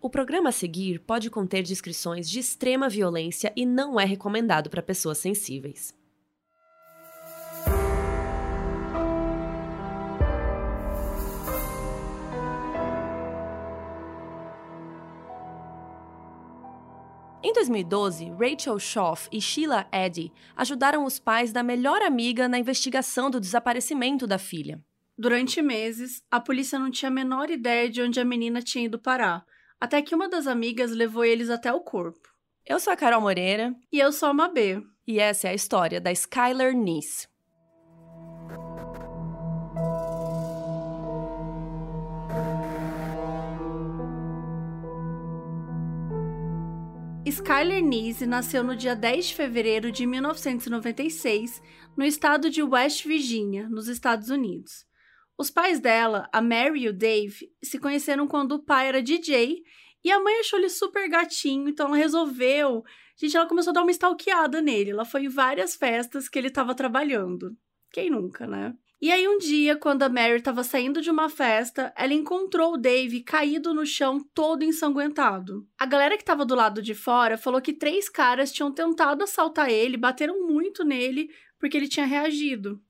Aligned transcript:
O 0.00 0.08
programa 0.08 0.50
a 0.50 0.52
seguir 0.52 1.00
pode 1.00 1.28
conter 1.28 1.64
descrições 1.64 2.30
de 2.30 2.38
extrema 2.38 2.88
violência 2.88 3.52
e 3.56 3.66
não 3.66 3.98
é 3.98 4.04
recomendado 4.04 4.70
para 4.70 4.80
pessoas 4.80 5.18
sensíveis. 5.18 5.92
Em 17.42 17.52
2012, 17.52 18.30
Rachel 18.38 18.78
Schoff 18.78 19.28
e 19.32 19.40
Sheila 19.40 19.88
Eddy 19.92 20.32
ajudaram 20.54 21.04
os 21.04 21.18
pais 21.18 21.50
da 21.50 21.64
melhor 21.64 22.02
amiga 22.02 22.46
na 22.46 22.58
investigação 22.58 23.28
do 23.28 23.40
desaparecimento 23.40 24.28
da 24.28 24.38
filha. 24.38 24.80
Durante 25.16 25.60
meses, 25.60 26.22
a 26.30 26.38
polícia 26.38 26.78
não 26.78 26.88
tinha 26.88 27.08
a 27.08 27.12
menor 27.12 27.50
ideia 27.50 27.90
de 27.90 28.00
onde 28.00 28.20
a 28.20 28.24
menina 28.24 28.62
tinha 28.62 28.84
ido 28.84 28.98
parar, 28.98 29.44
até 29.80 30.02
que 30.02 30.14
uma 30.14 30.28
das 30.28 30.46
amigas 30.46 30.90
levou 30.90 31.24
eles 31.24 31.50
até 31.50 31.72
o 31.72 31.80
corpo. 31.80 32.28
Eu 32.66 32.78
sou 32.80 32.92
a 32.92 32.96
Carol 32.96 33.20
Moreira. 33.20 33.74
E 33.92 33.98
eu 33.98 34.12
sou 34.12 34.28
a 34.28 34.34
Mabê. 34.34 34.82
E 35.06 35.18
essa 35.18 35.48
é 35.48 35.50
a 35.52 35.54
história 35.54 36.00
da 36.00 36.12
Skylar 36.12 36.74
Nice. 36.74 37.26
Skyler 47.24 47.82
Nise 47.82 48.26
nasceu 48.26 48.64
no 48.64 48.74
dia 48.74 48.96
10 48.96 49.26
de 49.26 49.34
fevereiro 49.34 49.92
de 49.92 50.06
1996, 50.06 51.62
no 51.94 52.04
estado 52.04 52.48
de 52.48 52.62
West 52.62 53.04
Virginia, 53.06 53.68
nos 53.68 53.86
Estados 53.86 54.30
Unidos. 54.30 54.87
Os 55.38 55.50
pais 55.50 55.78
dela, 55.78 56.28
a 56.32 56.42
Mary 56.42 56.80
e 56.80 56.88
o 56.88 56.92
Dave, 56.92 57.48
se 57.62 57.78
conheceram 57.78 58.26
quando 58.26 58.52
o 58.56 58.62
pai 58.62 58.88
era 58.88 59.00
DJ 59.00 59.62
e 60.04 60.10
a 60.10 60.18
mãe 60.18 60.40
achou 60.40 60.58
ele 60.58 60.68
super 60.68 61.08
gatinho, 61.08 61.68
então 61.68 61.86
ela 61.86 61.96
resolveu. 61.96 62.82
Gente, 63.16 63.36
ela 63.36 63.46
começou 63.46 63.70
a 63.70 63.74
dar 63.74 63.82
uma 63.82 63.90
stalkeada 63.92 64.60
nele. 64.60 64.90
Ela 64.90 65.04
foi 65.04 65.24
em 65.24 65.28
várias 65.28 65.76
festas 65.76 66.28
que 66.28 66.38
ele 66.38 66.48
estava 66.48 66.74
trabalhando. 66.74 67.56
Quem 67.92 68.10
nunca, 68.10 68.46
né? 68.48 68.74
E 69.00 69.12
aí, 69.12 69.28
um 69.28 69.38
dia, 69.38 69.76
quando 69.76 70.02
a 70.02 70.08
Mary 70.08 70.38
estava 70.38 70.64
saindo 70.64 71.00
de 71.00 71.08
uma 71.08 71.28
festa, 71.28 71.92
ela 71.96 72.12
encontrou 72.12 72.74
o 72.74 72.76
Dave 72.76 73.22
caído 73.22 73.72
no 73.72 73.86
chão, 73.86 74.18
todo 74.34 74.64
ensanguentado. 74.64 75.64
A 75.78 75.86
galera 75.86 76.16
que 76.16 76.22
estava 76.24 76.44
do 76.44 76.56
lado 76.56 76.82
de 76.82 76.96
fora 76.96 77.38
falou 77.38 77.62
que 77.62 77.72
três 77.72 78.08
caras 78.08 78.50
tinham 78.50 78.72
tentado 78.72 79.22
assaltar 79.22 79.70
ele, 79.70 79.96
bateram 79.96 80.48
muito 80.48 80.84
nele 80.84 81.30
porque 81.60 81.76
ele 81.76 81.86
tinha 81.86 82.06
reagido. 82.06 82.82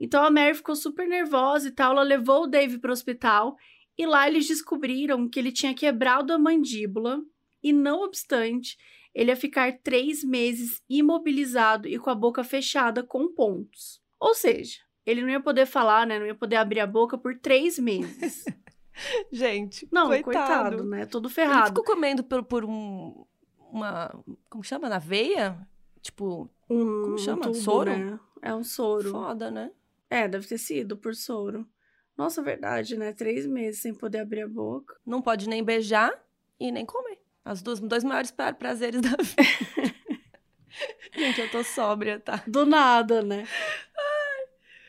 Então 0.00 0.22
a 0.22 0.30
Mary 0.30 0.54
ficou 0.54 0.76
super 0.76 1.08
nervosa 1.08 1.68
e 1.68 1.72
tal, 1.72 1.92
ela 1.92 2.02
levou 2.02 2.44
o 2.44 2.46
Dave 2.46 2.78
para 2.78 2.90
o 2.90 2.92
hospital 2.92 3.56
e 3.96 4.06
lá 4.06 4.28
eles 4.28 4.46
descobriram 4.46 5.28
que 5.28 5.38
ele 5.38 5.50
tinha 5.50 5.74
quebrado 5.74 6.32
a 6.32 6.38
mandíbula 6.38 7.20
e, 7.62 7.72
não 7.72 8.04
obstante, 8.04 8.78
ele 9.12 9.32
ia 9.32 9.36
ficar 9.36 9.78
três 9.82 10.22
meses 10.22 10.80
imobilizado 10.88 11.88
e 11.88 11.98
com 11.98 12.08
a 12.08 12.14
boca 12.14 12.44
fechada 12.44 13.02
com 13.02 13.34
pontos. 13.34 14.00
Ou 14.20 14.34
seja, 14.34 14.78
ele 15.04 15.22
não 15.22 15.30
ia 15.30 15.40
poder 15.40 15.66
falar, 15.66 16.06
né? 16.06 16.18
Não 16.18 16.26
ia 16.26 16.34
poder 16.34 16.56
abrir 16.56 16.80
a 16.80 16.86
boca 16.86 17.18
por 17.18 17.36
três 17.36 17.78
meses. 17.78 18.44
Gente, 19.32 19.88
não, 19.90 20.08
coitado. 20.08 20.24
coitado, 20.24 20.84
né? 20.84 21.06
Todo 21.06 21.28
ferrado. 21.28 21.58
Ele 21.58 21.66
ficou 21.68 21.84
comendo 21.84 22.22
por, 22.22 22.44
por 22.44 22.64
um, 22.64 23.24
uma, 23.72 24.14
como 24.48 24.62
chama, 24.62 24.88
na 24.88 24.98
veia? 24.98 25.58
Tipo, 26.00 26.50
um, 26.70 27.02
como 27.02 27.18
chama? 27.18 27.48
Um 27.48 27.52
tubo, 27.52 27.54
soro? 27.54 27.96
Né? 27.96 28.20
É 28.42 28.54
um 28.54 28.64
soro. 28.64 29.10
Foda, 29.10 29.50
né? 29.50 29.70
É, 30.10 30.26
deve 30.26 30.46
ter 30.46 30.58
sido 30.58 30.96
por 30.96 31.14
soro. 31.14 31.66
Nossa, 32.16 32.42
verdade, 32.42 32.96
né? 32.96 33.12
Três 33.12 33.46
meses 33.46 33.80
sem 33.80 33.94
poder 33.94 34.20
abrir 34.20 34.42
a 34.42 34.48
boca. 34.48 34.96
Não 35.06 35.22
pode 35.22 35.48
nem 35.48 35.62
beijar 35.62 36.12
e 36.58 36.72
nem 36.72 36.84
comer. 36.84 37.18
As 37.44 37.62
duas, 37.62 37.80
dois 37.80 38.02
maiores 38.02 38.32
prazeres 38.58 39.00
da 39.00 39.10
vida. 39.22 39.94
Gente, 41.14 41.40
eu 41.40 41.50
tô 41.50 41.62
sóbria, 41.62 42.20
tá? 42.20 42.42
Do 42.46 42.66
nada, 42.66 43.22
né? 43.22 43.46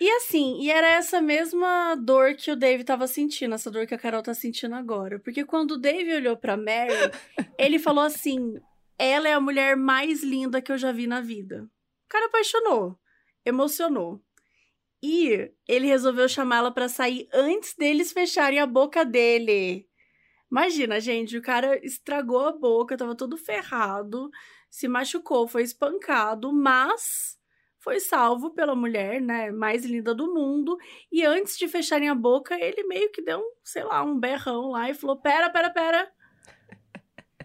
E 0.01 0.09
assim, 0.11 0.61
e 0.61 0.71
era 0.71 0.87
essa 0.87 1.21
mesma 1.21 1.93
dor 1.95 2.33
que 2.35 2.49
o 2.49 2.55
Dave 2.55 2.85
tava 2.85 3.05
sentindo, 3.05 3.53
essa 3.53 3.69
dor 3.69 3.85
que 3.85 3.93
a 3.93 3.97
Carol 3.97 4.23
tá 4.23 4.33
sentindo 4.33 4.73
agora. 4.73 5.19
Porque 5.19 5.43
quando 5.43 5.71
o 5.71 5.77
Dave 5.77 6.15
olhou 6.15 6.37
pra 6.37 6.55
Mary, 6.55 6.93
ele 7.59 7.77
falou 7.77 8.05
assim: 8.05 8.53
ela 8.97 9.27
é 9.27 9.33
a 9.33 9.41
mulher 9.41 9.75
mais 9.75 10.23
linda 10.23 10.61
que 10.61 10.71
eu 10.71 10.77
já 10.77 10.93
vi 10.93 11.05
na 11.05 11.19
vida. 11.19 11.63
O 12.05 12.09
cara 12.09 12.27
apaixonou, 12.27 12.97
emocionou. 13.45 14.21
E 15.01 15.51
ele 15.67 15.87
resolveu 15.87 16.27
chamá-la 16.27 16.71
para 16.71 16.89
sair 16.89 17.27
antes 17.33 17.73
deles 17.75 18.11
fecharem 18.11 18.59
a 18.59 18.65
boca 18.65 19.05
dele. 19.05 19.87
Imagina, 20.51 20.99
gente, 20.99 21.37
o 21.37 21.41
cara 21.41 21.79
estragou 21.85 22.39
a 22.39 22.51
boca, 22.51 22.97
tava 22.97 23.15
todo 23.15 23.37
ferrado, 23.37 24.29
se 24.69 24.87
machucou, 24.87 25.47
foi 25.47 25.61
espancado, 25.63 26.51
mas 26.51 27.37
foi 27.79 27.99
salvo 27.99 28.51
pela 28.51 28.75
mulher, 28.75 29.21
né, 29.21 29.51
mais 29.51 29.85
linda 29.85 30.13
do 30.13 30.33
mundo. 30.33 30.77
E 31.11 31.23
antes 31.23 31.57
de 31.57 31.67
fecharem 31.67 32.09
a 32.09 32.15
boca, 32.15 32.59
ele 32.59 32.83
meio 32.83 33.11
que 33.11 33.21
deu, 33.21 33.39
um, 33.39 33.51
sei 33.63 33.83
lá, 33.83 34.03
um 34.03 34.19
berrão 34.19 34.71
lá 34.71 34.89
e 34.89 34.93
falou: 34.93 35.21
Pera, 35.21 35.49
pera, 35.49 35.69
pera. 35.69 36.11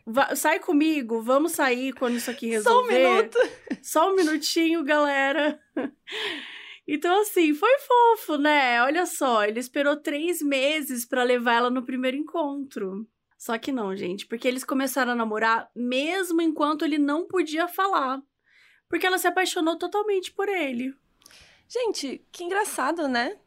Va 0.07 0.37
sai 0.37 0.59
comigo, 0.59 1.23
vamos 1.23 1.53
sair 1.53 1.93
quando 1.95 2.17
isso 2.17 2.31
aqui 2.31 2.49
resolver. 2.49 2.93
Só 2.93 3.09
um 3.11 3.15
minuto. 3.17 3.39
Só 3.83 4.11
um 4.11 4.17
minutinho, 4.17 4.85
galera. 4.85 5.59
Então, 6.87 7.23
assim, 7.23 7.55
foi 7.55 7.79
fofo, 7.79 8.37
né? 8.37 8.83
Olha 8.83 9.07
só, 9.07 9.45
ele 9.45 9.59
esperou 9.59 9.97
três 9.97 10.43
meses 10.43 11.07
para 11.07 11.23
levar 11.23 11.55
ela 11.55 11.71
no 11.71 11.85
primeiro 11.85 12.17
encontro. 12.17 13.07
Só 13.39 13.59
que 13.59 13.73
não, 13.73 13.95
gente, 13.97 14.27
porque 14.27 14.47
eles 14.47 14.65
começaram 14.65 15.13
a 15.13 15.15
namorar 15.15 15.71
mesmo 15.75 16.41
enquanto 16.41 16.85
ele 16.85 16.99
não 16.99 17.27
podia 17.27 17.67
falar. 17.69 18.23
Porque 18.89 19.07
ela 19.07 19.19
se 19.19 19.27
apaixonou 19.27 19.77
totalmente 19.77 20.33
por 20.33 20.49
ele. 20.49 20.95
Gente, 21.69 22.25
que 22.31 22.45
engraçado, 22.45 23.09
né? 23.09 23.39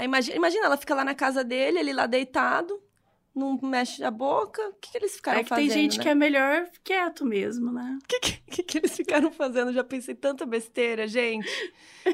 imagina, 0.00 0.36
imagina, 0.36 0.66
ela 0.66 0.76
fica 0.76 0.94
lá 0.94 1.04
na 1.04 1.14
casa 1.14 1.42
dele, 1.42 1.78
ele 1.78 1.92
lá 1.92 2.06
deitado, 2.06 2.82
não 3.34 3.58
mexe 3.62 4.04
a 4.04 4.10
boca. 4.10 4.60
O 4.68 4.74
que, 4.74 4.90
que 4.90 4.98
eles 4.98 5.16
ficaram 5.16 5.38
fazendo? 5.38 5.40
É 5.40 5.44
que 5.44 5.48
fazendo, 5.48 5.72
tem 5.72 5.82
gente 5.82 5.98
né? 5.98 6.02
que 6.02 6.08
é 6.08 6.14
melhor 6.14 6.68
quieto 6.84 7.24
mesmo, 7.24 7.72
né? 7.72 7.98
O 8.02 8.06
que, 8.06 8.20
que, 8.20 8.62
que, 8.62 8.78
eles 8.78 8.94
ficaram 8.94 9.30
fazendo? 9.32 9.72
Já 9.72 9.82
pensei 9.82 10.14
tanta 10.14 10.44
besteira, 10.44 11.06
gente. 11.08 11.48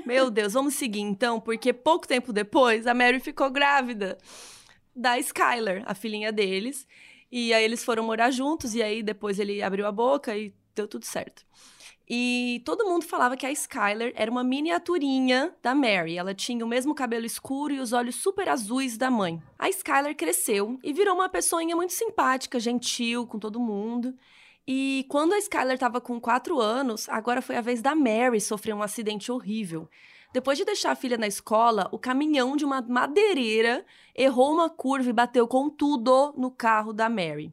Meu 0.07 0.31
Deus, 0.31 0.53
vamos 0.53 0.75
seguir 0.75 1.01
então, 1.01 1.41
porque 1.41 1.73
pouco 1.73 2.07
tempo 2.07 2.33
depois 2.33 2.87
a 2.87 2.95
Mary 2.95 3.21
ficou 3.21 3.51
grávida 3.51 4.17
da 4.95 5.19
Skylar, 5.19 5.83
a 5.87 5.95
filhinha 5.95 6.33
deles. 6.33 6.87
E 7.31 7.53
aí 7.53 7.63
eles 7.63 7.85
foram 7.85 8.05
morar 8.05 8.31
juntos, 8.31 8.75
e 8.75 8.83
aí 8.83 9.03
depois 9.03 9.39
ele 9.39 9.63
abriu 9.63 9.87
a 9.87 9.93
boca 9.93 10.37
e 10.37 10.55
deu 10.79 10.89
tudo 10.89 11.05
certo. 11.05 11.45
E 12.11 12.63
todo 12.65 12.87
mundo 12.87 13.05
falava 13.05 13.37
que 13.37 13.45
a 13.45 13.53
Skylar 13.53 14.13
era 14.15 14.31
uma 14.31 14.43
miniaturinha 14.43 15.55
da 15.63 15.75
Mary. 15.75 16.17
Ela 16.17 16.35
tinha 16.35 16.65
o 16.65 16.69
mesmo 16.69 16.95
cabelo 16.95 17.27
escuro 17.27 17.75
e 17.75 17.81
os 17.81 17.93
olhos 17.93 18.15
super 18.15 18.49
azuis 18.49 18.97
da 18.97 19.11
mãe. 19.11 19.43
A 19.59 19.69
Skylar 19.69 20.15
cresceu 20.17 20.79
e 20.83 20.91
virou 20.93 21.15
uma 21.15 21.29
pessoinha 21.29 21.77
muito 21.77 21.93
simpática, 21.93 22.59
gentil 22.59 23.27
com 23.27 23.39
todo 23.39 23.61
mundo. 23.61 24.15
E 24.67 25.05
quando 25.11 25.35
a 25.35 25.39
Skylar 25.39 25.75
estava 25.75 26.01
com 26.01 26.19
4 26.19 26.59
anos, 26.59 27.09
agora 27.11 27.43
foi 27.43 27.57
a 27.57 27.61
vez 27.61 27.83
da 27.83 27.95
Mary 27.95 28.41
sofrer 28.41 28.75
um 28.75 28.83
acidente 28.83 29.31
horrível. 29.31 29.87
Depois 30.33 30.57
de 30.57 30.65
deixar 30.65 30.93
a 30.93 30.97
filha 30.97 31.19
na 31.19 31.27
escola, 31.27 31.89
o 31.93 31.99
caminhão 31.99 32.57
de 32.57 32.65
uma 32.65 32.81
madeireira 32.81 33.85
errou 34.15 34.53
uma 34.53 34.71
curva 34.71 35.11
e 35.11 35.13
bateu 35.13 35.47
com 35.47 35.69
tudo 35.69 36.35
no 36.37 36.51
carro 36.51 36.93
da 36.93 37.09
Mary. 37.09 37.53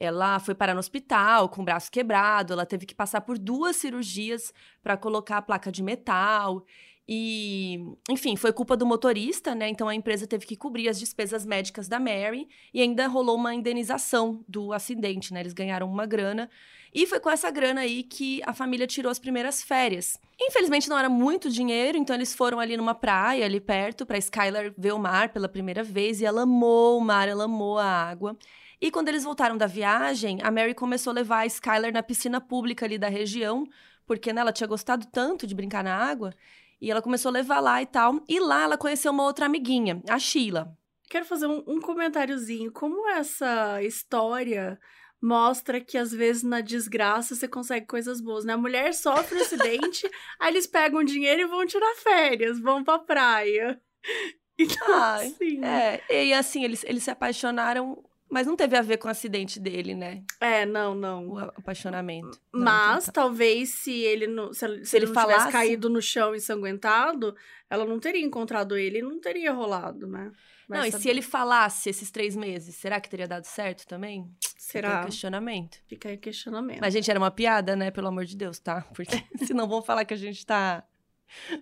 Ela 0.00 0.40
foi 0.40 0.54
parar 0.54 0.72
no 0.72 0.80
hospital 0.80 1.50
com 1.50 1.60
o 1.60 1.64
braço 1.64 1.92
quebrado, 1.92 2.54
ela 2.54 2.64
teve 2.64 2.86
que 2.86 2.94
passar 2.94 3.20
por 3.20 3.38
duas 3.38 3.76
cirurgias 3.76 4.52
para 4.82 4.96
colocar 4.96 5.36
a 5.36 5.42
placa 5.42 5.70
de 5.70 5.82
metal. 5.82 6.64
E, 7.12 7.80
enfim, 8.08 8.36
foi 8.36 8.52
culpa 8.52 8.76
do 8.76 8.86
motorista, 8.86 9.52
né? 9.54 9.68
Então 9.68 9.88
a 9.88 9.94
empresa 9.94 10.26
teve 10.28 10.46
que 10.46 10.56
cobrir 10.56 10.88
as 10.88 10.98
despesas 10.98 11.44
médicas 11.44 11.88
da 11.88 11.98
Mary 11.98 12.48
e 12.72 12.80
ainda 12.80 13.08
rolou 13.08 13.36
uma 13.36 13.52
indenização 13.52 14.44
do 14.48 14.72
acidente, 14.72 15.34
né? 15.34 15.40
Eles 15.40 15.52
ganharam 15.52 15.90
uma 15.90 16.06
grana. 16.06 16.48
E 16.94 17.06
foi 17.06 17.20
com 17.20 17.28
essa 17.28 17.50
grana 17.50 17.82
aí 17.82 18.04
que 18.04 18.40
a 18.46 18.54
família 18.54 18.86
tirou 18.86 19.10
as 19.10 19.18
primeiras 19.18 19.62
férias. 19.62 20.18
Infelizmente 20.40 20.88
não 20.88 20.98
era 20.98 21.08
muito 21.08 21.50
dinheiro, 21.50 21.98
então 21.98 22.16
eles 22.16 22.34
foram 22.34 22.58
ali 22.58 22.76
numa 22.76 22.94
praia 22.94 23.44
ali 23.44 23.60
perto 23.60 24.06
para 24.06 24.16
Skylar 24.16 24.72
ver 24.78 24.92
o 24.92 24.98
mar 24.98 25.28
pela 25.28 25.48
primeira 25.48 25.82
vez 25.82 26.20
e 26.20 26.24
ela 26.24 26.42
amou 26.42 26.96
o 26.96 27.00
mar, 27.00 27.28
ela 27.28 27.44
amou 27.44 27.78
a 27.78 27.84
água. 27.84 28.36
E 28.80 28.90
quando 28.90 29.08
eles 29.08 29.24
voltaram 29.24 29.56
da 29.56 29.66
viagem, 29.66 30.38
a 30.42 30.50
Mary 30.50 30.74
começou 30.74 31.10
a 31.10 31.14
levar 31.14 31.38
a 31.40 31.46
Skylar 31.46 31.92
na 31.92 32.02
piscina 32.02 32.40
pública 32.40 32.86
ali 32.86 32.96
da 32.98 33.08
região, 33.08 33.66
porque 34.06 34.32
né, 34.32 34.40
ela 34.40 34.52
tinha 34.52 34.66
gostado 34.66 35.06
tanto 35.06 35.46
de 35.46 35.54
brincar 35.54 35.84
na 35.84 35.94
água. 35.94 36.32
E 36.80 36.90
ela 36.90 37.02
começou 37.02 37.28
a 37.28 37.32
levar 37.32 37.60
lá 37.60 37.82
e 37.82 37.86
tal. 37.86 38.22
E 38.26 38.40
lá 38.40 38.62
ela 38.62 38.78
conheceu 38.78 39.12
uma 39.12 39.24
outra 39.24 39.44
amiguinha, 39.46 40.02
a 40.08 40.18
Sheila. 40.18 40.74
Quero 41.10 41.26
fazer 41.26 41.46
um, 41.46 41.62
um 41.66 41.80
comentáriozinho. 41.80 42.72
Como 42.72 43.06
essa 43.10 43.82
história 43.82 44.80
mostra 45.20 45.78
que 45.78 45.98
às 45.98 46.10
vezes 46.10 46.42
na 46.42 46.62
desgraça 46.62 47.34
você 47.34 47.46
consegue 47.46 47.86
coisas 47.86 48.18
boas, 48.22 48.46
né? 48.46 48.54
A 48.54 48.56
mulher 48.56 48.94
sofre 48.94 49.38
um 49.38 49.42
acidente, 49.42 50.10
aí 50.40 50.50
eles 50.50 50.66
pegam 50.66 51.04
dinheiro 51.04 51.42
e 51.42 51.46
vão 51.46 51.66
tirar 51.66 51.94
férias, 51.96 52.58
vão 52.58 52.82
pra 52.82 52.98
praia. 52.98 53.78
Então, 54.62 54.92
Ah, 54.92 55.14
assim. 55.14 55.64
É, 55.64 56.26
e 56.26 56.34
assim, 56.34 56.62
eles, 56.62 56.84
eles 56.84 57.02
se 57.02 57.10
apaixonaram 57.10 58.04
Mas 58.30 58.46
não 58.46 58.54
teve 58.56 58.76
a 58.76 58.82
ver 58.82 58.96
com 58.98 59.08
o 59.08 59.10
acidente 59.10 59.58
dele, 59.58 59.94
né? 59.94 60.22
É, 60.40 60.64
não, 60.64 60.94
não. 60.94 61.28
O 61.30 61.38
apaixonamento. 61.38 62.40
Não, 62.52 62.60
Mas 62.62 63.02
então 63.04 63.06
tá. 63.06 63.12
talvez 63.22 63.70
se 63.70 63.92
ele 63.92 64.26
não, 64.28 64.52
se, 64.52 64.64
ele- 64.64 64.84
se 64.84 64.90
Se 64.90 64.96
ele 64.96 65.06
ele 65.06 65.12
não 65.12 65.20
tivesse 65.22 65.38
falasse- 65.38 65.52
caído 65.52 65.90
no 65.90 66.00
chão 66.00 66.34
ensanguentado, 66.34 67.34
ela 67.68 67.84
não 67.84 67.98
teria 67.98 68.24
encontrado 68.24 68.76
ele 68.76 68.98
e 68.98 69.02
não 69.02 69.20
teria 69.20 69.52
rolado, 69.52 70.06
né? 70.06 70.30
Não, 70.68 70.84
e 70.84 70.92
se 70.92 71.08
ele 71.08 71.20
falasse 71.20 71.90
esses 71.90 72.12
três 72.12 72.36
meses, 72.36 72.76
será 72.76 73.00
que 73.00 73.10
teria 73.10 73.26
dado 73.26 73.42
certo 73.44 73.84
também? 73.88 74.30
Fica 74.40 74.54
será? 74.60 75.00
o 75.00 75.04
questionamento. 75.06 75.78
Fica 75.88 76.08
aí 76.10 76.16
questionamento. 76.16 76.78
Mas, 76.80 76.94
gente, 76.94 77.10
era 77.10 77.18
uma 77.18 77.30
piada, 77.32 77.74
né? 77.74 77.90
Pelo 77.90 78.06
amor 78.06 78.24
de 78.24 78.36
Deus, 78.36 78.60
tá? 78.60 78.82
Porque 78.94 79.16
senão 79.44 79.66
vão 79.68 79.82
falar 79.82 80.04
que 80.04 80.14
a 80.14 80.16
gente 80.16 80.46
tá 80.46 80.84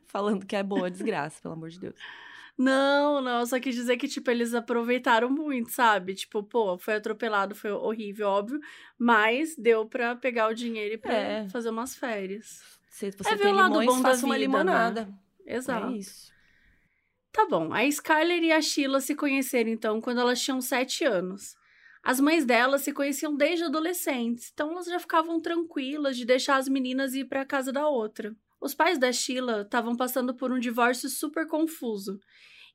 falando 0.07 0.45
que 0.45 0.55
é 0.55 0.63
boa 0.63 0.91
desgraça, 0.91 1.41
pelo 1.41 1.55
amor 1.55 1.71
de 1.71 1.81
Deus. 1.81 1.95
Não, 2.61 3.21
não, 3.21 3.47
só 3.47 3.61
quis 3.61 3.73
dizer 3.77 3.97
que, 3.97 4.09
tipo, 4.09 4.29
eles 4.33 4.53
aproveitaram 4.53 5.31
muito, 5.31 5.71
sabe? 5.71 6.13
Tipo, 6.15 6.43
pô, 6.43 6.77
foi 6.77 6.95
atropelado, 6.97 7.55
foi 7.55 7.71
horrível, 7.71 8.27
óbvio, 8.29 8.59
mas 8.99 9.55
deu 9.57 9.87
pra 9.87 10.17
pegar 10.17 10.49
o 10.49 10.55
dinheiro 10.55 10.95
e 10.95 10.99
pra 10.99 11.15
É. 11.15 11.49
fazer 11.51 11.71
umas 11.71 11.95
férias. 11.95 12.61
Se 12.91 13.13
você 13.13 13.31
É 13.33 13.37
tem 13.37 13.55
limões, 13.55 13.87
bom 13.87 14.03
da 14.03 14.11
faça 14.11 14.27
uma 14.27 14.35
né? 14.35 14.41
limonada. 14.45 15.09
Exato. 15.47 15.87
É 15.87 15.99
isso. 15.99 16.33
Tá 17.33 17.47
bom, 17.47 17.73
a 17.73 17.85
Skyler 17.85 18.43
e 18.43 18.51
a 18.53 18.61
Sheila 18.61 19.01
se 19.01 19.15
conheceram, 19.15 19.71
então, 19.71 20.01
quando 20.01 20.21
elas 20.21 20.41
tinham 20.41 20.61
sete 20.61 21.05
anos. 21.05 21.55
As 22.03 22.19
mães 22.21 22.45
delas 22.45 22.83
se 22.83 22.93
conheciam 22.93 23.37
desde 23.37 23.65
adolescentes, 23.65 24.51
então 24.53 24.73
elas 24.73 24.87
já 24.87 24.99
ficavam 24.99 25.41
tranquilas 25.41 26.17
de 26.17 26.25
deixar 26.25 26.57
as 26.57 26.69
meninas 26.69 27.15
ir 27.15 27.27
para 27.27 27.43
a 27.43 27.47
casa 27.47 27.71
da 27.73 27.87
outra. 27.89 28.35
Os 28.61 28.75
pais 28.75 28.99
da 28.99 29.13
Sheila 29.13 29.63
estavam 29.63 29.97
passando 29.97 30.35
por 30.35 30.51
um 30.53 30.59
divórcio 30.59 31.09
super 31.09 31.47
confuso. 31.47 32.19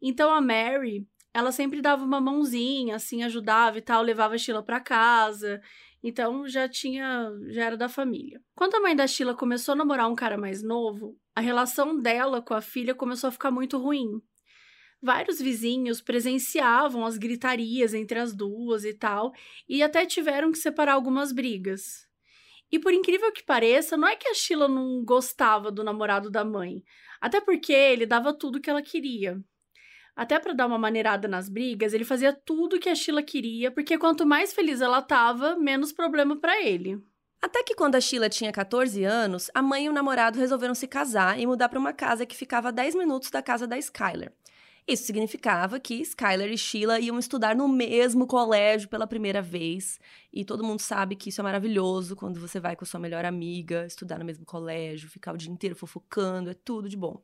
Então 0.02 0.34
a 0.34 0.42
Mary, 0.42 1.08
ela 1.34 1.52
sempre 1.52 1.82
dava 1.82 2.04
uma 2.04 2.22
mãozinha, 2.22 2.96
assim, 2.96 3.24
ajudava 3.24 3.78
e 3.78 3.82
tal, 3.82 4.02
levava 4.02 4.36
a 4.36 4.38
Sheila 4.38 4.64
para 4.64 4.80
casa. 4.80 5.62
Então 6.04 6.48
já 6.48 6.68
tinha, 6.68 7.32
já 7.48 7.66
era 7.66 7.78
da 7.78 7.88
família. 7.88 8.42
Quando 8.56 8.76
a 8.76 8.82
mãe 8.82 8.96
da 8.96 9.08
Sheila 9.08 9.34
começou 9.34 9.74
a 9.74 9.76
namorar 9.76 10.10
um 10.10 10.16
cara 10.16 10.38
mais 10.38 10.62
novo, 10.62 11.18
a 11.36 11.42
relação 11.42 12.00
dela 12.00 12.42
com 12.42 12.54
a 12.54 12.62
filha 12.62 12.94
começou 12.94 13.30
a 13.30 13.32
ficar 13.32 13.52
muito 13.52 13.78
ruim. 13.78 14.22
Vários 15.02 15.42
vizinhos 15.42 16.02
presenciavam 16.02 17.06
as 17.06 17.18
gritarias 17.18 17.94
entre 17.94 18.20
as 18.20 18.34
duas 18.34 18.86
e 18.86 18.94
tal, 18.94 19.34
e 19.68 19.84
até 19.84 20.06
tiveram 20.06 20.52
que 20.52 20.58
separar 20.58 20.94
algumas 20.94 21.34
brigas. 21.34 22.08
E 22.74 22.80
por 22.80 22.92
incrível 22.92 23.32
que 23.32 23.44
pareça, 23.44 23.96
não 23.96 24.08
é 24.08 24.16
que 24.16 24.28
a 24.28 24.34
Sheila 24.34 24.68
não 24.68 25.06
gostava 25.06 25.70
do 25.70 25.84
namorado 25.84 26.32
da 26.32 26.44
mãe, 26.44 26.84
até 27.22 27.40
porque 27.40 27.72
ele 27.72 28.04
dava 28.04 28.34
tudo 28.34 28.60
que 28.60 28.68
ela 28.68 28.82
queria. 28.82 29.40
Até 30.16 30.40
para 30.40 30.54
dar 30.54 30.66
uma 30.66 30.80
maneirada 30.80 31.28
nas 31.28 31.48
brigas, 31.48 31.94
ele 31.94 32.04
fazia 32.04 32.34
tudo 32.34 32.80
que 32.80 32.90
a 32.90 32.96
Sheila 32.96 33.22
queria, 33.22 33.70
porque 33.70 33.96
quanto 33.96 34.26
mais 34.26 34.56
feliz 34.56 34.82
ela 34.82 35.04
tava, 35.04 35.56
menos 35.56 35.92
problema 35.92 36.36
para 36.36 36.64
ele. 36.64 37.00
Até 37.40 37.62
que 37.62 37.76
quando 37.76 37.94
a 37.94 38.02
Sheila 38.02 38.28
tinha 38.28 38.52
14 38.52 39.04
anos, 39.04 39.52
a 39.54 39.62
mãe 39.62 39.86
e 39.86 39.90
o 39.90 39.94
namorado 39.94 40.40
resolveram 40.40 40.74
se 40.74 40.88
casar 40.88 41.40
e 41.40 41.46
mudar 41.46 41.70
para 41.70 41.78
uma 41.78 41.94
casa 41.94 42.26
que 42.26 42.36
ficava 42.36 42.70
a 42.70 42.72
10 42.72 42.96
minutos 42.96 43.30
da 43.30 43.44
casa 43.44 43.68
da 43.68 43.78
Skyler. 43.78 44.34
Isso 44.86 45.06
significava 45.06 45.80
que 45.80 45.96
Skyler 46.02 46.52
e 46.52 46.58
Sheila 46.58 47.00
iam 47.00 47.18
estudar 47.18 47.56
no 47.56 47.68
mesmo 47.70 48.28
colégio 48.28 48.90
pela 48.90 49.08
primeira 49.08 49.42
vez. 49.42 49.98
E 50.32 50.44
todo 50.44 50.64
mundo 50.64 50.82
sabe 50.82 51.16
que 51.16 51.30
isso 51.30 51.40
é 51.40 51.44
maravilhoso 51.44 52.16
quando 52.16 52.40
você 52.40 52.60
vai 52.60 52.76
com 52.76 52.84
a 52.84 52.88
sua 52.88 53.00
melhor 53.00 53.24
amiga, 53.24 53.86
estudar 53.86 54.20
no 54.20 54.26
mesmo 54.26 54.46
colégio, 54.46 55.10
ficar 55.10 55.34
o 55.34 55.38
dia 55.38 55.52
inteiro 55.52 55.76
fofocando, 55.76 56.50
é 56.50 56.54
tudo 56.54 56.90
de 56.90 56.98
bom. 56.98 57.22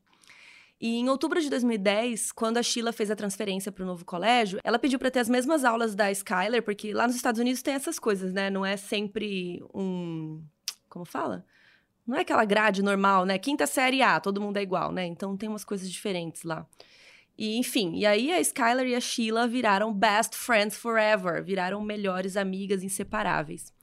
E 0.82 0.96
em 0.96 1.10
outubro 1.10 1.42
de 1.42 1.50
2010, 1.50 2.32
quando 2.32 2.58
a 2.58 2.64
Sheila 2.64 2.94
fez 2.94 3.12
a 3.12 3.16
transferência 3.16 3.70
para 3.70 3.84
o 3.84 3.86
novo 3.86 4.06
colégio, 4.06 4.62
ela 4.64 4.80
pediu 4.80 4.98
para 4.98 5.12
ter 5.12 5.20
as 5.20 5.28
mesmas 5.28 5.66
aulas 5.66 5.94
da 5.94 6.10
Skyler, 6.10 6.64
porque 6.64 6.94
lá 6.94 7.06
nos 7.06 7.18
Estados 7.18 7.42
Unidos 7.42 7.62
tem 7.62 7.74
essas 7.74 8.00
coisas, 8.00 8.32
né? 8.32 8.50
Não 8.50 8.66
é 8.66 8.78
sempre 8.78 9.62
um. 9.74 10.42
Como 10.88 11.04
fala? 11.04 11.46
Não 12.08 12.16
é 12.16 12.22
aquela 12.22 12.46
grade 12.46 12.82
normal, 12.82 13.26
né? 13.26 13.38
Quinta 13.38 13.68
série 13.68 14.02
A, 14.02 14.22
todo 14.22 14.40
mundo 14.40 14.56
é 14.56 14.62
igual, 14.62 14.94
né? 14.94 15.06
Então 15.06 15.36
tem 15.36 15.50
umas 15.50 15.66
coisas 15.66 15.92
diferentes 15.92 16.44
lá. 16.44 16.66
E, 17.40 17.56
enfim, 17.56 17.96
e 17.96 18.06
aí 18.06 18.34
a 18.34 18.42
Skylar 18.42 18.86
e 18.86 18.94
a 18.94 19.00
Sheila 19.00 19.48
viraram 19.48 19.94
best 19.94 20.36
friends 20.36 20.76
forever, 20.76 21.42
viraram 21.42 21.80
melhores 21.80 22.36
amigas 22.36 22.84
inseparáveis. 22.84 23.74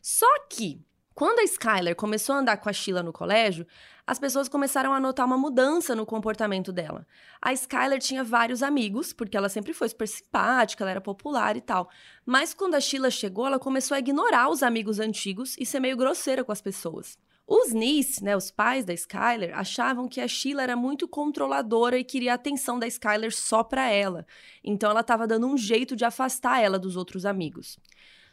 Só 0.00 0.28
que, 0.48 0.80
quando 1.12 1.40
a 1.40 1.42
Skylar 1.42 1.96
começou 1.96 2.36
a 2.36 2.38
andar 2.38 2.58
com 2.58 2.68
a 2.68 2.72
Sheila 2.72 3.02
no 3.02 3.12
colégio, 3.12 3.66
as 4.06 4.20
pessoas 4.20 4.48
começaram 4.48 4.94
a 4.94 5.00
notar 5.00 5.26
uma 5.26 5.36
mudança 5.36 5.92
no 5.92 6.06
comportamento 6.06 6.70
dela. 6.70 7.04
A 7.42 7.52
Skylar 7.52 7.98
tinha 7.98 8.22
vários 8.22 8.62
amigos, 8.62 9.12
porque 9.12 9.36
ela 9.36 9.48
sempre 9.48 9.72
foi 9.72 9.88
super 9.88 10.06
simpática, 10.06 10.84
ela 10.84 10.92
era 10.92 11.00
popular 11.00 11.56
e 11.56 11.60
tal. 11.60 11.90
Mas 12.24 12.54
quando 12.54 12.76
a 12.76 12.80
Sheila 12.80 13.10
chegou, 13.10 13.44
ela 13.44 13.58
começou 13.58 13.96
a 13.96 13.98
ignorar 13.98 14.48
os 14.48 14.62
amigos 14.62 15.00
antigos 15.00 15.56
e 15.58 15.66
ser 15.66 15.80
meio 15.80 15.96
grosseira 15.96 16.44
com 16.44 16.52
as 16.52 16.60
pessoas. 16.60 17.18
Os 17.52 17.72
Nis, 17.72 18.20
né, 18.20 18.36
os 18.36 18.48
pais 18.48 18.84
da 18.84 18.94
Skyler, 18.94 19.58
achavam 19.58 20.06
que 20.06 20.20
a 20.20 20.28
Sheila 20.28 20.62
era 20.62 20.76
muito 20.76 21.08
controladora 21.08 21.98
e 21.98 22.04
queria 22.04 22.30
a 22.30 22.34
atenção 22.36 22.78
da 22.78 22.86
Skyler 22.86 23.34
só 23.34 23.64
pra 23.64 23.90
ela. 23.90 24.24
Então 24.62 24.88
ela 24.88 25.00
estava 25.00 25.26
dando 25.26 25.48
um 25.48 25.56
jeito 25.56 25.96
de 25.96 26.04
afastar 26.04 26.62
ela 26.62 26.78
dos 26.78 26.94
outros 26.94 27.26
amigos. 27.26 27.76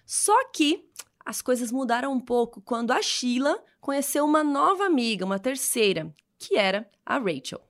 Só 0.06 0.48
que 0.52 0.88
as 1.26 1.42
coisas 1.42 1.72
mudaram 1.72 2.14
um 2.14 2.20
pouco 2.20 2.62
quando 2.62 2.92
a 2.92 3.02
Sheila 3.02 3.58
conheceu 3.82 4.24
uma 4.24 4.44
nova 4.44 4.86
amiga, 4.86 5.26
uma 5.26 5.40
terceira, 5.40 6.16
que 6.38 6.56
era 6.56 6.88
a 7.04 7.18
Rachel. 7.18 7.67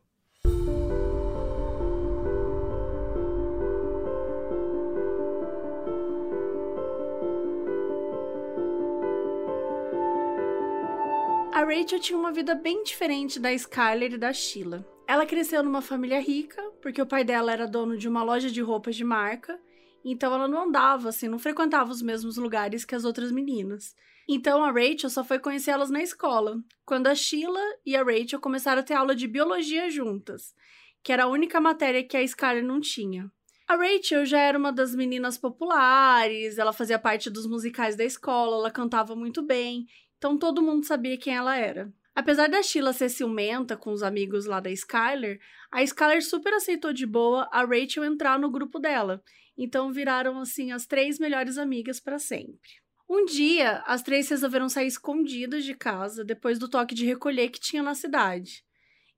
Rachel 11.67 11.99
tinha 11.99 12.17
uma 12.17 12.31
vida 12.31 12.55
bem 12.55 12.81
diferente 12.81 13.41
da 13.41 13.51
Skyler 13.51 14.13
e 14.13 14.17
da 14.17 14.31
Sheila. 14.31 14.87
Ela 15.05 15.25
cresceu 15.25 15.61
numa 15.61 15.81
família 15.81 16.17
rica, 16.17 16.61
porque 16.81 17.01
o 17.01 17.05
pai 17.05 17.25
dela 17.25 17.51
era 17.51 17.67
dono 17.67 17.97
de 17.97 18.07
uma 18.07 18.23
loja 18.23 18.49
de 18.49 18.61
roupas 18.61 18.95
de 18.95 19.03
marca, 19.03 19.59
então 20.03 20.33
ela 20.33 20.47
não 20.47 20.69
andava 20.69 21.09
assim, 21.09 21.27
não 21.27 21.37
frequentava 21.37 21.91
os 21.91 22.01
mesmos 22.01 22.37
lugares 22.37 22.85
que 22.85 22.95
as 22.95 23.03
outras 23.03 23.33
meninas. 23.33 23.93
Então 24.29 24.63
a 24.63 24.71
Rachel 24.71 25.09
só 25.09 25.25
foi 25.25 25.39
conhecer 25.39 25.71
elas 25.71 25.89
na 25.89 26.01
escola, 26.01 26.57
quando 26.85 27.07
a 27.07 27.15
Sheila 27.15 27.61
e 27.85 27.97
a 27.97 28.03
Rachel 28.03 28.39
começaram 28.39 28.79
a 28.79 28.83
ter 28.83 28.93
aula 28.93 29.13
de 29.13 29.27
biologia 29.27 29.89
juntas, 29.89 30.55
que 31.03 31.11
era 31.11 31.25
a 31.25 31.27
única 31.27 31.59
matéria 31.59 32.01
que 32.01 32.15
a 32.15 32.23
Skyler 32.23 32.63
não 32.63 32.79
tinha. 32.79 33.29
A 33.67 33.75
Rachel 33.75 34.25
já 34.25 34.39
era 34.39 34.57
uma 34.57 34.71
das 34.71 34.95
meninas 34.95 35.37
populares, 35.37 36.57
ela 36.57 36.71
fazia 36.71 36.97
parte 36.97 37.29
dos 37.29 37.45
musicais 37.45 37.97
da 37.97 38.05
escola, 38.05 38.55
ela 38.55 38.71
cantava 38.71 39.13
muito 39.13 39.41
bem, 39.41 39.85
então 40.17 40.37
todo 40.37 40.61
mundo 40.61 40.85
sabia 40.85 41.17
quem 41.17 41.35
ela 41.35 41.55
era. 41.55 41.91
Apesar 42.15 42.49
da 42.49 42.63
Sheila 42.63 42.93
ser 42.93 43.09
ciumenta 43.09 43.77
com 43.77 43.91
os 43.91 44.01
amigos 44.01 44.45
lá 44.45 44.59
da 44.59 44.71
Skyler, 44.71 45.39
a 45.71 45.83
Skyler 45.83 46.23
super 46.25 46.53
aceitou 46.53 46.91
de 46.91 47.05
boa 47.05 47.47
a 47.51 47.63
Rachel 47.63 48.03
entrar 48.03 48.39
no 48.39 48.49
grupo 48.49 48.79
dela. 48.79 49.23
Então 49.55 49.91
viraram 49.91 50.39
assim 50.39 50.71
as 50.71 50.85
três 50.87 51.19
melhores 51.19 51.59
amigas 51.59 51.99
para 51.99 52.17
sempre. 52.17 52.69
Um 53.09 53.25
dia, 53.25 53.83
as 53.85 54.01
três 54.01 54.27
resolveram 54.29 54.67
sair 54.67 54.87
escondidas 54.87 55.63
de 55.63 55.73
casa 55.73 56.25
depois 56.25 56.59
do 56.59 56.67
toque 56.67 56.95
de 56.95 57.05
recolher 57.05 57.49
que 57.49 57.59
tinha 57.59 57.83
na 57.83 57.95
cidade. 57.95 58.65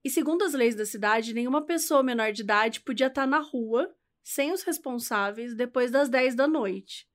E 0.03 0.10
segundo 0.10 0.44
as 0.44 0.53
leis 0.53 0.75
da 0.75 0.86
cidade, 0.86 1.34
nenhuma 1.34 1.65
pessoa 1.65 2.03
menor 2.03 2.32
de 2.32 2.41
idade 2.41 2.82
podia 2.82 3.08
estar 3.08 3.25
na 3.25 3.39
rua 3.39 3.94
sem 4.22 4.51
os 4.51 4.62
responsáveis 4.62 5.56
depois 5.56 5.89
das 5.89 6.08
10 6.08 6.36
da 6.36 6.48
noite. 6.48 7.08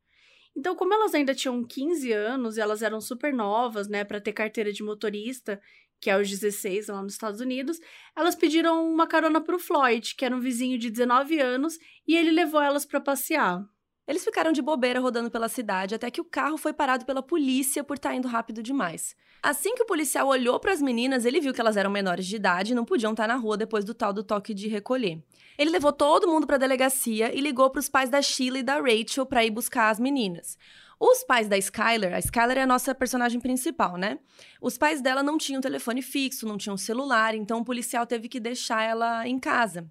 Então, 0.57 0.77
como 0.77 0.95
elas 0.95 1.15
ainda 1.15 1.35
tinham 1.35 1.65
15 1.65 2.13
anos 2.13 2.57
e 2.57 2.61
elas 2.61 2.83
eram 2.83 3.01
super 3.01 3.33
novas, 3.33 3.89
né, 3.89 4.05
para 4.05 4.21
ter 4.21 4.33
carteira 4.33 4.73
de 4.73 4.83
motorista, 4.83 5.61
que 6.01 6.11
é 6.11 6.15
aos 6.15 6.29
16 6.29 6.89
lá 6.89 7.03
nos 7.03 7.15
Estados 7.15 7.41
Unidos, 7.41 7.81
elas 8.17 8.35
pediram 8.35 8.87
uma 8.91 9.07
carona 9.07 9.41
pro 9.41 9.59
Floyd, 9.59 10.15
que 10.15 10.25
era 10.25 10.37
um 10.37 10.41
vizinho 10.41 10.79
de 10.79 10.91
19 10.91 11.41
anos, 11.41 11.79
e 12.07 12.17
ele 12.17 12.31
levou 12.31 12.61
elas 12.61 12.85
para 12.85 13.01
passear. 13.01 13.65
Eles 14.07 14.23
ficaram 14.23 14.53
de 14.53 14.61
bobeira 14.61 15.01
rodando 15.01 15.31
pela 15.31 15.49
cidade 15.49 15.95
até 15.95 16.11
que 16.11 16.21
o 16.21 16.25
carro 16.25 16.59
foi 16.59 16.73
parado 16.73 17.07
pela 17.07 17.23
polícia 17.23 17.83
por 17.83 17.97
estar 17.97 18.15
indo 18.15 18.29
rápido 18.29 18.63
demais. 18.63 19.17
Assim 19.43 19.75
que 19.75 19.83
o 19.83 19.87
policial 19.87 20.29
olhou 20.29 20.61
para 20.61 20.73
as 20.73 20.83
meninas, 20.83 21.25
ele 21.25 21.41
viu 21.41 21.55
que 21.55 21.61
elas 21.61 21.77
eram 21.77 21.91
menores 21.91 22.27
de 22.27 22.37
idade 22.37 22.73
e 22.73 22.75
não 22.75 22.85
podiam 22.85 23.13
estar 23.13 23.27
na 23.27 23.37
rua 23.37 23.57
depois 23.57 23.85
do 23.85 23.95
tal 23.95 24.13
do 24.13 24.23
toque 24.23 24.53
de 24.53 24.69
recolher. 24.69 25.23
Ele 25.57 25.71
levou 25.71 25.93
todo 25.93 26.29
mundo 26.29 26.47
para 26.47 26.57
a 26.57 26.59
delegacia 26.59 27.35
e 27.35 27.41
ligou 27.41 27.71
para 27.71 27.81
os 27.81 27.89
pais 27.89 28.11
da 28.11 28.21
Sheila 28.21 28.59
e 28.59 28.63
da 28.63 28.81
Rachel 28.81 29.25
para 29.25 29.45
ir 29.45 29.51
buscar 29.51 29.91
as 29.91 29.99
meninas. 29.99 30.59
Os 30.99 31.25
pais 31.25 31.49
da 31.49 31.59
Skyler, 31.59 32.15
a 32.15 32.19
Skyler 32.19 32.59
é 32.59 32.63
a 32.63 32.67
nossa 32.67 32.95
personagem 32.95 33.41
principal, 33.41 33.97
né? 33.97 34.19
Os 34.61 34.79
pais 34.79 35.01
dela 35.01 35.23
não 35.23 35.37
tinham 35.37 35.61
telefone 35.61 36.03
fixo, 36.03 36.47
não 36.47 36.57
tinham 36.57 36.77
celular, 36.77 37.35
então 37.35 37.61
o 37.61 37.65
policial 37.65 38.07
teve 38.07 38.29
que 38.29 38.41
deixar 38.41 38.83
ela 38.83 39.27
em 39.27 39.39
casa. 39.39 39.87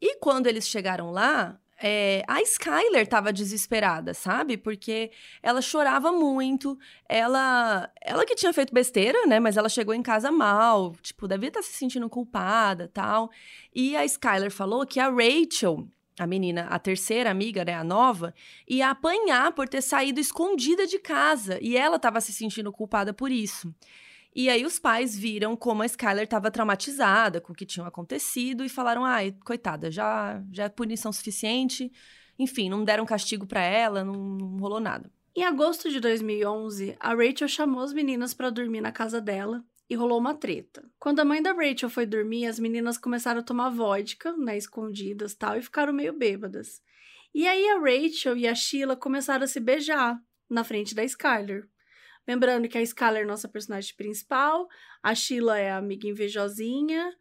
E 0.00 0.18
quando 0.18 0.46
eles 0.46 0.68
chegaram 0.68 1.10
lá, 1.10 1.58
é, 1.82 2.22
a 2.28 2.40
Skyler 2.42 3.02
estava 3.02 3.32
desesperada, 3.32 4.14
sabe? 4.14 4.56
Porque 4.56 5.10
ela 5.42 5.60
chorava 5.60 6.12
muito. 6.12 6.78
Ela, 7.08 7.90
ela 8.00 8.24
que 8.24 8.36
tinha 8.36 8.52
feito 8.52 8.72
besteira, 8.72 9.26
né? 9.26 9.40
Mas 9.40 9.56
ela 9.56 9.68
chegou 9.68 9.92
em 9.92 10.02
casa 10.02 10.30
mal, 10.30 10.94
tipo, 11.02 11.26
devia 11.26 11.48
estar 11.48 11.62
se 11.62 11.72
sentindo 11.72 12.08
culpada, 12.08 12.88
tal. 12.94 13.30
E 13.74 13.96
a 13.96 14.04
Skyler 14.04 14.50
falou 14.50 14.86
que 14.86 15.00
a 15.00 15.08
Rachel 15.08 15.88
a 16.18 16.26
menina, 16.26 16.66
a 16.68 16.78
terceira 16.78 17.30
amiga, 17.30 17.64
né, 17.64 17.74
a 17.74 17.82
nova, 17.82 18.34
ia 18.68 18.90
apanhar 18.90 19.52
por 19.52 19.66
ter 19.66 19.80
saído 19.80 20.20
escondida 20.20 20.86
de 20.86 20.98
casa 20.98 21.58
e 21.60 21.74
ela 21.74 21.96
estava 21.96 22.20
se 22.20 22.32
sentindo 22.32 22.70
culpada 22.70 23.14
por 23.14 23.32
isso. 23.32 23.74
E 24.34 24.48
aí 24.48 24.64
os 24.64 24.78
pais 24.78 25.16
viram 25.16 25.54
como 25.54 25.82
a 25.82 25.86
Skyler 25.86 26.24
estava 26.24 26.50
traumatizada 26.50 27.40
com 27.40 27.52
o 27.52 27.56
que 27.56 27.66
tinha 27.66 27.86
acontecido 27.86 28.64
e 28.64 28.68
falaram: 28.68 29.04
"Ai, 29.04 29.36
coitada, 29.44 29.90
já 29.90 30.42
já 30.50 30.64
é 30.64 30.68
punição 30.68 31.12
suficiente". 31.12 31.92
Enfim, 32.38 32.68
não 32.68 32.84
deram 32.84 33.04
castigo 33.04 33.46
para 33.46 33.62
ela, 33.62 34.02
não, 34.02 34.14
não 34.14 34.56
rolou 34.58 34.80
nada. 34.80 35.10
Em 35.34 35.44
agosto 35.44 35.90
de 35.90 36.00
2011, 36.00 36.96
a 37.00 37.14
Rachel 37.14 37.48
chamou 37.48 37.80
as 37.80 37.92
meninas 37.92 38.34
para 38.34 38.50
dormir 38.50 38.80
na 38.80 38.92
casa 38.92 39.20
dela 39.20 39.64
e 39.88 39.94
rolou 39.94 40.18
uma 40.18 40.34
treta. 40.34 40.82
Quando 40.98 41.20
a 41.20 41.24
mãe 41.24 41.42
da 41.42 41.52
Rachel 41.52 41.90
foi 41.90 42.06
dormir, 42.06 42.46
as 42.46 42.58
meninas 42.58 42.98
começaram 42.98 43.40
a 43.40 43.44
tomar 43.44 43.70
vodka, 43.70 44.34
né, 44.36 44.56
escondidas 44.56 45.34
tal, 45.34 45.56
e 45.56 45.62
ficaram 45.62 45.92
meio 45.92 46.12
bêbadas. 46.12 46.82
E 47.34 47.46
aí 47.46 47.66
a 47.68 47.78
Rachel 47.78 48.36
e 48.36 48.46
a 48.46 48.54
Sheila 48.54 48.96
começaram 48.96 49.44
a 49.44 49.46
se 49.46 49.60
beijar 49.60 50.18
na 50.48 50.64
frente 50.64 50.94
da 50.94 51.02
Skyler. 51.04 51.68
Lembrando 52.26 52.68
que 52.68 52.78
a 52.78 52.82
Skyler 52.82 53.22
é 53.22 53.26
nossa 53.26 53.48
personagem 53.48 53.94
principal, 53.96 54.68
a 55.02 55.14
Sheila 55.14 55.58
é 55.58 55.72
a 55.72 55.76
amiga 55.76 56.06
invejosinha, 56.06 57.12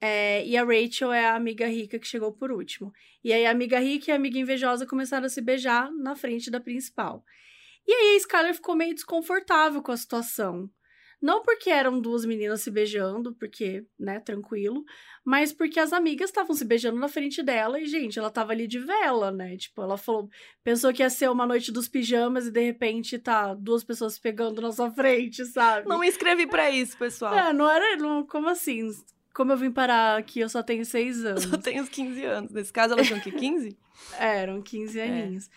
é, 0.00 0.46
e 0.46 0.56
a 0.56 0.64
Rachel 0.64 1.12
é 1.12 1.26
a 1.26 1.34
amiga 1.34 1.66
rica 1.66 1.98
que 1.98 2.06
chegou 2.06 2.32
por 2.32 2.52
último. 2.52 2.92
E 3.24 3.32
aí 3.32 3.46
a 3.46 3.50
amiga 3.50 3.78
rica 3.78 4.10
e 4.10 4.12
a 4.12 4.16
amiga 4.16 4.38
invejosa 4.38 4.86
começaram 4.86 5.26
a 5.26 5.28
se 5.28 5.40
beijar 5.40 5.90
na 5.92 6.14
frente 6.14 6.50
da 6.50 6.60
principal. 6.60 7.24
E 7.86 7.92
aí 7.92 8.14
a 8.14 8.16
Skyler 8.18 8.54
ficou 8.54 8.74
meio 8.74 8.94
desconfortável 8.94 9.82
com 9.82 9.92
a 9.92 9.96
situação. 9.96 10.70
Não 11.20 11.42
porque 11.42 11.70
eram 11.70 11.98
duas 11.98 12.24
meninas 12.24 12.60
se 12.60 12.70
beijando, 12.70 13.34
porque, 13.34 13.86
né, 13.98 14.20
tranquilo, 14.20 14.84
mas 15.24 15.52
porque 15.52 15.80
as 15.80 15.92
amigas 15.92 16.28
estavam 16.28 16.54
se 16.54 16.64
beijando 16.64 16.98
na 16.98 17.08
frente 17.08 17.42
dela 17.42 17.80
e, 17.80 17.86
gente, 17.86 18.18
ela 18.18 18.30
tava 18.30 18.52
ali 18.52 18.66
de 18.66 18.78
vela, 18.78 19.30
né? 19.30 19.56
Tipo, 19.56 19.82
ela 19.82 19.96
falou, 19.96 20.28
pensou 20.62 20.92
que 20.92 21.02
ia 21.02 21.08
ser 21.08 21.30
uma 21.30 21.46
noite 21.46 21.72
dos 21.72 21.88
pijamas 21.88 22.46
e 22.46 22.50
de 22.50 22.60
repente 22.60 23.18
tá 23.18 23.54
duas 23.54 23.82
pessoas 23.82 24.14
se 24.14 24.20
pegando 24.20 24.60
na 24.60 24.70
sua 24.70 24.90
frente, 24.90 25.44
sabe? 25.46 25.88
Não 25.88 25.98
me 26.00 26.08
inscrevi 26.08 26.46
para 26.46 26.70
isso, 26.70 26.96
pessoal. 26.98 27.34
É, 27.34 27.52
não 27.52 27.68
era, 27.68 27.96
não, 27.96 28.24
como 28.24 28.48
assim? 28.48 28.88
Como 29.34 29.52
eu 29.52 29.56
vim 29.56 29.70
parar 29.70 30.18
aqui, 30.18 30.40
eu 30.40 30.48
só 30.48 30.62
tenho 30.62 30.84
seis 30.84 31.24
anos. 31.26 31.44
Só 31.44 31.56
tenho 31.56 31.82
os 31.82 31.88
15 31.88 32.24
anos. 32.24 32.52
Nesse 32.52 32.72
caso, 32.72 32.92
elas 32.92 33.06
tinham 33.06 33.20
que 33.20 33.32
15? 33.32 33.76
É, 34.18 34.42
eram 34.42 34.60
15 34.60 35.00
aninhos. 35.00 35.48
É. 35.48 35.50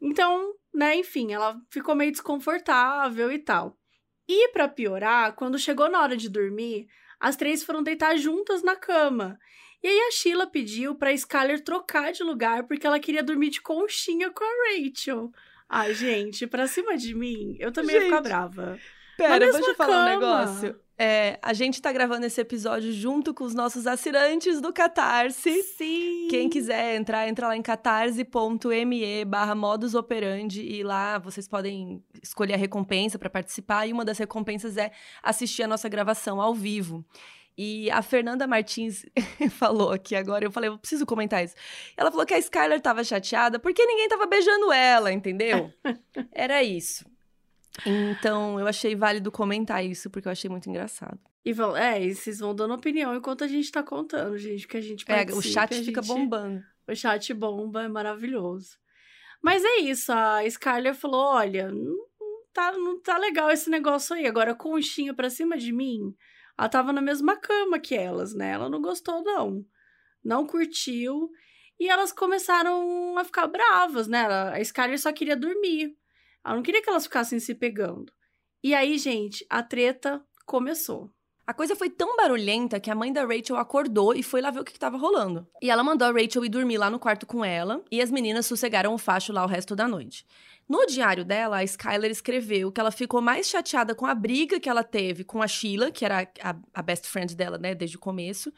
Então, 0.00 0.54
né, 0.74 0.96
enfim, 0.96 1.32
ela 1.32 1.56
ficou 1.70 1.94
meio 1.94 2.10
desconfortável 2.10 3.30
e 3.30 3.38
tal. 3.38 3.78
E 4.28 4.48
para 4.48 4.68
piorar, 4.68 5.34
quando 5.34 5.58
chegou 5.58 5.88
na 5.88 6.00
hora 6.00 6.16
de 6.16 6.28
dormir, 6.28 6.88
as 7.20 7.36
três 7.36 7.62
foram 7.62 7.82
deitar 7.82 8.16
juntas 8.16 8.62
na 8.62 8.76
cama. 8.76 9.38
E 9.82 9.88
aí 9.88 9.98
a 10.08 10.10
Sheila 10.10 10.46
pediu 10.46 10.94
pra 10.94 11.12
Skyler 11.12 11.62
trocar 11.62 12.12
de 12.12 12.22
lugar 12.22 12.64
porque 12.64 12.86
ela 12.86 12.98
queria 12.98 13.22
dormir 13.22 13.50
de 13.50 13.60
conchinha 13.60 14.30
com 14.30 14.42
a 14.42 14.72
Rachel. 14.72 15.30
Ai, 15.68 15.94
gente, 15.94 16.46
pra 16.46 16.66
cima 16.66 16.96
de 16.96 17.14
mim, 17.14 17.56
eu 17.58 17.72
também 17.72 17.94
gente, 17.94 18.02
ia 18.02 18.08
ficar 18.08 18.22
brava. 18.22 18.78
Pera, 19.16 19.38
deixa 19.38 19.70
eu 19.70 19.74
falar 19.74 20.04
um 20.04 20.08
negócio. 20.18 20.80
É, 20.98 21.38
a 21.42 21.52
gente 21.52 21.82
tá 21.82 21.92
gravando 21.92 22.24
esse 22.24 22.40
episódio 22.40 22.90
junto 22.90 23.34
com 23.34 23.44
os 23.44 23.54
nossos 23.54 23.86
assinantes 23.86 24.60
do 24.62 24.72
Catarse. 24.72 25.62
Sim! 25.62 26.28
Quem 26.30 26.48
quiser 26.48 26.96
entrar, 26.96 27.28
entra 27.28 27.48
lá 27.48 27.56
em 27.56 27.60
catarse.me 27.60 29.24
barra 29.26 29.54
modus 29.54 29.94
operandi 29.94 30.62
e 30.62 30.82
lá 30.82 31.18
vocês 31.18 31.46
podem 31.46 32.02
escolher 32.22 32.54
a 32.54 32.58
recompensa 32.58 33.18
para 33.18 33.28
participar 33.28 33.86
e 33.86 33.92
uma 33.92 34.06
das 34.06 34.16
recompensas 34.16 34.78
é 34.78 34.90
assistir 35.22 35.64
a 35.64 35.68
nossa 35.68 35.88
gravação 35.88 36.40
ao 36.40 36.54
vivo. 36.54 37.04
E 37.58 37.90
a 37.90 38.02
Fernanda 38.02 38.46
Martins 38.46 39.04
falou 39.52 39.90
aqui 39.90 40.14
agora, 40.14 40.44
eu 40.44 40.50
falei, 40.50 40.68
eu 40.68 40.78
preciso 40.78 41.06
comentar 41.06 41.44
isso. 41.44 41.54
Ela 41.96 42.10
falou 42.10 42.26
que 42.26 42.34
a 42.34 42.38
Skyler 42.38 42.80
tava 42.80 43.02
chateada 43.04 43.58
porque 43.58 43.84
ninguém 43.84 44.08
tava 44.08 44.26
beijando 44.26 44.72
ela, 44.72 45.12
entendeu? 45.12 45.70
Era 46.32 46.62
isso. 46.62 47.04
Então, 47.84 48.58
eu 48.58 48.66
achei 48.66 48.94
válido 48.94 49.30
comentar 49.30 49.84
isso, 49.84 50.08
porque 50.08 50.28
eu 50.28 50.32
achei 50.32 50.48
muito 50.48 50.68
engraçado. 50.68 51.18
E 51.44 51.52
vão, 51.52 51.76
é, 51.76 52.02
e 52.02 52.14
vocês 52.14 52.38
vão 52.38 52.54
dando 52.54 52.74
opinião 52.74 53.14
enquanto 53.14 53.44
a 53.44 53.48
gente 53.48 53.70
tá 53.70 53.82
contando, 53.82 54.38
gente, 54.38 54.66
que 54.66 54.76
a 54.76 54.80
gente 54.80 55.04
É, 55.08 55.24
o 55.32 55.42
chat 55.42 55.74
fica 55.82 56.02
gente, 56.02 56.12
bombando. 56.12 56.62
O 56.88 56.94
chat 56.94 57.32
bomba, 57.34 57.84
é 57.84 57.88
maravilhoso. 57.88 58.78
Mas 59.42 59.64
é 59.64 59.76
isso, 59.78 60.12
a 60.12 60.48
Scarlett 60.48 60.98
falou, 60.98 61.24
olha, 61.24 61.70
não 61.70 61.96
tá, 62.52 62.72
não 62.72 63.00
tá 63.00 63.18
legal 63.18 63.50
esse 63.50 63.68
negócio 63.68 64.16
aí. 64.16 64.26
Agora, 64.26 64.54
conchinha 64.54 65.14
pra 65.14 65.30
cima 65.30 65.56
de 65.56 65.72
mim, 65.72 66.14
ela 66.58 66.68
tava 66.68 66.92
na 66.92 67.02
mesma 67.02 67.36
cama 67.36 67.78
que 67.78 67.94
elas, 67.94 68.34
né? 68.34 68.52
Ela 68.52 68.68
não 68.68 68.80
gostou, 68.80 69.22
não. 69.22 69.64
Não 70.24 70.46
curtiu. 70.46 71.30
E 71.78 71.88
elas 71.88 72.12
começaram 72.12 73.16
a 73.18 73.24
ficar 73.24 73.46
bravas, 73.46 74.08
né? 74.08 74.26
A 74.26 74.64
Scarlett 74.64 75.00
só 75.02 75.12
queria 75.12 75.36
dormir. 75.36 75.94
Ela 76.46 76.54
não 76.54 76.62
queria 76.62 76.80
que 76.80 76.88
elas 76.88 77.02
ficassem 77.02 77.40
se 77.40 77.56
pegando. 77.56 78.12
E 78.62 78.72
aí, 78.72 78.96
gente, 78.98 79.44
a 79.50 79.64
treta 79.64 80.22
começou. 80.44 81.10
A 81.44 81.52
coisa 81.52 81.74
foi 81.74 81.90
tão 81.90 82.16
barulhenta 82.16 82.78
que 82.78 82.90
a 82.90 82.94
mãe 82.94 83.12
da 83.12 83.24
Rachel 83.24 83.56
acordou 83.56 84.14
e 84.14 84.22
foi 84.22 84.40
lá 84.40 84.52
ver 84.52 84.60
o 84.60 84.64
que 84.64 84.70
estava 84.70 84.96
rolando. 84.96 85.46
E 85.60 85.70
ela 85.70 85.82
mandou 85.82 86.06
a 86.06 86.12
Rachel 86.12 86.44
ir 86.44 86.48
dormir 86.48 86.78
lá 86.78 86.88
no 86.88 87.00
quarto 87.00 87.26
com 87.26 87.44
ela, 87.44 87.84
e 87.90 88.00
as 88.00 88.12
meninas 88.12 88.46
sossegaram 88.46 88.94
o 88.94 88.98
facho 88.98 89.32
lá 89.32 89.44
o 89.44 89.48
resto 89.48 89.74
da 89.74 89.88
noite. 89.88 90.24
No 90.68 90.86
diário 90.86 91.24
dela, 91.24 91.58
a 91.58 91.64
Skyler 91.64 92.10
escreveu 92.10 92.70
que 92.70 92.80
ela 92.80 92.90
ficou 92.92 93.20
mais 93.20 93.48
chateada 93.48 93.94
com 93.94 94.06
a 94.06 94.14
briga 94.14 94.60
que 94.60 94.68
ela 94.68 94.82
teve 94.84 95.24
com 95.24 95.42
a 95.42 95.48
Sheila, 95.48 95.90
que 95.90 96.04
era 96.04 96.28
a, 96.42 96.56
a 96.74 96.82
best 96.82 97.08
friend 97.08 97.34
dela, 97.36 97.58
né, 97.58 97.74
desde 97.74 97.96
o 97.96 98.00
começo, 98.00 98.52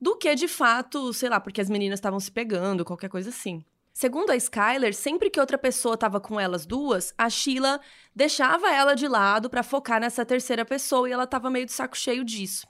do 0.00 0.16
que 0.16 0.34
de 0.34 0.48
fato, 0.48 1.12
sei 1.12 1.28
lá, 1.28 1.40
porque 1.40 1.60
as 1.60 1.70
meninas 1.70 1.98
estavam 1.98 2.20
se 2.20 2.30
pegando, 2.30 2.84
qualquer 2.84 3.08
coisa 3.08 3.30
assim. 3.30 3.64
Segundo 3.96 4.30
a 4.30 4.36
Skyler, 4.36 4.92
sempre 4.92 5.30
que 5.30 5.38
outra 5.38 5.56
pessoa 5.56 5.94
estava 5.94 6.20
com 6.20 6.38
elas 6.40 6.66
duas, 6.66 7.14
a 7.16 7.30
Sheila 7.30 7.80
deixava 8.12 8.68
ela 8.68 8.96
de 8.96 9.06
lado 9.06 9.48
para 9.48 9.62
focar 9.62 10.00
nessa 10.00 10.26
terceira 10.26 10.64
pessoa 10.64 11.08
e 11.08 11.12
ela 11.12 11.22
estava 11.22 11.48
meio 11.48 11.64
de 11.64 11.72
saco 11.72 11.96
cheio 11.96 12.24
disso. 12.24 12.66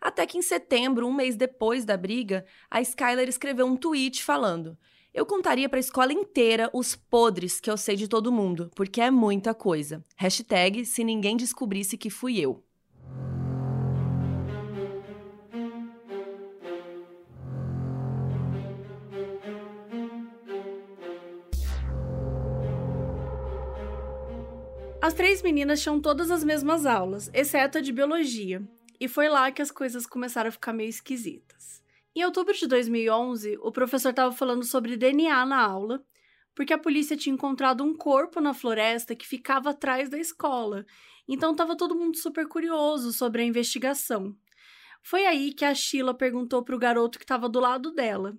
Até 0.00 0.26
que 0.26 0.38
em 0.38 0.42
setembro, 0.42 1.06
um 1.06 1.12
mês 1.12 1.36
depois 1.36 1.84
da 1.84 1.94
briga, 1.94 2.46
a 2.70 2.80
Skyler 2.80 3.28
escreveu 3.28 3.66
um 3.66 3.76
tweet 3.76 4.24
falando: 4.24 4.74
Eu 5.12 5.26
contaria 5.26 5.68
para 5.68 5.78
a 5.78 5.80
escola 5.80 6.10
inteira 6.10 6.70
os 6.72 6.96
podres 6.96 7.60
que 7.60 7.70
eu 7.70 7.76
sei 7.76 7.94
de 7.94 8.08
todo 8.08 8.32
mundo, 8.32 8.70
porque 8.74 9.02
é 9.02 9.10
muita 9.10 9.52
coisa. 9.52 10.02
Hashtag 10.16 10.86
se 10.86 11.04
ninguém 11.04 11.36
descobrisse 11.36 11.98
que 11.98 12.08
fui 12.08 12.40
eu. 12.40 12.64
As 25.02 25.14
três 25.14 25.42
meninas 25.42 25.82
tinham 25.82 26.00
todas 26.00 26.30
as 26.30 26.44
mesmas 26.44 26.86
aulas, 26.86 27.28
exceto 27.34 27.78
a 27.78 27.80
de 27.80 27.92
biologia, 27.92 28.62
e 29.00 29.08
foi 29.08 29.28
lá 29.28 29.50
que 29.50 29.60
as 29.60 29.72
coisas 29.72 30.06
começaram 30.06 30.48
a 30.48 30.52
ficar 30.52 30.72
meio 30.72 30.88
esquisitas. 30.88 31.82
Em 32.14 32.24
outubro 32.24 32.54
de 32.54 32.68
2011, 32.68 33.58
o 33.60 33.72
professor 33.72 34.10
estava 34.10 34.30
falando 34.30 34.62
sobre 34.62 34.96
DNA 34.96 35.44
na 35.44 35.60
aula, 35.60 36.04
porque 36.54 36.72
a 36.72 36.78
polícia 36.78 37.16
tinha 37.16 37.34
encontrado 37.34 37.82
um 37.82 37.96
corpo 37.96 38.40
na 38.40 38.54
floresta 38.54 39.16
que 39.16 39.26
ficava 39.26 39.70
atrás 39.70 40.08
da 40.08 40.20
escola, 40.20 40.86
então 41.26 41.50
estava 41.50 41.76
todo 41.76 41.98
mundo 41.98 42.16
super 42.16 42.46
curioso 42.46 43.12
sobre 43.12 43.42
a 43.42 43.44
investigação. 43.44 44.36
Foi 45.02 45.26
aí 45.26 45.52
que 45.52 45.64
a 45.64 45.74
Sheila 45.74 46.14
perguntou 46.14 46.62
para 46.62 46.76
o 46.76 46.78
garoto 46.78 47.18
que 47.18 47.24
estava 47.24 47.48
do 47.48 47.58
lado 47.58 47.92
dela: 47.92 48.38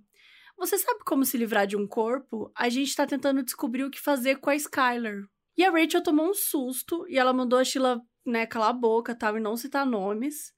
Você 0.57 0.77
sabe 0.77 1.01
como 1.05 1.25
se 1.25 1.37
livrar 1.37 1.67
de 1.67 1.75
um 1.75 1.85
corpo? 1.85 2.49
A 2.55 2.69
gente 2.69 2.87
está 2.87 3.05
tentando 3.05 3.43
descobrir 3.43 3.83
o 3.83 3.91
que 3.91 3.99
fazer 3.99 4.37
com 4.37 4.49
a 4.49 4.55
Skylar. 4.55 5.25
E 5.57 5.63
a 5.63 5.71
Rachel 5.71 6.01
tomou 6.01 6.29
um 6.29 6.33
susto 6.33 7.05
e 7.07 7.17
ela 7.17 7.33
mandou 7.33 7.59
a 7.59 7.63
Sheila, 7.63 8.01
né, 8.25 8.45
calar 8.45 8.69
a 8.69 8.73
boca 8.73 9.13
tal, 9.13 9.37
e 9.37 9.39
não 9.39 9.55
citar 9.55 9.85
nomes. 9.85 10.53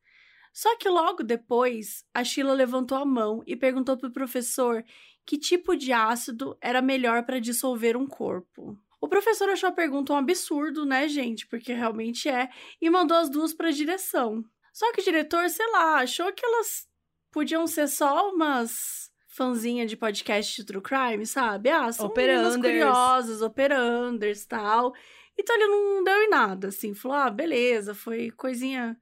Só 0.54 0.78
que 0.78 0.88
logo 0.88 1.22
depois, 1.22 2.06
a 2.14 2.24
Sheila 2.24 2.54
levantou 2.54 2.98
a 2.98 3.06
mão 3.06 3.44
e 3.46 3.56
perguntou 3.56 3.98
pro 3.98 4.12
professor 4.12 4.84
que 5.26 5.38
tipo 5.38 5.76
de 5.76 5.92
ácido 5.92 6.58
era 6.62 6.82
melhor 6.82 7.26
para 7.26 7.40
dissolver 7.40 7.98
um 7.98 8.08
corpo. 8.08 8.80
O 9.02 9.08
professor 9.08 9.50
achou 9.50 9.70
a 9.70 9.74
pergunta 9.74 10.14
um 10.14 10.18
absurdo, 10.18 10.86
né, 10.86 11.08
gente? 11.08 11.46
Porque 11.48 11.74
realmente 11.74 12.30
é, 12.30 12.50
e 12.82 12.90
mandou 12.90 13.18
as 13.18 13.30
duas 13.30 13.54
para 13.54 13.68
a 13.68 13.72
direção. 13.72 14.44
Só 14.74 14.92
que 14.94 15.02
o 15.02 15.04
diretor, 15.04 15.50
sei 15.50 15.70
lá, 15.72 16.00
achou 16.00 16.32
que 16.34 16.46
elas 16.46 16.88
podiam 17.32 17.68
ser 17.68 17.88
só 17.88 18.30
umas 18.30 19.12
fãzinha 19.36 19.86
de 19.86 19.98
podcast 19.98 20.56
de 20.56 20.66
true 20.66 20.82
crime, 20.82 21.26
sabe? 21.26 21.70
Ah, 21.70 21.92
são 21.92 22.06
operanders. 22.06 22.56
curiosas, 22.56 23.42
operanders 23.42 24.44
e 24.44 24.48
tal. 24.48 24.94
Então 25.38 25.56
ele 25.56 25.68
não 25.68 26.04
deu 26.04 26.22
em 26.24 26.30
nada, 26.30 26.70
assim. 26.70 26.94
Falou, 26.94 27.18
ah, 27.18 27.30
beleza, 27.30 27.94
foi 27.94 28.32
coisinha, 28.32 28.98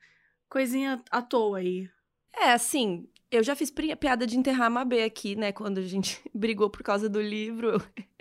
coisinha 0.49 0.99
à 1.11 1.21
toa 1.21 1.59
aí. 1.59 1.87
É, 2.35 2.51
assim, 2.51 3.07
eu 3.29 3.43
já 3.43 3.55
fiz 3.55 3.71
piada 3.71 4.25
de 4.25 4.35
enterrar 4.35 4.67
a 4.67 4.71
Mabê 4.71 5.03
aqui, 5.03 5.35
né? 5.35 5.51
Quando 5.51 5.77
a 5.77 5.83
gente 5.83 6.19
brigou 6.33 6.69
por 6.69 6.81
causa 6.81 7.07
do 7.07 7.21
livro. 7.21 7.73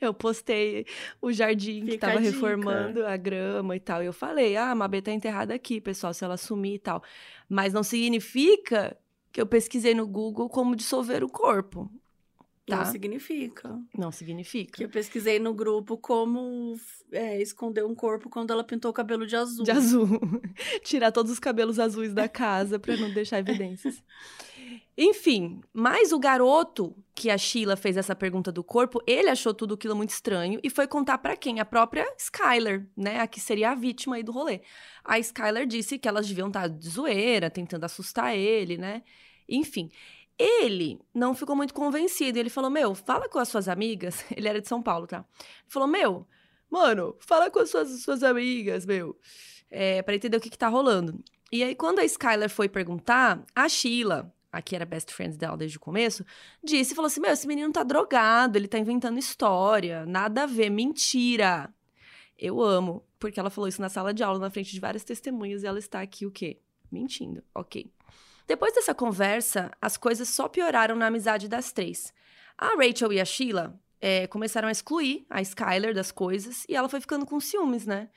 Eu 0.00 0.14
postei 0.14 0.86
o 1.20 1.30
jardim 1.30 1.80
Fica 1.80 1.92
que 1.92 1.98
tava 1.98 2.16
a 2.16 2.20
reformando 2.22 3.04
a 3.04 3.18
grama 3.18 3.76
e 3.76 3.80
tal. 3.80 4.02
E 4.02 4.06
eu 4.06 4.14
falei, 4.14 4.56
ah, 4.56 4.70
a 4.70 4.74
Mabê 4.74 5.02
tá 5.02 5.12
enterrada 5.12 5.52
aqui, 5.52 5.78
pessoal, 5.78 6.14
se 6.14 6.24
ela 6.24 6.38
sumir 6.38 6.76
e 6.76 6.78
tal. 6.78 7.02
Mas 7.46 7.74
não 7.74 7.82
significa 7.82 8.96
que 9.38 9.42
eu 9.42 9.46
pesquisei 9.46 9.94
no 9.94 10.04
Google 10.04 10.48
como 10.48 10.74
dissolver 10.74 11.22
o 11.22 11.28
corpo. 11.28 11.88
Tá. 12.66 12.78
Não 12.78 12.84
significa. 12.86 13.80
Não 13.96 14.10
significa. 14.10 14.72
Que 14.76 14.84
eu 14.84 14.88
pesquisei 14.88 15.38
no 15.38 15.54
grupo 15.54 15.96
como 15.96 16.74
é, 17.12 17.40
esconder 17.40 17.84
um 17.84 17.94
corpo 17.94 18.28
quando 18.28 18.52
ela 18.52 18.64
pintou 18.64 18.90
o 18.90 18.94
cabelo 18.94 19.24
de 19.24 19.36
azul. 19.36 19.64
De 19.64 19.70
azul. 19.70 20.08
Tirar 20.82 21.12
todos 21.12 21.30
os 21.30 21.38
cabelos 21.38 21.78
azuis 21.78 22.12
da 22.12 22.28
casa 22.28 22.80
pra 22.80 22.96
não 22.96 23.14
deixar 23.14 23.38
evidências. 23.38 24.02
Enfim, 25.00 25.60
mas 25.72 26.10
o 26.10 26.18
garoto 26.18 26.92
que 27.14 27.30
a 27.30 27.38
Sheila 27.38 27.76
fez 27.76 27.96
essa 27.96 28.16
pergunta 28.16 28.50
do 28.50 28.64
corpo, 28.64 29.00
ele 29.06 29.30
achou 29.30 29.54
tudo 29.54 29.74
aquilo 29.74 29.94
muito 29.94 30.10
estranho 30.10 30.58
e 30.60 30.68
foi 30.68 30.88
contar 30.88 31.18
pra 31.18 31.36
quem? 31.36 31.60
A 31.60 31.64
própria 31.64 32.04
Skyler, 32.18 32.88
né? 32.96 33.20
A 33.20 33.28
que 33.28 33.40
seria 33.40 33.70
a 33.70 33.74
vítima 33.76 34.16
aí 34.16 34.24
do 34.24 34.32
rolê. 34.32 34.62
A 35.04 35.16
Skyler 35.20 35.64
disse 35.64 35.96
que 35.96 36.08
elas 36.08 36.26
deviam 36.26 36.48
estar 36.48 36.68
de 36.68 36.88
zoeira, 36.88 37.48
tentando 37.48 37.84
assustar 37.84 38.36
ele, 38.36 38.76
né? 38.76 39.04
Enfim, 39.48 39.90
ele 40.38 41.00
não 41.12 41.34
ficou 41.34 41.56
muito 41.56 41.74
convencido. 41.74 42.38
Ele 42.38 42.48
falou: 42.48 42.70
Meu, 42.70 42.94
fala 42.94 43.28
com 43.28 43.38
as 43.38 43.48
suas 43.48 43.68
amigas. 43.68 44.24
Ele 44.34 44.48
era 44.48 44.60
de 44.60 44.68
São 44.68 44.80
Paulo, 44.80 45.06
tá? 45.06 45.24
Ele 45.38 45.68
falou: 45.68 45.88
Meu, 45.88 46.26
mano, 46.70 47.16
fala 47.18 47.50
com 47.50 47.58
as 47.58 47.70
suas, 47.70 48.02
suas 48.02 48.22
amigas, 48.22 48.86
meu. 48.86 49.18
É, 49.70 50.00
pra 50.02 50.14
entender 50.14 50.36
o 50.36 50.40
que, 50.40 50.48
que 50.48 50.58
tá 50.58 50.68
rolando. 50.68 51.22
E 51.50 51.62
aí, 51.62 51.74
quando 51.74 51.98
a 51.98 52.04
Skyler 52.04 52.48
foi 52.48 52.68
perguntar, 52.68 53.44
a 53.54 53.68
Sheila, 53.68 54.32
a 54.52 54.62
que 54.62 54.76
era 54.76 54.86
best 54.86 55.12
friends 55.12 55.36
dela 55.36 55.56
desde 55.56 55.76
o 55.76 55.80
começo, 55.80 56.24
disse: 56.62 56.94
falou 56.94 57.08
assim: 57.08 57.20
Meu, 57.20 57.32
esse 57.32 57.46
menino 57.46 57.72
tá 57.72 57.82
drogado, 57.82 58.56
ele 58.56 58.68
tá 58.68 58.78
inventando 58.78 59.18
história, 59.18 60.06
nada 60.06 60.44
a 60.44 60.46
ver, 60.46 60.70
mentira. 60.70 61.72
Eu 62.38 62.62
amo, 62.62 63.04
porque 63.18 63.40
ela 63.40 63.50
falou 63.50 63.66
isso 63.66 63.80
na 63.80 63.88
sala 63.88 64.14
de 64.14 64.22
aula, 64.22 64.38
na 64.38 64.50
frente 64.50 64.70
de 64.70 64.78
várias 64.78 65.02
testemunhas, 65.02 65.64
e 65.64 65.66
ela 65.66 65.78
está 65.80 66.00
aqui 66.00 66.24
o 66.24 66.30
quê? 66.30 66.60
Mentindo, 66.90 67.42
ok. 67.52 67.90
Depois 68.48 68.72
dessa 68.72 68.94
conversa, 68.94 69.70
as 69.80 69.98
coisas 69.98 70.26
só 70.30 70.48
pioraram 70.48 70.96
na 70.96 71.06
amizade 71.06 71.46
das 71.48 71.70
três. 71.70 72.14
A 72.56 72.68
Rachel 72.76 73.12
e 73.12 73.20
a 73.20 73.24
Sheila 73.24 73.78
é, 74.00 74.26
começaram 74.26 74.68
a 74.68 74.72
excluir 74.72 75.26
a 75.28 75.42
Skyler 75.42 75.94
das 75.94 76.10
coisas 76.10 76.64
e 76.66 76.74
ela 76.74 76.88
foi 76.88 76.98
ficando 76.98 77.26
com 77.26 77.38
ciúmes, 77.38 77.84
né? 77.84 78.08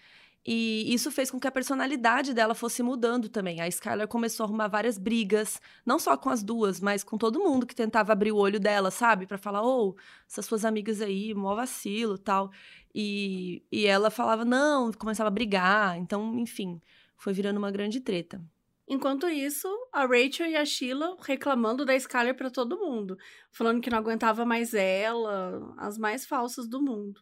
E 0.43 0.91
isso 0.91 1.11
fez 1.11 1.29
com 1.29 1.37
que 1.37 1.47
a 1.47 1.51
personalidade 1.51 2.33
dela 2.33 2.55
fosse 2.55 2.81
mudando 2.81 3.27
também. 3.27 3.59
A 3.59 3.67
Skyler 3.67 4.07
começou 4.07 4.45
a 4.45 4.47
arrumar 4.47 4.69
várias 4.69 4.97
brigas, 4.97 5.59
não 5.85 5.99
só 5.99 6.15
com 6.15 6.29
as 6.29 6.41
duas, 6.41 6.79
mas 6.79 7.03
com 7.03 7.17
todo 7.17 7.41
mundo 7.41 7.67
que 7.67 7.75
tentava 7.75 8.13
abrir 8.13 8.31
o 8.31 8.37
olho 8.37 8.59
dela, 8.59 8.89
sabe? 8.89 9.27
Para 9.27 9.37
falar, 9.37 9.61
ô, 9.61 9.89
oh, 9.89 9.95
essas 10.27 10.45
suas 10.45 10.63
amigas 10.63 11.01
aí, 11.01 11.33
mó 11.35 11.53
vacilo 11.55 12.17
tal. 12.17 12.51
E, 12.95 13.61
e 13.69 13.85
ela 13.85 14.09
falava, 14.09 14.45
não, 14.45 14.93
começava 14.93 15.27
a 15.27 15.31
brigar. 15.31 15.97
Então, 15.97 16.39
enfim, 16.39 16.81
foi 17.17 17.33
virando 17.33 17.57
uma 17.57 17.69
grande 17.69 17.99
treta. 17.99 18.41
Enquanto 18.87 19.29
isso, 19.29 19.67
a 19.91 20.05
Rachel 20.05 20.47
e 20.47 20.55
a 20.55 20.65
Sheila 20.65 21.17
reclamando 21.21 21.85
da 21.85 21.95
Skyler 21.95 22.35
para 22.35 22.49
todo 22.49 22.79
mundo, 22.79 23.17
falando 23.51 23.81
que 23.81 23.89
não 23.89 23.97
aguentava 23.97 24.45
mais 24.45 24.73
ela, 24.73 25.73
as 25.77 25.97
mais 25.97 26.25
falsas 26.25 26.67
do 26.67 26.81
mundo. 26.81 27.21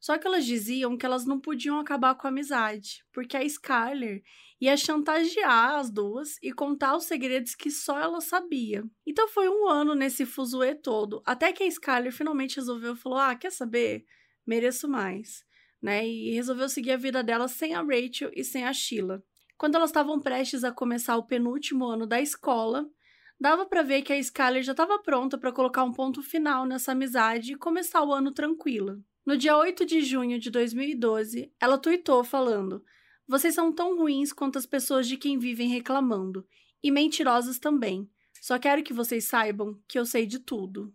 Só 0.00 0.18
que 0.18 0.26
elas 0.26 0.44
diziam 0.44 0.96
que 0.98 1.06
elas 1.06 1.24
não 1.24 1.40
podiam 1.40 1.78
acabar 1.78 2.14
com 2.14 2.26
a 2.26 2.30
amizade, 2.30 3.04
porque 3.12 3.36
a 3.36 3.42
Skyler 3.44 4.22
ia 4.60 4.76
chantagear 4.76 5.76
as 5.76 5.90
duas 5.90 6.36
e 6.42 6.52
contar 6.52 6.96
os 6.96 7.04
segredos 7.04 7.54
que 7.54 7.70
só 7.70 7.98
ela 7.98 8.20
sabia. 8.20 8.84
Então 9.06 9.28
foi 9.28 9.48
um 9.48 9.66
ano 9.68 9.94
nesse 9.94 10.26
fuzuê 10.26 10.74
todo, 10.74 11.22
até 11.24 11.52
que 11.52 11.62
a 11.62 11.66
Skyler 11.66 12.12
finalmente 12.12 12.56
resolveu 12.56 12.94
falou: 12.96 13.18
"Ah, 13.18 13.34
quer 13.34 13.50
saber? 13.50 14.04
Mereço 14.46 14.88
mais", 14.88 15.44
né? 15.82 16.06
E 16.06 16.30
resolveu 16.34 16.68
seguir 16.68 16.92
a 16.92 16.96
vida 16.96 17.22
dela 17.22 17.48
sem 17.48 17.74
a 17.74 17.80
Rachel 17.82 18.30
e 18.34 18.44
sem 18.44 18.64
a 18.64 18.72
Sheila. 18.72 19.22
Quando 19.56 19.76
elas 19.76 19.90
estavam 19.90 20.20
prestes 20.20 20.64
a 20.64 20.72
começar 20.72 21.16
o 21.16 21.22
penúltimo 21.22 21.84
ano 21.84 22.06
da 22.06 22.20
escola, 22.20 22.88
dava 23.38 23.66
para 23.66 23.82
ver 23.82 24.02
que 24.02 24.12
a 24.12 24.18
Skyler 24.18 24.62
já 24.62 24.72
estava 24.72 24.98
pronta 24.98 25.38
para 25.38 25.52
colocar 25.52 25.84
um 25.84 25.92
ponto 25.92 26.22
final 26.22 26.66
nessa 26.66 26.92
amizade 26.92 27.52
e 27.52 27.56
começar 27.56 28.02
o 28.02 28.12
ano 28.12 28.32
tranquila. 28.32 28.98
No 29.24 29.36
dia 29.36 29.56
8 29.56 29.86
de 29.86 30.02
junho 30.02 30.38
de 30.38 30.50
2012, 30.50 31.52
ela 31.60 31.78
tuitou 31.78 32.22
falando: 32.24 32.84
Vocês 33.26 33.54
são 33.54 33.72
tão 33.72 33.96
ruins 33.96 34.32
quanto 34.32 34.58
as 34.58 34.66
pessoas 34.66 35.06
de 35.08 35.16
quem 35.16 35.38
vivem 35.38 35.68
reclamando, 35.68 36.46
e 36.82 36.90
mentirosas 36.90 37.58
também. 37.58 38.10
Só 38.40 38.58
quero 38.58 38.82
que 38.82 38.92
vocês 38.92 39.24
saibam 39.24 39.80
que 39.88 39.98
eu 39.98 40.04
sei 40.04 40.26
de 40.26 40.38
tudo. 40.38 40.94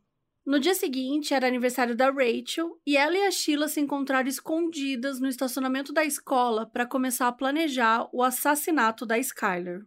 No 0.50 0.60
dia 0.60 0.74
seguinte 0.74 1.32
era 1.32 1.46
aniversário 1.46 1.96
da 1.96 2.10
Rachel 2.10 2.76
e 2.84 2.98
ela 2.98 3.16
e 3.16 3.22
a 3.22 3.30
Sheila 3.30 3.68
se 3.68 3.80
encontraram 3.80 4.28
escondidas 4.28 5.20
no 5.20 5.28
estacionamento 5.28 5.94
da 5.94 6.04
escola 6.04 6.66
para 6.66 6.88
começar 6.88 7.28
a 7.28 7.32
planejar 7.32 8.10
o 8.12 8.24
assassinato 8.24 9.06
da 9.06 9.20
Skyler. 9.20 9.86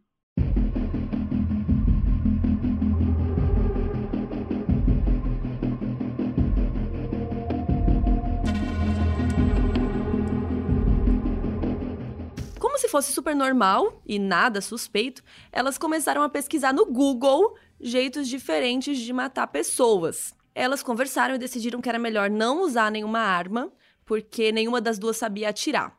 Como 12.61 12.79
se 12.79 12.87
fosse 12.87 13.13
super 13.13 13.35
normal 13.35 14.01
e 14.07 14.17
nada 14.17 14.61
suspeito, 14.61 15.25
elas 15.51 15.77
começaram 15.77 16.23
a 16.23 16.29
pesquisar 16.29 16.73
no 16.73 16.87
Google 16.87 17.59
jeitos 17.81 18.29
diferentes 18.29 18.97
de 19.01 19.13
matar 19.13 19.49
pessoas. 19.49 20.41
Elas 20.55 20.83
conversaram 20.83 21.35
e 21.35 21.39
decidiram 21.39 21.81
que 21.81 21.89
era 21.89 21.99
melhor 21.99 22.29
não 22.29 22.63
usar 22.63 22.91
nenhuma 22.91 23.21
arma, 23.21 23.73
porque 24.05 24.53
nenhuma 24.53 24.81
das 24.81 24.99
duas 24.99 25.17
sabia 25.17 25.49
atirar. 25.49 25.97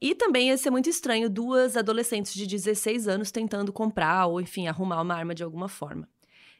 E 0.00 0.14
também 0.14 0.48
ia 0.48 0.58
ser 0.58 0.70
muito 0.70 0.90
estranho 0.90 1.30
duas 1.30 1.76
adolescentes 1.76 2.34
de 2.34 2.46
16 2.46 3.08
anos 3.08 3.30
tentando 3.30 3.72
comprar 3.72 4.26
ou, 4.26 4.40
enfim, 4.40 4.66
arrumar 4.66 5.00
uma 5.00 5.14
arma 5.14 5.34
de 5.34 5.42
alguma 5.42 5.68
forma. 5.68 6.08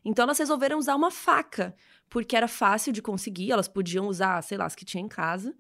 Então 0.05 0.23
elas 0.23 0.39
resolveram 0.39 0.79
usar 0.79 0.95
uma 0.95 1.11
faca, 1.11 1.75
porque 2.09 2.37
era 2.37 2.49
fácil 2.49 2.93
de 2.93 3.03
conseguir, 3.03 3.51
elas 3.51 3.69
podiam 3.69 4.07
usar, 4.07 4.41
sei 4.43 4.57
lá, 4.57 4.65
as 4.65 4.75
que 4.75 4.85
tinha 4.85 5.03
em 5.03 5.09
casa. 5.09 5.55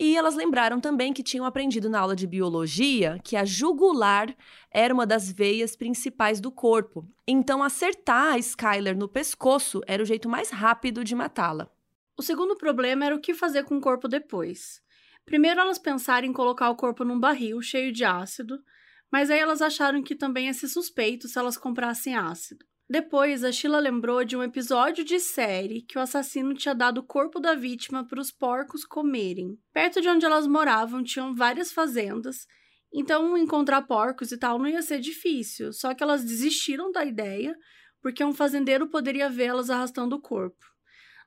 E 0.00 0.16
elas 0.16 0.36
lembraram 0.36 0.80
também 0.80 1.12
que 1.12 1.24
tinham 1.24 1.44
aprendido 1.44 1.90
na 1.90 1.98
aula 1.98 2.14
de 2.14 2.26
biologia 2.26 3.18
que 3.24 3.34
a 3.34 3.44
jugular 3.44 4.32
era 4.70 4.94
uma 4.94 5.04
das 5.04 5.30
veias 5.32 5.74
principais 5.74 6.40
do 6.40 6.52
corpo. 6.52 7.04
Então, 7.26 7.64
acertar 7.64 8.34
a 8.34 8.38
Skyler 8.38 8.96
no 8.96 9.08
pescoço 9.08 9.80
era 9.88 10.00
o 10.00 10.06
jeito 10.06 10.28
mais 10.28 10.50
rápido 10.50 11.02
de 11.02 11.16
matá-la. 11.16 11.68
O 12.16 12.22
segundo 12.22 12.56
problema 12.56 13.06
era 13.06 13.14
o 13.14 13.20
que 13.20 13.34
fazer 13.34 13.64
com 13.64 13.76
o 13.76 13.80
corpo 13.80 14.06
depois. 14.06 14.80
Primeiro, 15.24 15.60
elas 15.60 15.78
pensaram 15.78 16.28
em 16.28 16.32
colocar 16.32 16.70
o 16.70 16.76
corpo 16.76 17.04
num 17.04 17.18
barril 17.18 17.60
cheio 17.60 17.92
de 17.92 18.04
ácido, 18.04 18.62
mas 19.10 19.30
aí 19.30 19.40
elas 19.40 19.60
acharam 19.60 20.02
que 20.02 20.14
também 20.14 20.46
ia 20.46 20.54
ser 20.54 20.68
suspeito 20.68 21.26
se 21.26 21.38
elas 21.38 21.56
comprassem 21.56 22.14
ácido. 22.14 22.64
Depois, 22.90 23.44
a 23.44 23.52
Sheila 23.52 23.78
lembrou 23.78 24.24
de 24.24 24.34
um 24.34 24.42
episódio 24.42 25.04
de 25.04 25.20
série 25.20 25.82
que 25.82 25.98
o 25.98 26.00
assassino 26.00 26.54
tinha 26.54 26.74
dado 26.74 26.98
o 26.98 27.06
corpo 27.06 27.38
da 27.38 27.54
vítima 27.54 28.06
para 28.06 28.18
os 28.18 28.32
porcos 28.32 28.82
comerem. 28.82 29.58
Perto 29.74 30.00
de 30.00 30.08
onde 30.08 30.24
elas 30.24 30.46
moravam 30.46 31.04
tinham 31.04 31.34
várias 31.34 31.70
fazendas, 31.70 32.46
então 32.90 33.36
encontrar 33.36 33.82
porcos 33.82 34.32
e 34.32 34.38
tal 34.38 34.58
não 34.58 34.66
ia 34.66 34.80
ser 34.80 35.00
difícil, 35.00 35.70
só 35.70 35.92
que 35.92 36.02
elas 36.02 36.24
desistiram 36.24 36.90
da 36.90 37.04
ideia 37.04 37.54
porque 38.00 38.24
um 38.24 38.32
fazendeiro 38.32 38.88
poderia 38.88 39.28
vê-las 39.28 39.68
arrastando 39.68 40.16
o 40.16 40.20
corpo. 40.20 40.64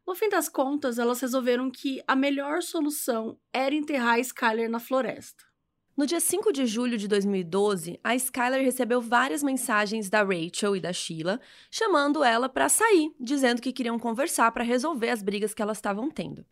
No 0.08 0.16
fim 0.16 0.30
das 0.30 0.50
contas, 0.50 0.98
elas 0.98 1.22
resolveram 1.22 1.70
que 1.70 2.02
a 2.08 2.16
melhor 2.16 2.64
solução 2.64 3.40
era 3.54 3.76
enterrar 3.76 4.20
Skyler 4.20 4.68
na 4.70 4.80
floresta. 4.80 5.51
No 5.96 6.06
dia 6.06 6.22
5 6.22 6.54
de 6.54 6.66
julho 6.66 6.98
de 6.98 7.06
2012, 7.06 8.00
a 8.02 8.16
Skyler 8.16 8.64
recebeu 8.64 9.02
várias 9.02 9.44
mensagens 9.44 10.10
da 10.10 10.24
Rachel 10.24 10.78
e 10.78 10.80
da 10.80 10.94
Sheila, 10.94 11.40
chamando 11.70 12.24
ela 12.24 12.48
para 12.48 12.70
sair, 12.70 13.14
dizendo 13.20 13.62
que 13.62 13.74
queriam 13.74 14.00
conversar 14.00 14.50
para 14.54 14.64
resolver 14.64 15.10
as 15.10 15.22
brigas 15.22 15.54
que 15.54 15.62
elas 15.62 15.80
estavam 15.80 16.10
tendo. 16.10 16.46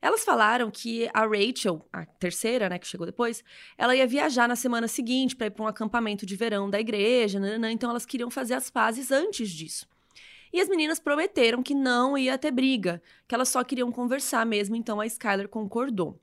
Elas 0.00 0.22
falaram 0.24 0.70
que 0.70 1.10
a 1.12 1.26
Rachel, 1.26 1.84
a 1.92 2.06
terceira, 2.06 2.68
né, 2.68 2.78
que 2.78 2.86
chegou 2.86 3.04
depois, 3.04 3.42
ela 3.76 3.96
ia 3.96 4.06
viajar 4.06 4.46
na 4.46 4.54
semana 4.54 4.86
seguinte 4.86 5.34
para 5.34 5.48
ir 5.48 5.50
para 5.50 5.64
um 5.64 5.68
acampamento 5.68 6.24
de 6.24 6.36
verão 6.36 6.70
da 6.70 6.78
igreja, 6.78 7.40
nananã, 7.40 7.72
então 7.72 7.90
elas 7.90 8.06
queriam 8.06 8.30
fazer 8.30 8.54
as 8.54 8.70
pazes 8.70 9.10
antes 9.10 9.50
disso. 9.50 9.88
E 10.52 10.60
as 10.60 10.68
meninas 10.68 11.00
prometeram 11.00 11.60
que 11.60 11.74
não 11.74 12.16
ia 12.16 12.38
ter 12.38 12.52
briga, 12.52 13.02
que 13.26 13.34
elas 13.34 13.48
só 13.48 13.64
queriam 13.64 13.90
conversar 13.90 14.46
mesmo, 14.46 14.76
então 14.76 15.00
a 15.00 15.06
Skyler 15.06 15.48
concordou. 15.48 16.20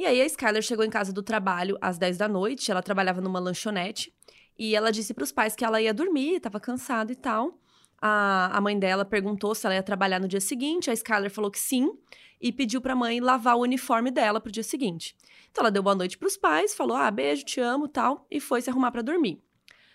E 0.00 0.06
aí 0.06 0.22
a 0.22 0.24
Skyler 0.24 0.62
chegou 0.62 0.82
em 0.82 0.88
casa 0.88 1.12
do 1.12 1.22
trabalho 1.22 1.76
às 1.78 1.98
10 1.98 2.16
da 2.16 2.26
noite, 2.26 2.70
ela 2.70 2.82
trabalhava 2.82 3.20
numa 3.20 3.38
lanchonete, 3.38 4.10
e 4.58 4.74
ela 4.74 4.90
disse 4.90 5.12
para 5.12 5.24
os 5.24 5.30
pais 5.30 5.54
que 5.54 5.62
ela 5.62 5.78
ia 5.78 5.92
dormir, 5.92 6.36
estava 6.36 6.58
cansada 6.58 7.12
e 7.12 7.14
tal. 7.14 7.60
A, 8.00 8.48
a 8.56 8.60
mãe 8.62 8.78
dela 8.78 9.04
perguntou 9.04 9.54
se 9.54 9.66
ela 9.66 9.74
ia 9.74 9.82
trabalhar 9.82 10.18
no 10.18 10.26
dia 10.26 10.40
seguinte, 10.40 10.90
a 10.90 10.94
Skyler 10.94 11.30
falou 11.30 11.50
que 11.50 11.58
sim, 11.58 11.92
e 12.40 12.50
pediu 12.50 12.80
para 12.80 12.94
a 12.94 12.96
mãe 12.96 13.20
lavar 13.20 13.56
o 13.56 13.60
uniforme 13.60 14.10
dela 14.10 14.40
pro 14.40 14.50
dia 14.50 14.62
seguinte. 14.62 15.14
Então 15.50 15.60
ela 15.60 15.70
deu 15.70 15.82
boa 15.82 15.94
noite 15.94 16.16
para 16.16 16.28
os 16.28 16.36
pais, 16.38 16.74
falou: 16.74 16.96
"Ah, 16.96 17.10
beijo, 17.10 17.44
te 17.44 17.60
amo", 17.60 17.86
tal, 17.86 18.26
e 18.30 18.40
foi 18.40 18.62
se 18.62 18.70
arrumar 18.70 18.92
para 18.92 19.02
dormir. 19.02 19.38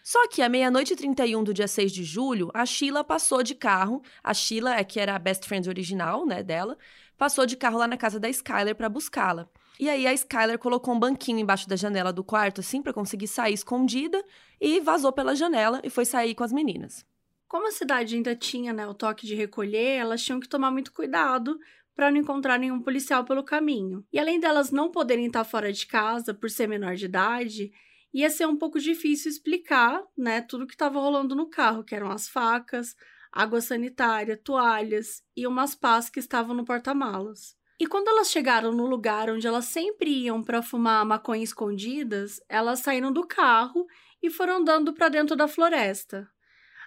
Só 0.03 0.27
que 0.27 0.43
à 0.43 0.47
meia-noite 0.47 0.93
e 0.93 0.95
31 0.95 1.43
do 1.43 1.51
dia 1.51 1.67
6 1.67 1.91
de 1.91 2.03
julho, 2.03 2.51
a 2.53 2.63
Sheila 2.63 3.03
passou 3.03 3.41
de 3.41 3.55
carro. 3.55 4.03
A 4.23 4.35
Sheila, 4.35 4.75
é 4.75 4.83
que 4.83 4.99
era 4.99 5.15
a 5.15 5.19
best 5.19 5.47
friend 5.47 5.67
original, 5.67 6.27
né, 6.27 6.43
dela, 6.43 6.77
passou 7.17 7.47
de 7.47 7.57
carro 7.57 7.79
lá 7.79 7.87
na 7.87 7.97
casa 7.97 8.19
da 8.19 8.29
Skyler 8.29 8.75
para 8.75 8.87
buscá-la. 8.87 9.49
E 9.79 9.89
aí 9.89 10.07
a 10.07 10.13
Skyler 10.13 10.57
colocou 10.57 10.93
um 10.93 10.99
banquinho 10.99 11.39
embaixo 11.39 11.67
da 11.67 11.75
janela 11.75 12.13
do 12.13 12.23
quarto, 12.23 12.61
assim, 12.61 12.81
para 12.81 12.93
conseguir 12.93 13.27
sair 13.27 13.53
escondida, 13.53 14.23
e 14.59 14.79
vazou 14.79 15.11
pela 15.11 15.35
janela 15.35 15.81
e 15.83 15.89
foi 15.89 16.05
sair 16.05 16.33
com 16.33 16.43
as 16.43 16.53
meninas. 16.53 17.05
Como 17.47 17.67
a 17.67 17.71
cidade 17.71 18.15
ainda 18.15 18.35
tinha 18.35 18.73
né, 18.73 18.87
o 18.87 18.93
toque 18.93 19.25
de 19.25 19.35
recolher, 19.35 19.97
elas 19.97 20.23
tinham 20.23 20.39
que 20.39 20.47
tomar 20.47 20.71
muito 20.71 20.91
cuidado 20.91 21.59
para 21.95 22.11
não 22.11 22.17
encontrar 22.17 22.57
nenhum 22.57 22.81
policial 22.81 23.23
pelo 23.23 23.43
caminho. 23.43 24.05
E 24.11 24.19
além 24.19 24.39
delas 24.39 24.71
não 24.71 24.91
poderem 24.91 25.27
estar 25.27 25.43
fora 25.43 25.71
de 25.71 25.85
casa 25.85 26.33
por 26.33 26.49
ser 26.49 26.67
menor 26.67 26.95
de 26.95 27.05
idade, 27.05 27.71
ia 28.13 28.29
ser 28.29 28.47
um 28.47 28.57
pouco 28.57 28.79
difícil 28.79 29.29
explicar, 29.29 30.01
né, 30.17 30.41
tudo 30.41 30.67
que 30.67 30.73
estava 30.73 30.99
rolando 30.99 31.35
no 31.35 31.49
carro, 31.49 31.83
que 31.83 31.95
eram 31.95 32.09
as 32.09 32.27
facas, 32.27 32.95
água 33.31 33.61
sanitária, 33.61 34.37
toalhas 34.37 35.21
e 35.35 35.45
umas 35.45 35.75
pás 35.75 36.09
que 36.09 36.19
estavam 36.19 36.55
no 36.55 36.65
porta-malas. 36.65 37.55
E 37.79 37.85
quando 37.85 38.07
elas 38.07 38.31
chegaram 38.31 38.71
no 38.71 38.85
lugar 38.85 39.29
onde 39.29 39.45
elas 39.45 39.65
sempre 39.65 40.09
iam 40.09 40.41
para 40.41 40.61
fumar 40.61 41.05
maconha 41.05 41.43
escondidas, 41.43 42.39
elas 42.47 42.79
saíram 42.79 43.11
do 43.11 43.27
carro 43.27 43.85
e 44.23 44.29
foram 44.29 44.57
andando 44.57 44.93
para 44.93 45.09
dentro 45.09 45.35
da 45.35 45.47
floresta. 45.47 46.29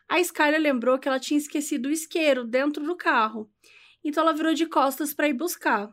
A 0.08 0.18
Skyler 0.20 0.60
lembrou 0.60 0.98
que 0.98 1.06
ela 1.06 1.20
tinha 1.20 1.36
esquecido 1.36 1.86
o 1.86 1.92
isqueiro 1.92 2.44
dentro 2.44 2.82
do 2.82 2.96
carro, 2.96 3.50
então 4.02 4.22
ela 4.22 4.32
virou 4.32 4.54
de 4.54 4.64
costas 4.64 5.12
para 5.12 5.28
ir 5.28 5.34
buscar. 5.34 5.90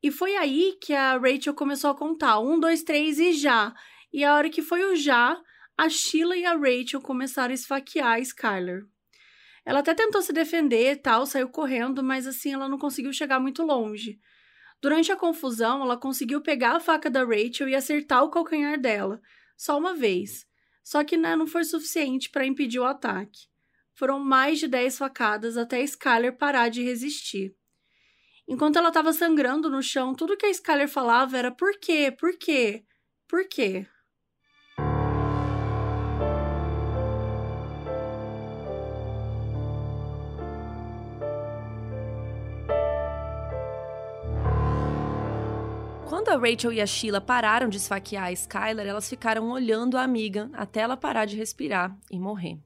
E 0.00 0.12
foi 0.12 0.36
aí 0.36 0.78
que 0.80 0.94
a 0.94 1.18
Rachel 1.18 1.54
começou 1.54 1.90
a 1.90 1.96
contar: 1.96 2.38
um, 2.38 2.60
dois, 2.60 2.84
três 2.84 3.18
e 3.18 3.32
já. 3.32 3.74
E 4.12 4.22
a 4.22 4.34
hora 4.34 4.48
que 4.48 4.62
foi 4.62 4.84
o 4.84 4.94
já, 4.94 5.36
a 5.76 5.88
Sheila 5.88 6.36
e 6.36 6.44
a 6.44 6.56
Rachel 6.56 7.00
começaram 7.00 7.50
a 7.50 7.54
esfaquear 7.54 8.12
a 8.12 8.20
Skyler. 8.20 8.84
Ela 9.66 9.80
até 9.80 9.92
tentou 9.92 10.22
se 10.22 10.32
defender 10.32 10.92
e 10.92 10.96
tal, 10.96 11.26
saiu 11.26 11.48
correndo, 11.48 12.00
mas 12.00 12.24
assim 12.24 12.54
ela 12.54 12.68
não 12.68 12.78
conseguiu 12.78 13.12
chegar 13.12 13.40
muito 13.40 13.64
longe. 13.64 14.20
Durante 14.80 15.10
a 15.10 15.16
confusão, 15.16 15.82
ela 15.82 15.96
conseguiu 15.96 16.40
pegar 16.40 16.76
a 16.76 16.80
faca 16.80 17.10
da 17.10 17.24
Rachel 17.24 17.68
e 17.68 17.74
acertar 17.74 18.22
o 18.22 18.30
calcanhar 18.30 18.80
dela, 18.80 19.20
só 19.56 19.76
uma 19.76 19.92
vez. 19.92 20.46
Só 20.84 21.02
que 21.02 21.16
né, 21.16 21.34
não 21.34 21.48
foi 21.48 21.64
suficiente 21.64 22.30
para 22.30 22.46
impedir 22.46 22.78
o 22.78 22.84
ataque. 22.84 23.48
Foram 23.92 24.20
mais 24.20 24.60
de 24.60 24.68
10 24.68 24.98
facadas 24.98 25.56
até 25.56 25.78
a 25.78 25.82
Skyler 25.82 26.36
parar 26.36 26.68
de 26.68 26.84
resistir. 26.84 27.56
Enquanto 28.46 28.76
ela 28.76 28.88
estava 28.88 29.12
sangrando 29.12 29.68
no 29.68 29.82
chão, 29.82 30.14
tudo 30.14 30.36
que 30.36 30.46
a 30.46 30.50
Skyler 30.50 30.88
falava 30.88 31.36
era 31.36 31.50
por 31.50 31.76
quê, 31.80 32.14
por 32.16 32.38
quê, 32.38 32.84
por 33.26 33.48
quê. 33.48 33.84
Quando 46.16 46.30
a 46.30 46.38
Rachel 46.38 46.72
e 46.72 46.80
a 46.80 46.86
Sheila 46.86 47.20
pararam 47.20 47.68
de 47.68 47.76
esfaquear 47.76 48.24
a 48.24 48.32
Skylar, 48.32 48.86
elas 48.86 49.06
ficaram 49.06 49.50
olhando 49.50 49.98
a 49.98 50.02
amiga 50.02 50.48
até 50.54 50.80
ela 50.80 50.96
parar 50.96 51.26
de 51.26 51.36
respirar 51.36 51.94
e 52.10 52.18
morrer. 52.18 52.58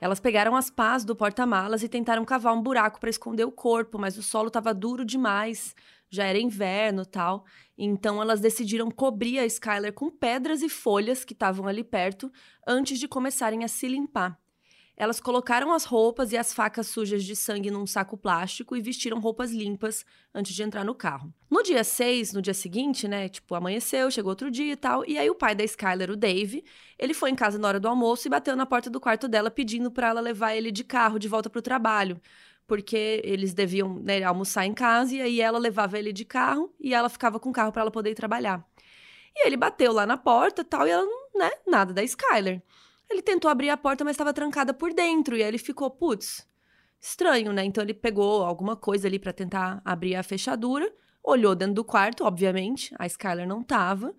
Elas 0.00 0.20
pegaram 0.20 0.54
as 0.54 0.70
pás 0.70 1.04
do 1.04 1.16
porta-malas 1.16 1.82
e 1.82 1.88
tentaram 1.88 2.24
cavar 2.24 2.54
um 2.54 2.62
buraco 2.62 3.00
para 3.00 3.10
esconder 3.10 3.42
o 3.42 3.50
corpo, 3.50 3.98
mas 3.98 4.16
o 4.16 4.22
solo 4.22 4.46
estava 4.46 4.72
duro 4.72 5.04
demais, 5.04 5.74
já 6.08 6.26
era 6.26 6.38
inverno 6.38 7.04
tal. 7.04 7.44
Então 7.76 8.22
elas 8.22 8.38
decidiram 8.40 8.88
cobrir 8.88 9.40
a 9.40 9.46
Skylar 9.46 9.92
com 9.92 10.08
pedras 10.08 10.62
e 10.62 10.68
folhas 10.68 11.24
que 11.24 11.32
estavam 11.32 11.66
ali 11.66 11.82
perto 11.82 12.30
antes 12.64 13.00
de 13.00 13.08
começarem 13.08 13.64
a 13.64 13.68
se 13.68 13.88
limpar. 13.88 14.38
Elas 15.00 15.18
colocaram 15.18 15.72
as 15.72 15.84
roupas 15.84 16.30
e 16.30 16.36
as 16.36 16.52
facas 16.52 16.86
sujas 16.86 17.24
de 17.24 17.34
sangue 17.34 17.70
num 17.70 17.86
saco 17.86 18.18
plástico 18.18 18.76
e 18.76 18.82
vestiram 18.82 19.18
roupas 19.18 19.50
limpas 19.50 20.04
antes 20.34 20.54
de 20.54 20.62
entrar 20.62 20.84
no 20.84 20.94
carro. 20.94 21.32
No 21.50 21.62
dia 21.62 21.82
6, 21.82 22.34
no 22.34 22.42
dia 22.42 22.52
seguinte, 22.52 23.08
né, 23.08 23.26
tipo, 23.26 23.54
amanheceu, 23.54 24.10
chegou 24.10 24.28
outro 24.28 24.50
dia 24.50 24.74
e 24.74 24.76
tal, 24.76 25.02
e 25.08 25.16
aí 25.16 25.30
o 25.30 25.34
pai 25.34 25.54
da 25.54 25.64
Skyler, 25.64 26.10
o 26.10 26.16
Dave, 26.16 26.62
ele 26.98 27.14
foi 27.14 27.30
em 27.30 27.34
casa 27.34 27.58
na 27.58 27.66
hora 27.66 27.80
do 27.80 27.88
almoço 27.88 28.28
e 28.28 28.30
bateu 28.30 28.54
na 28.54 28.66
porta 28.66 28.90
do 28.90 29.00
quarto 29.00 29.26
dela 29.26 29.50
pedindo 29.50 29.90
para 29.90 30.08
ela 30.08 30.20
levar 30.20 30.54
ele 30.54 30.70
de 30.70 30.84
carro 30.84 31.18
de 31.18 31.28
volta 31.28 31.48
pro 31.48 31.62
trabalho 31.62 32.20
porque 32.66 33.22
eles 33.24 33.54
deviam 33.54 33.94
né, 33.94 34.22
almoçar 34.22 34.66
em 34.66 34.74
casa 34.74 35.14
e 35.14 35.22
aí 35.22 35.40
ela 35.40 35.58
levava 35.58 35.98
ele 35.98 36.12
de 36.12 36.26
carro 36.26 36.70
e 36.78 36.92
ela 36.92 37.08
ficava 37.08 37.40
com 37.40 37.48
o 37.48 37.52
carro 37.54 37.72
para 37.72 37.80
ela 37.80 37.90
poder 37.90 38.10
ir 38.10 38.14
trabalhar. 38.14 38.62
E 39.34 39.46
ele 39.46 39.56
bateu 39.56 39.92
lá 39.94 40.04
na 40.04 40.18
porta 40.18 40.62
tal, 40.62 40.86
e 40.86 40.90
ela, 40.90 41.06
né, 41.34 41.50
nada 41.66 41.94
da 41.94 42.04
Skyler. 42.04 42.62
Ele 43.10 43.22
tentou 43.22 43.50
abrir 43.50 43.70
a 43.70 43.76
porta, 43.76 44.04
mas 44.04 44.12
estava 44.12 44.32
trancada 44.32 44.72
por 44.72 44.94
dentro. 44.94 45.36
E 45.36 45.42
aí 45.42 45.48
ele 45.48 45.58
ficou, 45.58 45.90
putz, 45.90 46.46
estranho, 47.00 47.52
né? 47.52 47.64
Então 47.64 47.82
ele 47.82 47.92
pegou 47.94 48.44
alguma 48.44 48.76
coisa 48.76 49.08
ali 49.08 49.18
para 49.18 49.32
tentar 49.32 49.82
abrir 49.84 50.14
a 50.14 50.22
fechadura, 50.22 50.92
olhou 51.22 51.54
dentro 51.54 51.74
do 51.74 51.84
quarto, 51.84 52.24
obviamente, 52.24 52.94
a 52.98 53.06
Skyler 53.06 53.48
não 53.48 53.62
tava. 53.62 54.14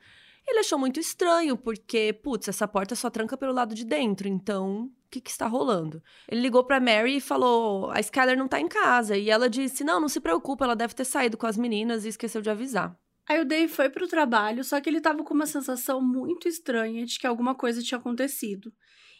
Ele 0.46 0.60
achou 0.60 0.78
muito 0.78 1.00
estranho, 1.00 1.56
porque, 1.56 2.12
putz, 2.12 2.48
essa 2.48 2.68
porta 2.68 2.96
só 2.96 3.10
tranca 3.10 3.38
pelo 3.38 3.54
lado 3.54 3.74
de 3.76 3.86
dentro, 3.86 4.28
então 4.28 4.86
o 4.86 4.92
que, 5.10 5.22
que 5.22 5.30
está 5.30 5.46
rolando? 5.48 6.02
Ele 6.28 6.42
ligou 6.42 6.64
para 6.64 6.80
Mary 6.80 7.18
e 7.18 7.22
falou: 7.22 7.92
a 7.92 8.00
Skyler 8.00 8.38
não 8.38 8.48
tá 8.48 8.60
em 8.60 8.68
casa. 8.68 9.16
E 9.16 9.30
ela 9.30 9.50
disse: 9.50 9.84
não, 9.84 10.02
não 10.02 10.10
se 10.10 10.20
preocupa, 10.20 10.66
ela 10.66 10.76
deve 10.76 10.94
ter 10.96 11.06
saído 11.06 11.38
com 11.38 11.46
as 11.46 11.58
meninas 11.58 12.04
e 12.04 12.10
esqueceu 12.10 12.42
de 12.42 12.50
avisar. 12.50 12.98
Aí 13.32 13.40
o 13.40 13.46
Dave 13.46 13.72
foi 13.72 13.90
pro 13.90 14.10
trabalho, 14.10 14.62
só 14.62 14.82
que 14.82 14.90
ele 14.90 15.00
tava 15.00 15.24
com 15.24 15.34
uma 15.34 15.46
sensação 15.46 16.02
muito 16.02 16.50
estranha 16.50 17.06
de 17.06 17.18
que 17.18 17.26
alguma 17.26 17.56
coisa 17.56 17.82
tinha 17.82 17.98
acontecido. 17.98 18.74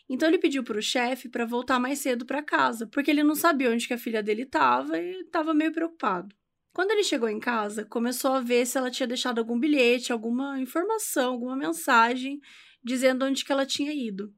Então 0.10 0.28
ele 0.28 0.38
pediu 0.38 0.66
pro 0.66 0.82
chefe 0.82 1.30
para 1.30 1.46
voltar 1.46 1.80
mais 1.80 2.00
cedo 2.00 2.26
para 2.26 2.44
casa, 2.44 2.86
porque 2.86 3.10
ele 3.10 3.24
não 3.24 3.36
sabia 3.36 3.72
onde 3.72 3.88
que 3.88 3.94
a 3.94 3.98
filha 3.98 4.22
dele 4.22 4.42
estava 4.42 5.00
e 5.00 5.22
estava 5.22 5.54
meio 5.54 5.72
preocupado. 5.72 6.36
Quando 6.74 6.92
ele 6.92 7.06
chegou 7.06 7.30
em 7.30 7.40
casa, 7.40 7.86
começou 7.86 8.34
a 8.34 8.42
ver 8.42 8.66
se 8.66 8.78
ela 8.78 8.92
tinha 8.92 9.08
deixado 9.08 9.40
algum 9.40 9.58
bilhete, 9.58 10.12
alguma 10.12 10.60
informação, 10.60 11.32
alguma 11.32 11.56
mensagem 11.56 12.42
dizendo 12.84 13.24
onde 13.24 13.46
que 13.46 13.52
ela 13.54 13.66
tinha 13.66 13.94
ido. 13.94 14.36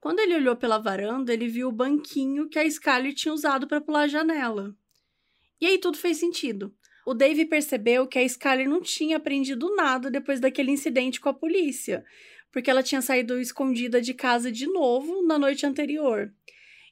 Quando 0.00 0.18
ele 0.18 0.34
olhou 0.34 0.56
pela 0.56 0.78
varanda, 0.78 1.32
ele 1.32 1.46
viu 1.46 1.68
o 1.68 1.72
banquinho 1.72 2.48
que 2.48 2.58
a 2.58 2.68
Scarlett 2.68 3.14
tinha 3.14 3.32
usado 3.32 3.68
para 3.68 3.80
pular 3.80 4.02
a 4.02 4.08
janela. 4.08 4.74
E 5.60 5.66
aí 5.66 5.78
tudo 5.78 5.96
fez 5.96 6.16
sentido. 6.16 6.74
O 7.06 7.12
Dave 7.12 7.44
percebeu 7.44 8.06
que 8.06 8.18
a 8.18 8.22
Skyler 8.22 8.68
não 8.68 8.80
tinha 8.80 9.18
aprendido 9.18 9.74
nada 9.76 10.10
depois 10.10 10.40
daquele 10.40 10.70
incidente 10.70 11.20
com 11.20 11.28
a 11.28 11.34
polícia, 11.34 12.04
porque 12.50 12.70
ela 12.70 12.82
tinha 12.82 13.02
saído 13.02 13.38
escondida 13.38 14.00
de 14.00 14.14
casa 14.14 14.50
de 14.50 14.66
novo 14.66 15.22
na 15.26 15.38
noite 15.38 15.66
anterior. 15.66 16.32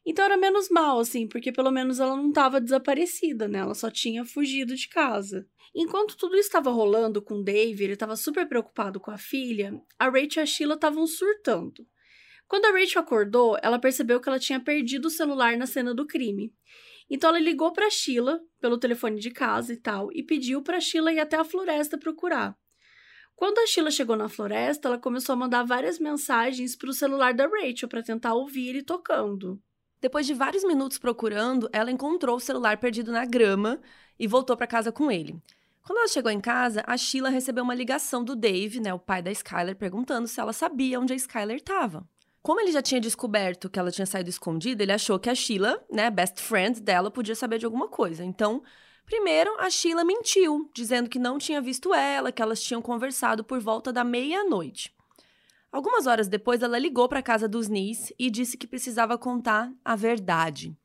Então 0.04 0.24
era 0.24 0.36
menos 0.36 0.68
mal, 0.68 0.98
assim, 0.98 1.28
porque 1.28 1.52
pelo 1.52 1.70
menos 1.70 2.00
ela 2.00 2.16
não 2.16 2.28
estava 2.28 2.60
desaparecida, 2.60 3.46
né? 3.46 3.60
Ela 3.60 3.74
só 3.74 3.90
tinha 3.90 4.24
fugido 4.24 4.74
de 4.74 4.88
casa. 4.88 5.46
Enquanto 5.74 6.16
tudo 6.16 6.36
estava 6.36 6.70
rolando 6.70 7.22
com 7.22 7.34
o 7.34 7.44
Dave, 7.44 7.84
ele 7.84 7.92
estava 7.94 8.16
super 8.16 8.46
preocupado 8.46 9.00
com 9.00 9.10
a 9.10 9.16
filha, 9.16 9.80
a 9.98 10.06
Rachel 10.06 10.28
e 10.36 10.40
a 10.40 10.46
Sheila 10.46 10.74
estavam 10.74 11.06
surtando. 11.06 11.86
Quando 12.46 12.66
a 12.66 12.72
Rachel 12.72 13.00
acordou, 13.00 13.56
ela 13.62 13.78
percebeu 13.78 14.20
que 14.20 14.28
ela 14.28 14.38
tinha 14.38 14.60
perdido 14.60 15.06
o 15.06 15.10
celular 15.10 15.56
na 15.56 15.66
cena 15.66 15.94
do 15.94 16.06
crime. 16.06 16.52
Então 17.08 17.30
ela 17.30 17.38
ligou 17.38 17.72
para 17.72 17.90
Sheila 17.90 18.40
pelo 18.60 18.78
telefone 18.78 19.18
de 19.18 19.30
casa 19.30 19.72
e 19.72 19.76
tal 19.76 20.10
e 20.12 20.22
pediu 20.22 20.62
para 20.62 20.80
Sheila 20.80 21.12
ir 21.12 21.20
até 21.20 21.36
a 21.36 21.44
floresta 21.44 21.98
procurar. 21.98 22.56
Quando 23.34 23.58
a 23.58 23.66
Sheila 23.66 23.90
chegou 23.90 24.16
na 24.16 24.28
floresta, 24.28 24.88
ela 24.88 24.98
começou 24.98 25.32
a 25.32 25.36
mandar 25.36 25.64
várias 25.64 25.98
mensagens 25.98 26.76
para 26.76 26.90
o 26.90 26.94
celular 26.94 27.34
da 27.34 27.46
Rachel 27.46 27.88
para 27.88 28.02
tentar 28.02 28.34
ouvir 28.34 28.68
ele 28.68 28.82
tocando. 28.82 29.60
Depois 30.00 30.26
de 30.26 30.34
vários 30.34 30.64
minutos 30.64 30.98
procurando, 30.98 31.68
ela 31.72 31.90
encontrou 31.90 32.36
o 32.36 32.40
celular 32.40 32.76
perdido 32.78 33.12
na 33.12 33.24
grama 33.24 33.80
e 34.18 34.26
voltou 34.26 34.56
para 34.56 34.66
casa 34.66 34.90
com 34.90 35.10
ele. 35.10 35.40
Quando 35.84 35.98
ela 35.98 36.08
chegou 36.08 36.30
em 36.30 36.40
casa, 36.40 36.84
a 36.86 36.96
Sheila 36.96 37.28
recebeu 37.28 37.64
uma 37.64 37.74
ligação 37.74 38.22
do 38.22 38.36
Dave, 38.36 38.80
né, 38.80 38.94
o 38.94 38.98
pai 38.98 39.20
da 39.20 39.32
Skyler, 39.32 39.76
perguntando 39.76 40.28
se 40.28 40.40
ela 40.40 40.52
sabia 40.52 41.00
onde 41.00 41.12
a 41.12 41.16
Skyler 41.16 41.56
estava. 41.56 42.08
Como 42.42 42.60
ele 42.60 42.72
já 42.72 42.82
tinha 42.82 43.00
descoberto 43.00 43.70
que 43.70 43.78
ela 43.78 43.92
tinha 43.92 44.04
saído 44.04 44.28
escondida, 44.28 44.82
ele 44.82 44.90
achou 44.90 45.16
que 45.16 45.30
a 45.30 45.34
Sheila, 45.34 45.80
né, 45.88 46.10
best 46.10 46.40
friend 46.42 46.80
dela, 46.80 47.08
podia 47.08 47.36
saber 47.36 47.58
de 47.58 47.64
alguma 47.64 47.86
coisa. 47.86 48.24
Então, 48.24 48.64
primeiro, 49.06 49.54
a 49.60 49.70
Sheila 49.70 50.04
mentiu, 50.04 50.68
dizendo 50.74 51.08
que 51.08 51.20
não 51.20 51.38
tinha 51.38 51.60
visto 51.60 51.94
ela, 51.94 52.32
que 52.32 52.42
elas 52.42 52.60
tinham 52.60 52.82
conversado 52.82 53.44
por 53.44 53.60
volta 53.60 53.92
da 53.92 54.02
meia-noite. 54.02 54.92
Algumas 55.70 56.08
horas 56.08 56.26
depois, 56.26 56.62
ela 56.62 56.80
ligou 56.80 57.08
para 57.08 57.20
a 57.20 57.22
casa 57.22 57.48
dos 57.48 57.68
Nis 57.68 58.12
e 58.18 58.28
disse 58.28 58.56
que 58.56 58.66
precisava 58.66 59.16
contar 59.16 59.72
a 59.84 59.94
verdade. 59.94 60.76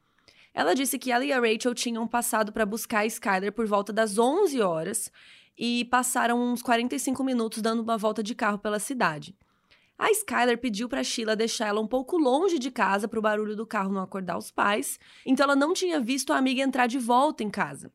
Ela 0.54 0.76
disse 0.76 1.00
que 1.00 1.12
ela 1.12 1.26
e 1.26 1.34
a 1.34 1.39
Rachel 1.39 1.74
tinham 1.74 2.08
passado 2.08 2.54
para 2.54 2.67
buscar 2.67 3.00
a 3.00 3.06
Skyler 3.08 3.52
por 3.52 3.65
volta 3.65 3.91
das 3.91 4.20
11 4.20 4.62
horas 4.62 5.12
e 5.58 5.86
passaram 5.86 6.39
uns 6.39 6.62
45 6.62 7.24
minutos 7.24 7.63
dando 7.63 7.82
uma 7.82 7.98
volta 7.98 8.22
de 8.22 8.36
carro 8.36 8.60
pela 8.60 8.80
cidade. 8.80 9.36
A 9.97 10.12
Skyler 10.12 10.60
pediu 10.60 10.88
para 10.88 11.03
Sheila 11.03 11.36
deixar 11.36 11.67
ela 11.67 11.81
um 11.81 11.88
pouco 11.88 12.17
longe 12.17 12.60
de 12.60 12.69
casa 12.69 13.07
para 13.07 13.17
o 13.17 13.21
barulho 13.21 13.55
do 13.55 13.65
carro 13.65 13.91
não 13.91 14.01
acordar 14.01 14.38
os 14.38 14.51
pais, 14.51 14.99
então 15.25 15.43
ela 15.43 15.55
não 15.55 15.73
tinha 15.73 15.99
visto 15.99 16.31
a 16.31 16.38
amiga 16.38 16.62
entrar 16.62 16.86
de 16.86 16.99
volta 16.99 17.43
em 17.43 17.49
casa. 17.49 17.91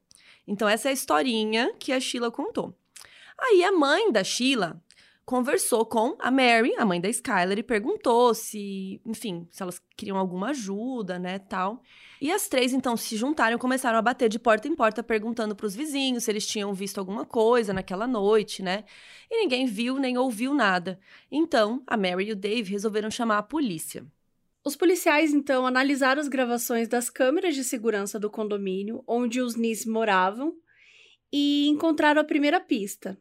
Então 0.47 0.69
essa 0.69 0.89
é 0.89 0.91
a 0.91 0.95
historinha 0.95 1.73
que 1.79 1.93
a 1.93 2.01
Sheila 2.01 2.31
contou. 2.31 2.77
Aí 3.39 3.63
a 3.63 3.71
mãe 3.71 4.11
da 4.11 4.25
Sheila 4.25 4.83
conversou 5.25 5.87
com 5.87 6.17
a 6.19 6.31
Mary, 6.31 6.75
a 6.77 6.85
mãe 6.85 7.01
da 7.01 7.09
Skyler, 7.09 7.59
e 7.59 7.63
perguntou 7.63 8.35
se, 8.35 9.01
enfim, 9.07 9.47
se 9.51 9.63
elas 9.63 9.81
queriam 9.97 10.17
alguma 10.17 10.51
ajuda, 10.51 11.19
né, 11.19 11.39
tal. 11.39 11.83
E 12.21 12.31
as 12.31 12.49
três 12.49 12.73
então 12.73 12.97
se 12.97 13.17
juntaram 13.17 13.57
e 13.57 13.61
começaram 13.61 13.99
a 13.99 14.03
bater 14.03 14.29
de 14.29 14.39
porta 14.39 14.69
em 14.69 14.75
porta 14.75 15.03
perguntando 15.03 15.55
para 15.57 15.67
os 15.67 15.75
vizinhos 15.75 16.25
se 16.25 16.31
eles 16.31 16.47
tinham 16.47 16.73
visto 16.75 16.99
alguma 16.99 17.25
coisa 17.25 17.73
naquela 17.73 18.07
noite, 18.07 18.63
né? 18.63 18.85
E 19.31 19.43
ninguém 19.43 19.67
viu 19.67 19.99
nem 19.99 20.19
ouviu 20.19 20.55
nada. 20.55 20.99
Então, 21.31 21.83
a 21.87 21.97
Mary 21.97 22.29
e 22.29 22.33
o 22.33 22.37
Dave 22.37 22.71
resolveram 22.71 23.11
chamar 23.11 23.39
a 23.39 23.43
polícia. 23.43 24.05
Os 24.65 24.77
policiais 24.77 25.33
então 25.33 25.67
analisaram 25.67 26.21
as 26.21 26.29
gravações 26.29 26.87
das 26.87 27.11
câmeras 27.11 27.55
de 27.55 27.65
segurança 27.65 28.19
do 28.19 28.31
condomínio 28.31 29.03
onde 29.07 29.41
os 29.41 29.57
Nis 29.57 29.85
moravam 29.85 30.55
e 31.33 31.67
encontraram 31.69 32.21
a 32.21 32.25
primeira 32.25 32.61
pista. 32.61 33.19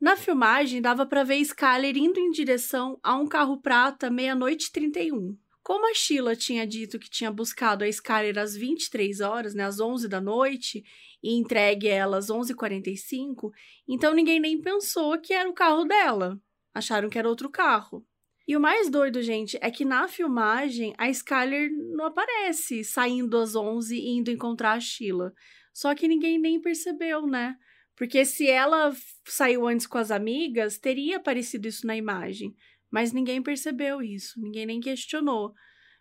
Na 0.00 0.16
filmagem 0.16 0.80
dava 0.80 1.04
para 1.04 1.22
ver 1.22 1.36
Skyler 1.36 1.94
indo 1.94 2.18
em 2.18 2.30
direção 2.30 2.98
a 3.02 3.14
um 3.16 3.26
carro 3.26 3.60
prata 3.60 4.10
meia-noite 4.10 4.72
31. 4.72 5.36
Como 5.62 5.90
a 5.90 5.94
Sheila 5.94 6.34
tinha 6.34 6.66
dito 6.66 6.98
que 6.98 7.10
tinha 7.10 7.30
buscado 7.30 7.84
a 7.84 7.88
Skyler 7.88 8.38
às 8.38 8.56
23 8.56 9.20
horas, 9.20 9.54
né, 9.54 9.64
às 9.64 9.78
11 9.78 10.08
da 10.08 10.18
noite, 10.18 10.82
e 11.22 11.34
entregue 11.34 11.86
ela 11.86 12.16
às 12.16 12.28
11h45, 12.30 13.50
então 13.86 14.14
ninguém 14.14 14.40
nem 14.40 14.58
pensou 14.58 15.20
que 15.20 15.34
era 15.34 15.50
o 15.50 15.52
carro 15.52 15.84
dela. 15.84 16.40
Acharam 16.72 17.10
que 17.10 17.18
era 17.18 17.28
outro 17.28 17.50
carro. 17.50 18.02
E 18.48 18.56
o 18.56 18.60
mais 18.60 18.88
doido, 18.88 19.20
gente, 19.20 19.58
é 19.60 19.70
que 19.70 19.84
na 19.84 20.08
filmagem 20.08 20.94
a 20.96 21.10
Skyler 21.10 21.70
não 21.70 22.06
aparece 22.06 22.82
saindo 22.84 23.36
às 23.36 23.54
11 23.54 23.94
e 23.94 24.16
indo 24.16 24.30
encontrar 24.30 24.72
a 24.72 24.80
Sheila. 24.80 25.34
Só 25.74 25.94
que 25.94 26.08
ninguém 26.08 26.38
nem 26.38 26.58
percebeu, 26.58 27.26
né? 27.26 27.54
Porque 28.00 28.24
se 28.24 28.48
ela 28.48 28.96
saiu 29.26 29.68
antes 29.68 29.86
com 29.86 29.98
as 29.98 30.10
amigas, 30.10 30.78
teria 30.78 31.18
aparecido 31.18 31.68
isso 31.68 31.86
na 31.86 31.94
imagem. 31.94 32.56
Mas 32.90 33.12
ninguém 33.12 33.42
percebeu 33.42 34.00
isso, 34.00 34.40
ninguém 34.40 34.64
nem 34.64 34.80
questionou. 34.80 35.52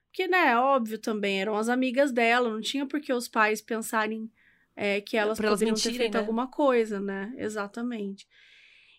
Porque, 0.05 0.25
né, 0.25 0.57
óbvio 0.57 0.97
também, 0.97 1.41
eram 1.41 1.57
as 1.57 1.67
amigas 1.67 2.13
dela, 2.13 2.49
não 2.49 2.61
tinha 2.61 2.85
por 2.85 3.01
que 3.01 3.11
os 3.11 3.27
pais 3.27 3.61
pensarem 3.61 4.31
é, 4.77 5.01
que 5.01 5.17
elas 5.17 5.37
pra 5.37 5.49
poderiam 5.49 5.73
mentirem, 5.73 5.97
ter 5.97 6.03
feito 6.03 6.13
né? 6.13 6.21
alguma 6.21 6.49
coisa, 6.49 7.01
né? 7.01 7.33
Exatamente. 7.35 8.25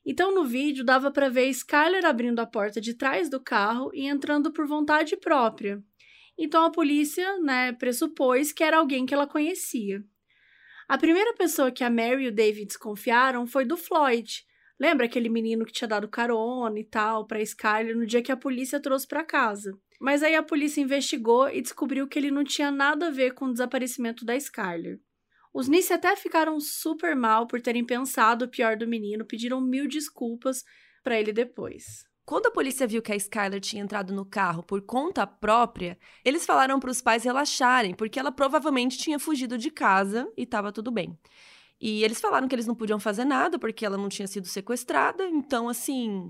Então, 0.04 0.34
no 0.34 0.44
vídeo, 0.44 0.84
dava 0.84 1.10
para 1.10 1.30
ver 1.30 1.46
Skyler 1.46 2.04
abrindo 2.04 2.40
a 2.40 2.46
porta 2.46 2.82
de 2.82 2.92
trás 2.92 3.30
do 3.30 3.40
carro 3.40 3.90
e 3.94 4.08
entrando 4.08 4.52
por 4.52 4.66
vontade 4.66 5.16
própria. 5.16 5.82
Então, 6.36 6.66
a 6.66 6.70
polícia, 6.70 7.38
né, 7.38 7.72
pressupôs 7.72 8.52
que 8.52 8.62
era 8.62 8.76
alguém 8.76 9.06
que 9.06 9.14
ela 9.14 9.26
conhecia. 9.26 10.04
A 10.90 10.98
primeira 10.98 11.32
pessoa 11.34 11.70
que 11.70 11.84
a 11.84 11.88
Mary 11.88 12.24
e 12.24 12.26
o 12.26 12.32
David 12.32 12.66
desconfiaram 12.66 13.46
foi 13.46 13.64
do 13.64 13.76
Floyd. 13.76 14.44
Lembra 14.76 15.06
aquele 15.06 15.28
menino 15.28 15.64
que 15.64 15.70
tinha 15.70 15.86
dado 15.86 16.08
carona 16.08 16.80
e 16.80 16.82
tal 16.82 17.28
para 17.28 17.40
Skyler 17.40 17.96
no 17.96 18.04
dia 18.04 18.20
que 18.20 18.32
a 18.32 18.36
polícia 18.36 18.80
trouxe 18.80 19.06
para 19.06 19.22
casa? 19.22 19.78
Mas 20.00 20.20
aí 20.20 20.34
a 20.34 20.42
polícia 20.42 20.80
investigou 20.80 21.48
e 21.48 21.62
descobriu 21.62 22.08
que 22.08 22.18
ele 22.18 22.32
não 22.32 22.42
tinha 22.42 22.72
nada 22.72 23.06
a 23.06 23.10
ver 23.10 23.34
com 23.34 23.44
o 23.44 23.52
desaparecimento 23.52 24.24
da 24.24 24.34
Skyler. 24.34 24.98
Os 25.54 25.68
Nice 25.68 25.92
até 25.92 26.16
ficaram 26.16 26.58
super 26.58 27.14
mal 27.14 27.46
por 27.46 27.60
terem 27.60 27.86
pensado 27.86 28.46
o 28.46 28.50
pior 28.50 28.76
do 28.76 28.88
menino, 28.88 29.24
pediram 29.24 29.60
mil 29.60 29.86
desculpas 29.86 30.64
para 31.04 31.16
ele 31.20 31.32
depois. 31.32 32.04
Quando 32.30 32.46
a 32.46 32.50
polícia 32.52 32.86
viu 32.86 33.02
que 33.02 33.10
a 33.10 33.16
Skyler 33.16 33.60
tinha 33.60 33.82
entrado 33.82 34.14
no 34.14 34.24
carro 34.24 34.62
por 34.62 34.80
conta 34.82 35.26
própria, 35.26 35.98
eles 36.24 36.46
falaram 36.46 36.78
para 36.78 36.88
os 36.88 37.02
pais 37.02 37.24
relaxarem, 37.24 37.92
porque 37.92 38.20
ela 38.20 38.30
provavelmente 38.30 38.96
tinha 38.96 39.18
fugido 39.18 39.58
de 39.58 39.68
casa 39.68 40.30
e 40.36 40.44
estava 40.44 40.70
tudo 40.70 40.92
bem. 40.92 41.18
E 41.80 42.04
eles 42.04 42.20
falaram 42.20 42.46
que 42.46 42.54
eles 42.54 42.68
não 42.68 42.74
podiam 42.76 43.00
fazer 43.00 43.24
nada 43.24 43.58
porque 43.58 43.84
ela 43.84 43.96
não 43.96 44.08
tinha 44.08 44.28
sido 44.28 44.46
sequestrada, 44.46 45.24
então 45.24 45.68
assim, 45.68 46.28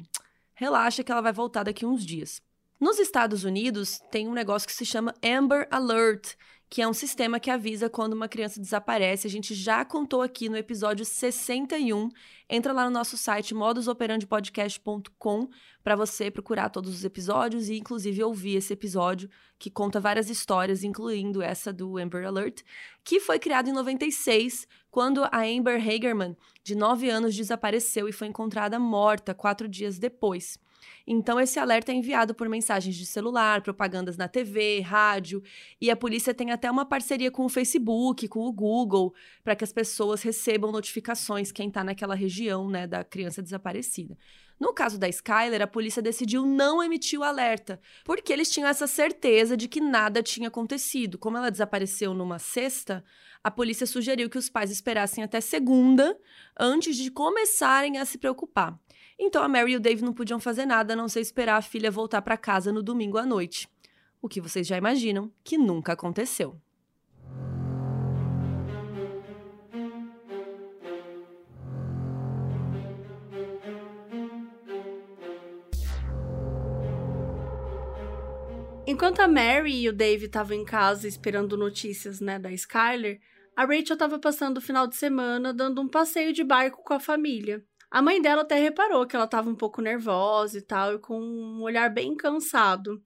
relaxa 0.54 1.04
que 1.04 1.12
ela 1.12 1.20
vai 1.20 1.34
voltar 1.34 1.64
daqui 1.64 1.84
uns 1.84 2.02
dias. 2.06 2.40
Nos 2.80 2.98
Estados 2.98 3.44
Unidos, 3.44 4.00
tem 4.10 4.26
um 4.26 4.32
negócio 4.32 4.66
que 4.66 4.72
se 4.74 4.86
chama 4.86 5.14
Amber 5.22 5.68
Alert, 5.70 6.34
que 6.70 6.80
é 6.80 6.86
um 6.86 6.94
sistema 6.94 7.40
que 7.40 7.50
avisa 7.50 7.90
quando 7.90 8.12
uma 8.12 8.28
criança 8.28 8.60
desaparece. 8.60 9.26
A 9.26 9.30
gente 9.30 9.56
já 9.56 9.84
contou 9.84 10.22
aqui 10.22 10.48
no 10.48 10.56
episódio 10.56 11.04
61. 11.04 12.08
Entra 12.48 12.72
lá 12.72 12.84
no 12.84 12.92
nosso 12.92 13.16
site 13.18 13.52
modusoperandipodcast.com 13.52 15.48
para 15.82 15.96
você 15.96 16.30
procurar 16.30 16.68
todos 16.68 16.94
os 16.94 17.04
episódios 17.04 17.68
e 17.68 17.76
inclusive 17.76 18.22
ouvir 18.22 18.54
esse 18.54 18.72
episódio 18.72 19.28
que 19.58 19.68
conta 19.68 19.98
várias 19.98 20.30
histórias, 20.30 20.84
incluindo 20.84 21.42
essa 21.42 21.72
do 21.72 21.98
Amber 21.98 22.24
Alert, 22.24 22.62
que 23.02 23.18
foi 23.18 23.40
criado 23.40 23.68
em 23.68 23.72
96, 23.72 24.68
quando 24.92 25.24
a 25.24 25.40
Amber 25.42 25.76
Hagerman, 25.76 26.36
de 26.62 26.76
9 26.76 27.10
anos, 27.10 27.34
desapareceu 27.34 28.08
e 28.08 28.12
foi 28.12 28.28
encontrada 28.28 28.78
morta 28.78 29.34
quatro 29.34 29.68
dias 29.68 29.98
depois. 29.98 30.56
Então, 31.06 31.40
esse 31.40 31.58
alerta 31.58 31.92
é 31.92 31.94
enviado 31.94 32.34
por 32.34 32.48
mensagens 32.48 32.94
de 32.96 33.06
celular, 33.06 33.62
propagandas 33.62 34.16
na 34.16 34.28
TV, 34.28 34.80
rádio, 34.80 35.42
e 35.80 35.90
a 35.90 35.96
polícia 35.96 36.34
tem 36.34 36.50
até 36.50 36.70
uma 36.70 36.84
parceria 36.84 37.30
com 37.30 37.44
o 37.44 37.48
Facebook, 37.48 38.28
com 38.28 38.46
o 38.46 38.52
Google, 38.52 39.14
para 39.42 39.56
que 39.56 39.64
as 39.64 39.72
pessoas 39.72 40.22
recebam 40.22 40.72
notificações 40.72 41.52
quem 41.52 41.68
está 41.68 41.82
naquela 41.82 42.14
região 42.14 42.68
né, 42.68 42.86
da 42.86 43.02
criança 43.04 43.42
desaparecida. 43.42 44.16
No 44.60 44.74
caso 44.74 44.98
da 44.98 45.08
Skyler, 45.08 45.62
a 45.62 45.66
polícia 45.66 46.02
decidiu 46.02 46.44
não 46.44 46.82
emitir 46.82 47.18
o 47.18 47.24
alerta, 47.24 47.80
porque 48.04 48.30
eles 48.30 48.50
tinham 48.50 48.68
essa 48.68 48.86
certeza 48.86 49.56
de 49.56 49.66
que 49.66 49.80
nada 49.80 50.22
tinha 50.22 50.48
acontecido. 50.48 51.16
Como 51.16 51.38
ela 51.38 51.50
desapareceu 51.50 52.12
numa 52.12 52.38
sexta, 52.38 53.02
a 53.42 53.50
polícia 53.50 53.86
sugeriu 53.86 54.28
que 54.28 54.36
os 54.36 54.50
pais 54.50 54.70
esperassem 54.70 55.24
até 55.24 55.40
segunda 55.40 56.14
antes 56.58 56.94
de 56.94 57.10
começarem 57.10 57.96
a 57.96 58.04
se 58.04 58.18
preocupar. 58.18 58.78
Então 59.22 59.42
a 59.42 59.48
Mary 59.48 59.72
e 59.72 59.76
o 59.76 59.80
Dave 59.80 60.02
não 60.02 60.14
podiam 60.14 60.40
fazer 60.40 60.64
nada 60.64 60.94
a 60.94 60.96
não 60.96 61.06
ser 61.06 61.20
esperar 61.20 61.58
a 61.58 61.62
filha 61.62 61.90
voltar 61.90 62.22
para 62.22 62.38
casa 62.38 62.72
no 62.72 62.82
domingo 62.82 63.18
à 63.18 63.26
noite. 63.26 63.68
O 64.22 64.26
que 64.30 64.40
vocês 64.40 64.66
já 64.66 64.78
imaginam 64.78 65.30
que 65.44 65.58
nunca 65.58 65.92
aconteceu. 65.92 66.58
Enquanto 78.86 79.20
a 79.20 79.28
Mary 79.28 79.82
e 79.82 79.88
o 79.90 79.92
Dave 79.92 80.26
estavam 80.26 80.56
em 80.56 80.64
casa 80.64 81.06
esperando 81.06 81.58
notícias, 81.58 82.20
né, 82.20 82.38
da 82.38 82.50
Skyler, 82.50 83.20
a 83.54 83.66
Rachel 83.66 83.92
estava 83.92 84.18
passando 84.18 84.56
o 84.56 84.62
final 84.62 84.86
de 84.86 84.96
semana 84.96 85.52
dando 85.52 85.82
um 85.82 85.88
passeio 85.88 86.32
de 86.32 86.42
barco 86.42 86.82
com 86.82 86.94
a 86.94 86.98
família. 86.98 87.62
A 87.90 88.00
mãe 88.00 88.22
dela 88.22 88.42
até 88.42 88.54
reparou 88.54 89.06
que 89.06 89.16
ela 89.16 89.24
estava 89.24 89.50
um 89.50 89.54
pouco 89.54 89.82
nervosa 89.82 90.58
e 90.58 90.62
tal, 90.62 90.94
e 90.94 90.98
com 90.98 91.20
um 91.20 91.62
olhar 91.62 91.90
bem 91.90 92.14
cansado, 92.16 93.02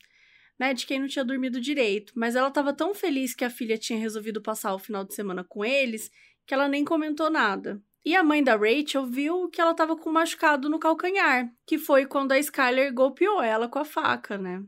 né, 0.58 0.74
de 0.74 0.86
quem 0.86 1.00
não 1.00 1.08
tinha 1.08 1.24
dormido 1.24 1.60
direito. 1.60 2.12
Mas 2.14 2.36
ela 2.36 2.48
estava 2.48 2.72
tão 2.72 2.94
feliz 2.94 3.34
que 3.34 3.44
a 3.44 3.50
filha 3.50 3.78
tinha 3.78 3.98
resolvido 3.98 4.42
passar 4.42 4.74
o 4.74 4.78
final 4.78 5.04
de 5.04 5.14
semana 5.14 5.42
com 5.42 5.64
eles 5.64 6.10
que 6.46 6.52
ela 6.52 6.68
nem 6.68 6.84
comentou 6.84 7.30
nada. 7.30 7.80
E 8.04 8.14
a 8.14 8.22
mãe 8.22 8.44
da 8.44 8.54
Rachel 8.54 9.06
viu 9.06 9.48
que 9.48 9.60
ela 9.60 9.70
estava 9.70 9.96
com 9.96 10.10
um 10.10 10.12
machucado 10.12 10.68
no 10.68 10.78
calcanhar, 10.78 11.50
que 11.66 11.78
foi 11.78 12.04
quando 12.04 12.32
a 12.32 12.38
Skyler 12.38 12.92
golpeou 12.92 13.42
ela 13.42 13.66
com 13.66 13.78
a 13.78 13.84
faca, 13.84 14.36
né? 14.36 14.62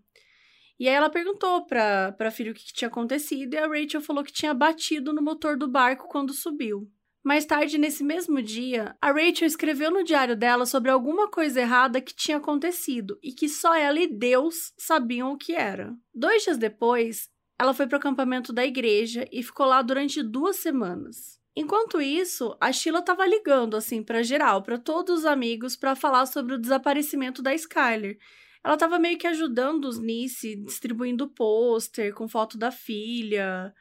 E 0.79 0.89
aí 0.89 0.95
ela 0.95 1.11
perguntou 1.11 1.67
pra, 1.67 2.13
pra 2.13 2.31
filha 2.31 2.53
o 2.53 2.55
que, 2.55 2.65
que 2.65 2.73
tinha 2.73 2.89
acontecido 2.89 3.53
e 3.53 3.59
a 3.59 3.67
Rachel 3.67 4.01
falou 4.01 4.25
que 4.25 4.33
tinha 4.33 4.55
batido 4.55 5.13
no 5.13 5.23
motor 5.23 5.59
do 5.59 5.69
barco 5.69 6.09
quando 6.09 6.33
subiu. 6.33 6.91
Mais 7.27 7.45
tarde, 7.45 7.77
nesse 7.77 8.05
mesmo 8.05 8.41
dia, 8.41 8.97
a 9.03 9.11
Rachel 9.11 9.49
escreveu 9.49 9.91
no 9.91 10.05
diário 10.05 10.37
dela 10.37 10.65
sobre 10.65 10.93
alguma 10.93 11.29
coisa 11.29 11.61
errada 11.61 12.01
que 12.01 12.15
tinha 12.15 12.37
acontecido 12.37 13.19
e 13.21 13.33
que 13.33 13.49
só 13.49 13.75
ela 13.75 13.99
e 13.99 14.07
Deus 14.07 14.73
sabiam 14.79 15.33
o 15.33 15.37
que 15.37 15.53
era. 15.53 15.93
Dois 16.15 16.45
dias 16.45 16.57
depois, 16.57 17.29
ela 17.59 17.75
foi 17.75 17.89
para 17.89 17.97
o 17.97 17.99
acampamento 17.99 18.53
da 18.53 18.65
igreja 18.65 19.27
e 19.33 19.43
ficou 19.43 19.67
lá 19.67 19.83
durante 19.83 20.23
duas 20.23 20.55
semanas. 20.55 21.41
Enquanto 21.57 22.01
isso, 22.01 22.57
a 22.61 22.71
Sheila 22.71 23.01
estava 23.01 23.27
ligando 23.27 23.77
assim 23.77 24.05
para 24.05 24.23
geral, 24.23 24.63
para 24.63 24.79
todos 24.79 25.19
os 25.19 25.27
amigos, 25.27 25.75
para 25.75 25.97
falar 25.97 26.27
sobre 26.27 26.55
o 26.55 26.61
desaparecimento 26.61 27.43
da 27.43 27.53
Skyler. 27.53 28.19
Ela 28.63 28.75
estava 28.75 29.01
meio 29.01 29.19
que 29.19 29.27
ajudando 29.27 29.87
os 29.87 29.99
Nice, 29.99 30.55
distribuindo 30.65 31.29
pôster 31.29 32.15
com 32.15 32.29
foto 32.29 32.57
da 32.57 32.71
filha. 32.71 33.75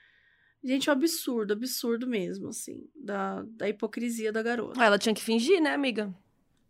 Gente, 0.65 0.89
é 0.89 0.91
um 0.91 0.95
absurdo, 0.95 1.53
absurdo 1.53 2.07
mesmo, 2.07 2.47
assim, 2.47 2.89
da, 2.95 3.43
da 3.49 3.69
hipocrisia 3.69 4.31
da 4.31 4.41
garota. 4.41 4.83
Ela 4.83 4.97
tinha 4.97 5.13
que 5.13 5.21
fingir, 5.21 5.61
né, 5.61 5.71
amiga? 5.71 6.11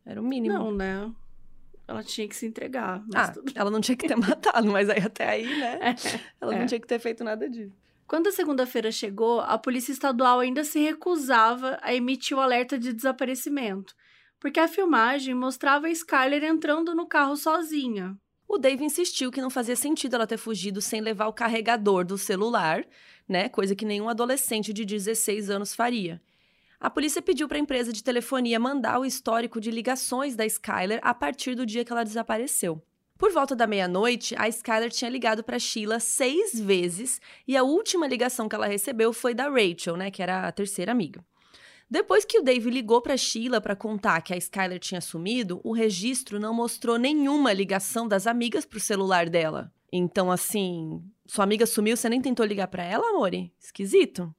Era 0.06 0.22
o 0.22 0.24
mínimo. 0.24 0.54
Não, 0.54 0.72
né? 0.74 1.10
Ela 1.88 2.04
tinha 2.04 2.28
que 2.28 2.36
se 2.36 2.46
entregar. 2.46 3.02
Mas 3.08 3.30
ah, 3.30 3.32
tudo... 3.32 3.54
ela 3.56 3.72
não 3.72 3.80
tinha 3.80 3.96
que 3.96 4.06
ter 4.06 4.18
matado, 4.18 4.68
mas 4.68 4.90
aí 4.90 5.02
até 5.02 5.30
aí, 5.30 5.46
né? 5.46 5.96
ela 6.42 6.54
é. 6.54 6.60
não 6.60 6.66
tinha 6.66 6.80
que 6.80 6.88
ter 6.88 7.00
feito 7.00 7.24
nada 7.24 7.50
disso. 7.50 7.74
Quando 8.06 8.28
a 8.28 8.34
segunda-feira 8.34 8.92
chegou, 8.92 9.40
a 9.40 9.58
Polícia 9.58 9.94
Estadual 9.94 10.42
ainda 10.42 10.66
se 10.66 10.80
recusava 10.80 11.80
a 11.82 11.94
emitir 11.94 12.38
o 12.38 12.42
alerta 12.42 12.78
de 12.78 12.92
desaparecimento, 12.92 13.96
porque 14.42 14.60
a 14.60 14.68
filmagem 14.68 15.34
mostrava 15.34 15.88
a 15.88 15.90
Skyler 15.90 16.44
entrando 16.44 16.94
no 16.94 17.08
carro 17.08 17.38
sozinha. 17.38 18.16
O 18.48 18.58
Dave 18.60 18.84
insistiu 18.84 19.32
que 19.32 19.42
não 19.42 19.50
fazia 19.50 19.76
sentido 19.76 20.16
ela 20.16 20.28
ter 20.28 20.38
fugido 20.38 20.82
sem 20.82 21.02
levar 21.02 21.28
o 21.28 21.34
carregador 21.34 22.06
do 22.06 22.18
celular, 22.18 22.86
né? 23.28 23.50
Coisa 23.50 23.76
que 23.76 23.86
nenhum 23.86 24.10
adolescente 24.10 24.74
de 24.74 24.86
16 24.86 25.50
anos 25.50 25.74
faria. 25.74 26.22
A 26.80 26.90
polícia 26.90 27.22
pediu 27.22 27.48
para 27.48 27.58
a 27.58 27.62
empresa 27.62 27.92
de 27.92 28.04
telefonia 28.04 28.60
mandar 28.60 29.00
o 29.00 29.06
histórico 29.06 29.60
de 29.60 29.72
ligações 29.72 30.36
da 30.36 30.46
Skyler 30.46 31.00
a 31.02 31.14
partir 31.14 31.56
do 31.56 31.66
dia 31.66 31.84
que 31.86 31.92
ela 31.92 32.04
desapareceu. 32.04 32.82
Por 33.18 33.32
volta 33.32 33.56
da 33.56 33.66
meia-noite, 33.66 34.36
a 34.38 34.48
Skyler 34.50 34.92
tinha 34.92 35.10
ligado 35.10 35.42
para 35.42 35.58
Sheila 35.58 36.02
seis 36.02 36.60
vezes 36.60 37.22
e 37.48 37.56
a 37.56 37.64
última 37.64 38.08
ligação 38.08 38.50
que 38.50 38.56
ela 38.56 38.68
recebeu 38.68 39.14
foi 39.14 39.34
da 39.34 39.50
Rachel, 39.50 39.96
né, 39.96 40.12
que 40.12 40.22
era 40.22 40.48
a 40.48 40.52
terceira 40.52 40.92
amiga. 40.92 41.24
Depois 41.90 42.26
que 42.26 42.40
o 42.40 42.44
Dave 42.44 42.70
ligou 42.70 43.02
para 43.02 43.16
Sheila 43.16 43.62
para 43.62 43.76
contar 43.76 44.20
que 44.22 44.34
a 44.34 44.38
Skyler 44.38 44.80
tinha 44.80 45.00
sumido, 45.00 45.62
o 45.64 45.72
registro 45.72 46.40
não 46.40 46.54
mostrou 46.54 46.98
nenhuma 46.98 47.54
ligação 47.54 48.06
das 48.08 48.28
amigas 48.28 48.66
para 48.66 48.78
o 48.78 48.82
celular 48.82 49.30
dela. 49.30 49.72
Então, 49.98 50.30
assim, 50.30 51.02
sua 51.26 51.46
amiga 51.46 51.66
sumiu, 51.66 51.96
você 51.96 52.10
nem 52.10 52.22
tentou 52.22 52.46
ligar 52.46 52.68
para 52.68 52.84
ela, 52.84 53.10
amore? 53.10 53.54
Esquisito. 53.58 54.34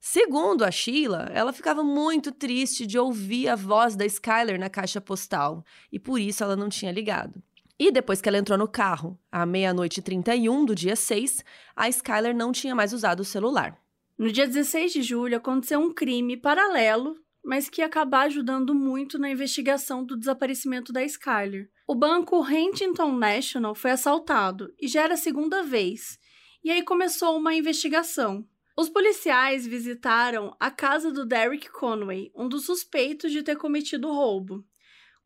Segundo 0.00 0.64
a 0.64 0.70
Sheila, 0.70 1.30
ela 1.34 1.52
ficava 1.52 1.84
muito 1.84 2.32
triste 2.32 2.86
de 2.86 2.98
ouvir 2.98 3.48
a 3.48 3.56
voz 3.56 3.94
da 3.94 4.06
Skyler 4.06 4.58
na 4.58 4.70
caixa 4.70 4.98
postal 4.98 5.62
e 5.92 5.98
por 5.98 6.18
isso 6.18 6.42
ela 6.42 6.56
não 6.56 6.70
tinha 6.70 6.90
ligado. 6.90 7.42
E 7.78 7.92
depois 7.92 8.22
que 8.22 8.28
ela 8.28 8.38
entrou 8.38 8.56
no 8.56 8.66
carro, 8.66 9.18
à 9.30 9.44
meia-noite 9.44 10.00
e 10.00 10.02
31 10.02 10.64
do 10.64 10.74
dia 10.74 10.96
6, 10.96 11.44
a 11.76 11.88
Skyler 11.90 12.34
não 12.34 12.50
tinha 12.50 12.74
mais 12.74 12.94
usado 12.94 13.20
o 13.20 13.24
celular. 13.24 13.78
No 14.16 14.32
dia 14.32 14.46
16 14.46 14.92
de 14.92 15.02
julho, 15.02 15.36
aconteceu 15.36 15.80
um 15.80 15.92
crime 15.92 16.36
paralelo, 16.36 17.16
mas 17.44 17.68
que 17.68 17.82
ia 17.82 17.86
acabar 17.86 18.22
ajudando 18.22 18.74
muito 18.74 19.18
na 19.18 19.30
investigação 19.30 20.04
do 20.04 20.16
desaparecimento 20.16 20.92
da 20.92 21.02
Skyler. 21.04 21.70
O 21.90 21.94
banco 21.96 22.40
Huntington 22.40 23.10
National 23.18 23.74
foi 23.74 23.90
assaltado 23.90 24.72
e 24.80 24.86
já 24.86 25.02
era 25.02 25.14
a 25.14 25.16
segunda 25.16 25.64
vez. 25.64 26.20
E 26.62 26.70
aí 26.70 26.84
começou 26.84 27.36
uma 27.36 27.52
investigação. 27.52 28.46
Os 28.78 28.88
policiais 28.88 29.66
visitaram 29.66 30.54
a 30.60 30.70
casa 30.70 31.10
do 31.10 31.26
Derek 31.26 31.68
Conway, 31.68 32.30
um 32.32 32.48
dos 32.48 32.66
suspeitos 32.66 33.32
de 33.32 33.42
ter 33.42 33.56
cometido 33.56 34.06
o 34.06 34.12
roubo. 34.12 34.64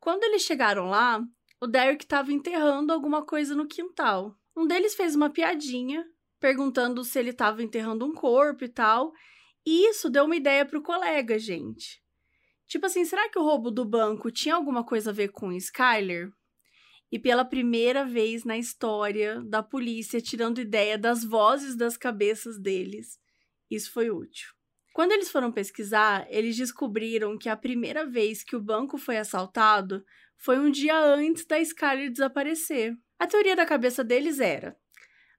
Quando 0.01 0.25
eles 0.25 0.41
chegaram 0.41 0.89
lá, 0.89 1.23
o 1.61 1.67
Derek 1.67 2.03
estava 2.03 2.33
enterrando 2.33 2.95
alguma 2.95 3.23
coisa 3.23 3.55
no 3.55 3.69
quintal. 3.69 4.35
Um 4.57 4.67
deles 4.67 4.95
fez 4.95 5.15
uma 5.15 5.29
piadinha, 5.29 6.03
perguntando 6.41 7.05
se 7.05 7.19
ele 7.19 7.29
estava 7.29 7.63
enterrando 7.63 8.07
um 8.07 8.15
corpo 8.15 8.65
e 8.65 8.71
tal. 8.71 9.13
E 9.67 9.91
isso 9.91 10.09
deu 10.09 10.25
uma 10.25 10.37
ideia 10.37 10.65
para 10.65 10.79
o 10.79 10.83
colega, 10.83 11.39
gente. 11.39 12.03
Tipo 12.67 12.87
assim, 12.87 13.05
será 13.05 13.29
que 13.29 13.39
o 13.39 13.45
roubo 13.45 13.71
do 13.71 13.85
banco 13.85 14.31
tinha 14.31 14.55
alguma 14.55 14.83
coisa 14.83 15.11
a 15.11 15.13
ver 15.13 15.29
com 15.29 15.53
Skyler? 15.53 16.33
E 17.15 17.19
pela 17.21 17.45
primeira 17.45 18.05
vez 18.05 18.43
na 18.43 18.59
história 18.59 19.41
da 19.43 19.63
polícia 19.63 20.21
tirando 20.21 20.61
ideia 20.61 20.99
das 20.99 21.23
vozes 21.23 21.77
das 21.77 21.97
cabeças 21.97 22.59
deles, 22.59 23.21
isso 23.71 23.93
foi 23.93 24.11
útil. 24.11 24.49
Quando 24.93 25.13
eles 25.13 25.31
foram 25.31 25.53
pesquisar, 25.53 26.27
eles 26.29 26.57
descobriram 26.57 27.39
que 27.39 27.49
a 27.49 27.57
primeira 27.57 28.05
vez 28.05 28.43
que 28.43 28.57
o 28.57 28.61
banco 28.61 28.99
foi 28.99 29.17
assaltado 29.17 30.05
foi 30.37 30.59
um 30.59 30.69
dia 30.69 30.99
antes 30.99 31.47
da 31.47 31.61
Skyler 31.61 32.11
desaparecer. 32.11 32.97
A 33.17 33.29
teoria 33.29 33.55
da 33.55 33.65
cabeça 33.65 34.03
deles 34.03 34.41
era: 34.41 34.77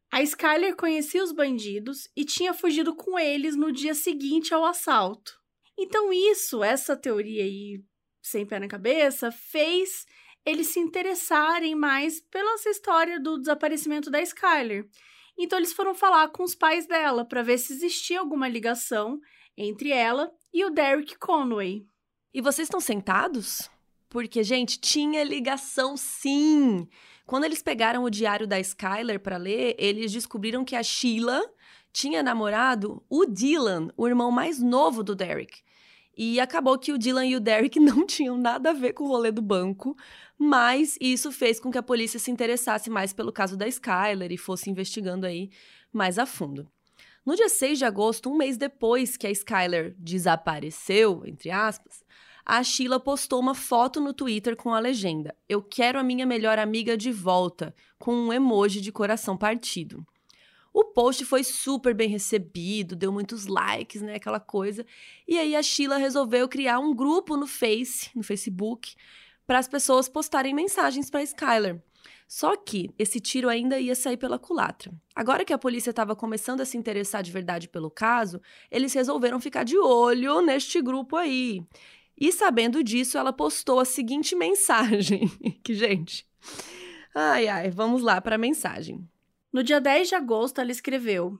a 0.09 0.21
Skyler 0.23 0.77
conhecia 0.77 1.21
os 1.21 1.33
bandidos 1.33 2.07
e 2.15 2.23
tinha 2.23 2.53
fugido 2.53 2.95
com 2.95 3.19
eles 3.19 3.53
no 3.53 3.69
dia 3.69 3.93
seguinte 3.93 4.53
ao 4.53 4.63
assalto. 4.63 5.38
Então, 5.77 6.13
isso, 6.13 6.63
essa 6.63 6.95
teoria 6.95 7.43
aí, 7.43 7.83
sem 8.21 8.45
pé 8.45 8.59
na 8.59 8.67
cabeça, 8.69 9.29
fez 9.29 10.05
eles 10.45 10.67
se 10.67 10.79
interessarem 10.79 11.75
mais 11.75 12.21
pela 12.21 12.55
história 12.55 13.19
do 13.19 13.38
desaparecimento 13.38 14.12
da 14.12 14.21
Skyler. 14.21 14.88
Então, 15.38 15.58
eles 15.58 15.73
foram 15.73 15.93
falar 15.93 16.29
com 16.29 16.43
os 16.43 16.55
pais 16.55 16.88
dela 16.88 17.25
para 17.25 17.41
ver 17.41 17.58
se 17.58 17.73
existia 17.73 18.19
alguma 18.19 18.47
ligação 18.47 19.19
entre 19.58 19.91
ela 19.91 20.31
e 20.53 20.63
o 20.63 20.69
Derek 20.69 21.17
Conway. 21.17 21.86
E 22.34 22.41
vocês 22.41 22.67
estão 22.67 22.79
sentados? 22.79 23.69
Porque, 24.08 24.43
gente, 24.43 24.79
tinha 24.79 25.23
ligação 25.23 25.97
sim. 25.97 26.88
Quando 27.25 27.43
eles 27.43 27.62
pegaram 27.62 28.03
o 28.03 28.10
diário 28.10 28.47
da 28.47 28.60
Skyler 28.60 29.19
para 29.19 29.38
ler, 29.38 29.75
eles 29.79 30.12
descobriram 30.12 30.63
que 30.63 30.75
a 30.75 30.84
Sheila 30.84 31.41
tinha 31.91 32.21
namorado 32.21 33.03
o 33.10 33.25
Dylan, 33.25 33.89
o 33.97 34.08
irmão 34.08 34.29
mais 34.29 34.62
novo 34.62 35.03
do 35.03 35.15
Derek. 35.15 35.64
E 36.17 36.39
acabou 36.39 36.78
que 36.78 36.91
o 36.91 36.97
Dylan 36.97 37.25
e 37.25 37.36
o 37.36 37.39
Derek 37.39 37.80
não 37.82 38.06
tinham 38.06 38.38
nada 38.38 38.69
a 38.69 38.73
ver 38.73 38.93
com 38.93 39.04
o 39.04 39.08
rolê 39.08 39.32
do 39.32 39.41
banco, 39.41 39.95
mas 40.38 40.97
isso 40.99 41.32
fez 41.32 41.60
com 41.60 41.71
que 41.71 41.78
a 41.78 41.84
polícia 41.84 42.19
se 42.19 42.32
interessasse 42.32 42.89
mais 42.89 43.13
pelo 43.13 43.32
caso 43.32 43.58
da 43.58 43.67
Skyler 43.67 44.32
e 44.32 44.38
fosse 44.38 44.69
investigando 44.69 45.25
aí 45.25 45.49
mais 45.91 46.17
a 46.17 46.25
fundo. 46.25 46.67
No 47.25 47.36
dia 47.36 47.49
6 47.49 47.80
de 47.80 47.86
agosto, 47.86 48.30
um 48.30 48.38
mês 48.38 48.56
depois 48.56 49.17
que 49.17 49.25
a 49.25 49.32
Skyler 49.32 49.95
desapareceu, 49.97 51.23
entre 51.25 51.49
aspas, 51.49 52.04
a 52.45 52.62
Sheila 52.62 52.99
postou 52.99 53.39
uma 53.39 53.56
foto 53.56 53.99
no 53.99 54.13
Twitter 54.13 54.56
com 54.56 54.71
a 54.71 54.80
legenda: 54.80 55.36
Eu 55.49 55.63
quero 55.63 55.97
a 55.97 56.04
minha 56.04 56.28
melhor 56.28 56.60
amiga 56.60 56.95
de 56.95 57.12
volta, 57.12 57.73
com 57.97 58.13
um 58.13 58.32
emoji 58.32 58.80
de 58.80 58.91
coração 58.91 59.36
partido. 59.36 60.06
O 60.75 60.83
post 60.83 61.23
foi 61.23 61.41
super 61.41 61.93
bem 61.93 62.09
recebido, 62.09 62.97
deu 62.97 63.09
muitos 63.09 63.47
likes, 63.47 64.01
né, 64.01 64.15
aquela 64.15 64.41
coisa. 64.41 64.85
E 65.25 65.39
aí 65.39 65.55
a 65.55 65.63
Sheila 65.63 65.95
resolveu 65.95 66.49
criar 66.49 66.79
um 66.79 66.93
grupo 66.93 67.38
no 67.38 67.47
Face, 67.47 68.09
no 68.13 68.21
Facebook, 68.21 68.93
para 69.47 69.57
as 69.57 69.69
pessoas 69.69 70.09
postarem 70.09 70.53
mensagens 70.53 71.09
para 71.09 71.23
Skyler. 71.23 71.81
Só 72.27 72.57
que 72.57 72.89
esse 72.99 73.21
tiro 73.21 73.47
ainda 73.47 73.79
ia 73.79 73.95
sair 73.95 74.17
pela 74.17 74.38
culatra. 74.38 74.91
Agora 75.15 75.45
que 75.45 75.53
a 75.53 75.57
polícia 75.57 75.91
estava 75.91 76.13
começando 76.13 76.59
a 76.59 76.65
se 76.65 76.77
interessar 76.77 77.23
de 77.23 77.31
verdade 77.31 77.69
pelo 77.69 77.89
caso, 77.89 78.41
eles 78.69 78.93
resolveram 78.93 79.39
ficar 79.39 79.63
de 79.63 79.77
olho 79.77 80.41
neste 80.41 80.81
grupo 80.81 81.15
aí. 81.15 81.63
E 82.19 82.33
sabendo 82.33 82.83
disso, 82.83 83.17
ela 83.17 83.31
postou 83.31 83.79
a 83.79 83.85
seguinte 83.85 84.35
mensagem. 84.35 85.29
que, 85.63 85.73
gente. 85.73 86.27
Ai, 87.15 87.47
ai, 87.47 87.71
vamos 87.71 88.01
lá 88.01 88.19
para 88.19 88.35
a 88.35 88.38
mensagem. 88.38 89.07
No 89.55 89.63
dia 89.63 89.79
10 89.79 90.09
de 90.09 90.15
agosto, 90.15 90.59
ela 90.59 90.69
escreveu: 90.69 91.39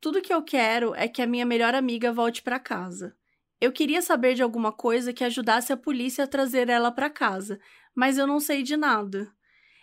Tudo 0.00 0.22
que 0.22 0.32
eu 0.32 0.40
quero 0.40 0.94
é 0.94 1.08
que 1.08 1.20
a 1.20 1.26
minha 1.26 1.44
melhor 1.44 1.74
amiga 1.74 2.12
volte 2.12 2.44
para 2.44 2.60
casa. 2.60 3.16
Eu 3.60 3.72
queria 3.72 4.00
saber 4.00 4.36
de 4.36 4.42
alguma 4.44 4.70
coisa 4.70 5.12
que 5.12 5.24
ajudasse 5.24 5.72
a 5.72 5.76
polícia 5.76 6.22
a 6.22 6.28
trazer 6.28 6.68
ela 6.68 6.92
para 6.92 7.10
casa, 7.10 7.58
mas 7.92 8.18
eu 8.18 8.24
não 8.24 8.38
sei 8.38 8.62
de 8.62 8.76
nada. 8.76 9.34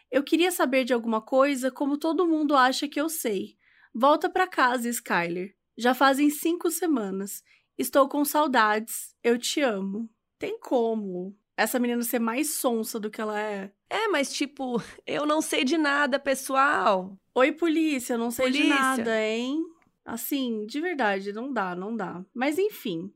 Eu 0.09 0.23
queria 0.23 0.49
saber 0.49 0.85
de 0.85 0.93
alguma 0.93 1.19
coisa 1.19 1.69
como 1.69 1.97
todo 1.97 2.25
mundo 2.25 2.55
acha 2.55 2.87
que 2.87 3.01
eu 3.01 3.09
sei. 3.09 3.57
Volta 3.93 4.29
para 4.29 4.47
casa, 4.47 4.87
Skyler. 4.87 5.53
Já 5.77 5.93
fazem 5.93 6.29
cinco 6.29 6.71
semanas. 6.71 7.43
Estou 7.77 8.07
com 8.07 8.23
saudades. 8.23 9.13
Eu 9.21 9.37
te 9.37 9.59
amo 9.59 10.09
tem 10.39 10.59
como 10.59 11.35
essa 11.57 11.79
menina 11.79 12.03
ser 12.03 12.19
mais 12.19 12.53
sonsa 12.53 12.99
do 12.99 13.09
que 13.09 13.19
ela 13.19 13.39
é. 13.39 13.71
É, 13.89 14.07
mas 14.07 14.31
tipo, 14.31 14.81
eu 15.07 15.25
não 15.25 15.41
sei 15.41 15.63
de 15.63 15.77
nada, 15.77 16.19
pessoal. 16.19 17.17
Oi, 17.33 17.51
polícia, 17.51 18.13
eu 18.13 18.19
não 18.19 18.29
sei 18.29 18.45
polícia. 18.45 18.63
de 18.63 18.69
nada, 18.69 19.21
hein? 19.21 19.65
Assim, 20.05 20.65
de 20.67 20.79
verdade, 20.79 21.33
não 21.33 21.51
dá, 21.51 21.75
não 21.75 21.97
dá. 21.97 22.23
Mas 22.33 22.59
enfim, 22.59 23.11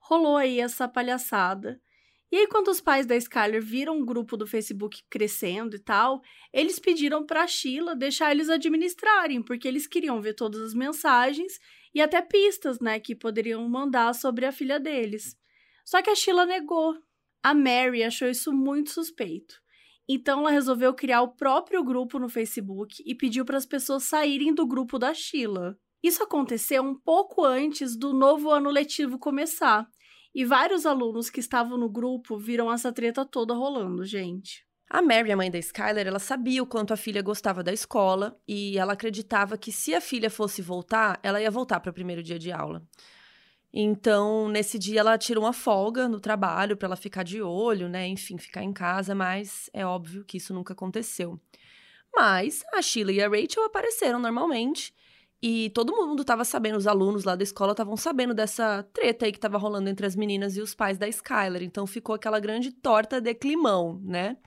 rolou 0.00 0.36
aí 0.36 0.58
essa 0.58 0.88
palhaçada. 0.88 1.80
E 2.32 2.36
aí, 2.38 2.48
quando 2.48 2.68
os 2.68 2.80
pais 2.80 3.06
da 3.06 3.14
Skyler 3.14 3.62
viram 3.62 4.00
o 4.00 4.04
grupo 4.04 4.36
do 4.36 4.48
Facebook 4.48 5.04
crescendo 5.08 5.76
e 5.76 5.78
tal, 5.78 6.20
eles 6.52 6.78
pediram 6.78 7.24
pra 7.24 7.46
Sheila 7.46 7.94
deixar 7.94 8.32
eles 8.32 8.50
administrarem, 8.50 9.40
porque 9.40 9.68
eles 9.68 9.86
queriam 9.86 10.20
ver 10.20 10.34
todas 10.34 10.60
as 10.60 10.74
mensagens 10.74 11.60
e 11.94 12.00
até 12.00 12.20
pistas, 12.20 12.80
né, 12.80 12.98
que 12.98 13.14
poderiam 13.14 13.66
mandar 13.68 14.12
sobre 14.12 14.44
a 14.44 14.50
filha 14.50 14.80
deles. 14.80 15.38
Só 15.84 16.02
que 16.02 16.10
a 16.10 16.16
Sheila 16.16 16.44
negou. 16.44 16.96
A 17.46 17.54
Mary 17.54 18.02
achou 18.02 18.26
isso 18.28 18.52
muito 18.52 18.90
suspeito. 18.90 19.54
Então 20.08 20.40
ela 20.40 20.50
resolveu 20.50 20.92
criar 20.92 21.22
o 21.22 21.28
próprio 21.28 21.84
grupo 21.84 22.18
no 22.18 22.28
Facebook 22.28 23.00
e 23.06 23.14
pediu 23.14 23.44
para 23.44 23.56
as 23.56 23.64
pessoas 23.64 24.02
saírem 24.02 24.52
do 24.52 24.66
grupo 24.66 24.98
da 24.98 25.14
Sheila. 25.14 25.78
Isso 26.02 26.24
aconteceu 26.24 26.82
um 26.82 26.92
pouco 26.92 27.44
antes 27.44 27.96
do 27.96 28.12
novo 28.12 28.50
ano 28.50 28.68
letivo 28.68 29.16
começar. 29.16 29.86
E 30.34 30.44
vários 30.44 30.84
alunos 30.84 31.30
que 31.30 31.38
estavam 31.38 31.78
no 31.78 31.88
grupo 31.88 32.36
viram 32.36 32.72
essa 32.72 32.92
treta 32.92 33.24
toda 33.24 33.54
rolando, 33.54 34.04
gente. 34.04 34.66
A 34.90 35.00
Mary, 35.00 35.30
a 35.30 35.36
mãe 35.36 35.48
da 35.48 35.58
Skyler, 35.60 36.08
ela 36.08 36.18
sabia 36.18 36.60
o 36.60 36.66
quanto 36.66 36.94
a 36.94 36.96
filha 36.96 37.22
gostava 37.22 37.62
da 37.62 37.72
escola 37.72 38.36
e 38.46 38.76
ela 38.76 38.94
acreditava 38.94 39.56
que 39.56 39.70
se 39.70 39.94
a 39.94 40.00
filha 40.00 40.30
fosse 40.30 40.60
voltar, 40.60 41.20
ela 41.22 41.40
ia 41.40 41.50
voltar 41.50 41.78
para 41.78 41.90
o 41.92 41.94
primeiro 41.94 42.24
dia 42.24 42.40
de 42.40 42.50
aula. 42.50 42.82
Então, 43.78 44.48
nesse 44.48 44.78
dia 44.78 45.00
ela 45.00 45.18
tira 45.18 45.38
uma 45.38 45.52
folga 45.52 46.08
no 46.08 46.18
trabalho 46.18 46.78
para 46.78 46.86
ela 46.86 46.96
ficar 46.96 47.22
de 47.22 47.42
olho, 47.42 47.90
né? 47.90 48.06
Enfim, 48.08 48.38
ficar 48.38 48.62
em 48.62 48.72
casa, 48.72 49.14
mas 49.14 49.68
é 49.70 49.84
óbvio 49.84 50.24
que 50.24 50.38
isso 50.38 50.54
nunca 50.54 50.72
aconteceu. 50.72 51.38
Mas 52.14 52.64
a 52.72 52.80
Sheila 52.80 53.12
e 53.12 53.20
a 53.20 53.28
Rachel 53.28 53.64
apareceram 53.64 54.18
normalmente 54.18 54.94
e 55.42 55.68
todo 55.74 55.94
mundo 55.94 56.22
estava 56.22 56.42
sabendo, 56.42 56.78
os 56.78 56.86
alunos 56.86 57.24
lá 57.24 57.36
da 57.36 57.42
escola 57.42 57.72
estavam 57.72 57.98
sabendo 57.98 58.32
dessa 58.32 58.82
treta 58.94 59.26
aí 59.26 59.30
que 59.30 59.36
estava 59.36 59.58
rolando 59.58 59.90
entre 59.90 60.06
as 60.06 60.16
meninas 60.16 60.56
e 60.56 60.62
os 60.62 60.74
pais 60.74 60.96
da 60.96 61.06
Skylar. 61.06 61.62
Então 61.62 61.86
ficou 61.86 62.14
aquela 62.14 62.40
grande 62.40 62.72
torta 62.72 63.20
de 63.20 63.34
climão, 63.34 64.00
né? 64.02 64.38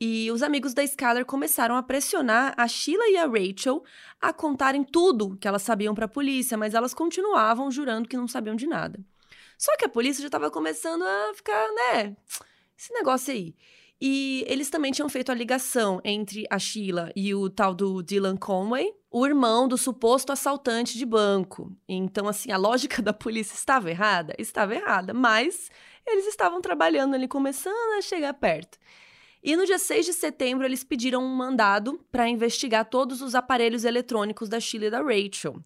E 0.00 0.30
os 0.30 0.42
amigos 0.42 0.74
da 0.74 0.82
Skylar 0.82 1.24
começaram 1.24 1.76
a 1.76 1.82
pressionar 1.82 2.52
a 2.56 2.66
Sheila 2.66 3.08
e 3.08 3.16
a 3.16 3.26
Rachel 3.26 3.82
a 4.20 4.32
contarem 4.32 4.82
tudo 4.82 5.36
que 5.36 5.46
elas 5.46 5.62
sabiam 5.62 5.94
para 5.94 6.06
a 6.06 6.08
polícia, 6.08 6.58
mas 6.58 6.74
elas 6.74 6.92
continuavam 6.92 7.70
jurando 7.70 8.08
que 8.08 8.16
não 8.16 8.26
sabiam 8.26 8.56
de 8.56 8.66
nada. 8.66 8.98
Só 9.56 9.76
que 9.76 9.84
a 9.84 9.88
polícia 9.88 10.20
já 10.20 10.28
estava 10.28 10.50
começando 10.50 11.02
a 11.02 11.32
ficar, 11.34 11.68
né, 11.72 12.16
esse 12.76 12.92
negócio 12.92 13.32
aí. 13.32 13.54
E 14.00 14.44
eles 14.48 14.68
também 14.68 14.92
tinham 14.92 15.08
feito 15.08 15.30
a 15.30 15.34
ligação 15.34 16.00
entre 16.04 16.44
a 16.50 16.58
Sheila 16.58 17.12
e 17.14 17.34
o 17.34 17.48
tal 17.48 17.72
do 17.72 18.02
Dylan 18.02 18.36
Conway, 18.36 18.92
o 19.10 19.24
irmão 19.24 19.68
do 19.68 19.78
suposto 19.78 20.32
assaltante 20.32 20.98
de 20.98 21.06
banco. 21.06 21.72
Então, 21.88 22.28
assim, 22.28 22.50
a 22.50 22.56
lógica 22.56 23.00
da 23.02 23.12
polícia 23.12 23.54
estava 23.54 23.90
errada? 23.90 24.34
Estava 24.38 24.74
errada, 24.74 25.14
mas 25.14 25.70
eles 26.06 26.26
estavam 26.26 26.60
trabalhando 26.60 27.14
ali, 27.14 27.28
começando 27.28 27.96
a 27.96 28.02
chegar 28.02 28.34
perto. 28.34 28.76
E 29.44 29.54
no 29.56 29.66
dia 29.66 29.78
6 29.78 30.06
de 30.06 30.14
setembro, 30.14 30.64
eles 30.64 30.82
pediram 30.82 31.22
um 31.22 31.36
mandado 31.36 32.02
para 32.10 32.26
investigar 32.26 32.88
todos 32.88 33.20
os 33.20 33.34
aparelhos 33.34 33.84
eletrônicos 33.84 34.48
da 34.48 34.58
Sheila 34.58 34.86
e 34.86 34.90
da 34.90 35.02
Rachel. 35.02 35.62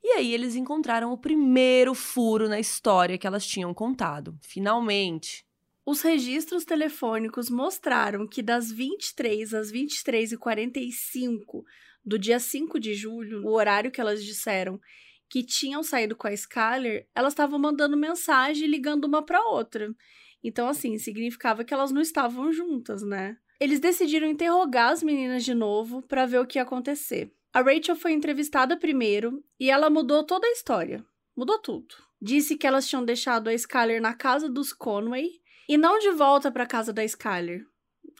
E 0.00 0.10
aí 0.10 0.32
eles 0.32 0.54
encontraram 0.54 1.12
o 1.12 1.18
primeiro 1.18 1.92
furo 1.92 2.48
na 2.48 2.60
história 2.60 3.18
que 3.18 3.26
elas 3.26 3.44
tinham 3.44 3.74
contado. 3.74 4.38
Finalmente. 4.42 5.44
Os 5.84 6.02
registros 6.02 6.64
telefônicos 6.64 7.50
mostraram 7.50 8.28
que 8.28 8.40
das 8.40 8.70
23 8.70 9.54
às 9.54 9.72
23h45 9.72 11.64
do 12.04 12.16
dia 12.20 12.38
5 12.38 12.78
de 12.78 12.94
julho, 12.94 13.44
o 13.44 13.52
horário 13.54 13.90
que 13.90 14.00
elas 14.00 14.22
disseram 14.22 14.80
que 15.28 15.42
tinham 15.42 15.82
saído 15.82 16.14
com 16.14 16.28
a 16.28 16.32
Skyler, 16.32 17.08
elas 17.12 17.32
estavam 17.32 17.58
mandando 17.58 17.96
mensagem 17.96 18.68
ligando 18.68 19.06
uma 19.06 19.20
para 19.24 19.44
outra. 19.48 19.92
Então, 20.46 20.68
assim, 20.68 20.96
significava 20.96 21.64
que 21.64 21.74
elas 21.74 21.90
não 21.90 22.00
estavam 22.00 22.52
juntas, 22.52 23.02
né? 23.02 23.36
Eles 23.58 23.80
decidiram 23.80 24.28
interrogar 24.28 24.92
as 24.92 25.02
meninas 25.02 25.44
de 25.44 25.54
novo 25.54 26.02
para 26.02 26.24
ver 26.24 26.38
o 26.38 26.46
que 26.46 26.56
ia 26.56 26.62
acontecer. 26.62 27.32
A 27.52 27.60
Rachel 27.60 27.96
foi 27.96 28.12
entrevistada 28.12 28.76
primeiro 28.76 29.42
e 29.58 29.68
ela 29.68 29.90
mudou 29.90 30.22
toda 30.22 30.46
a 30.46 30.52
história. 30.52 31.04
Mudou 31.36 31.58
tudo. 31.58 31.96
Disse 32.22 32.56
que 32.56 32.64
elas 32.64 32.86
tinham 32.86 33.04
deixado 33.04 33.48
a 33.48 33.54
Skyler 33.54 34.00
na 34.00 34.14
casa 34.14 34.48
dos 34.48 34.72
Conway 34.72 35.32
e 35.68 35.76
não 35.76 35.98
de 35.98 36.12
volta 36.12 36.52
para 36.52 36.62
a 36.62 36.68
casa 36.68 36.92
da 36.92 37.04
Skyler. 37.04 37.66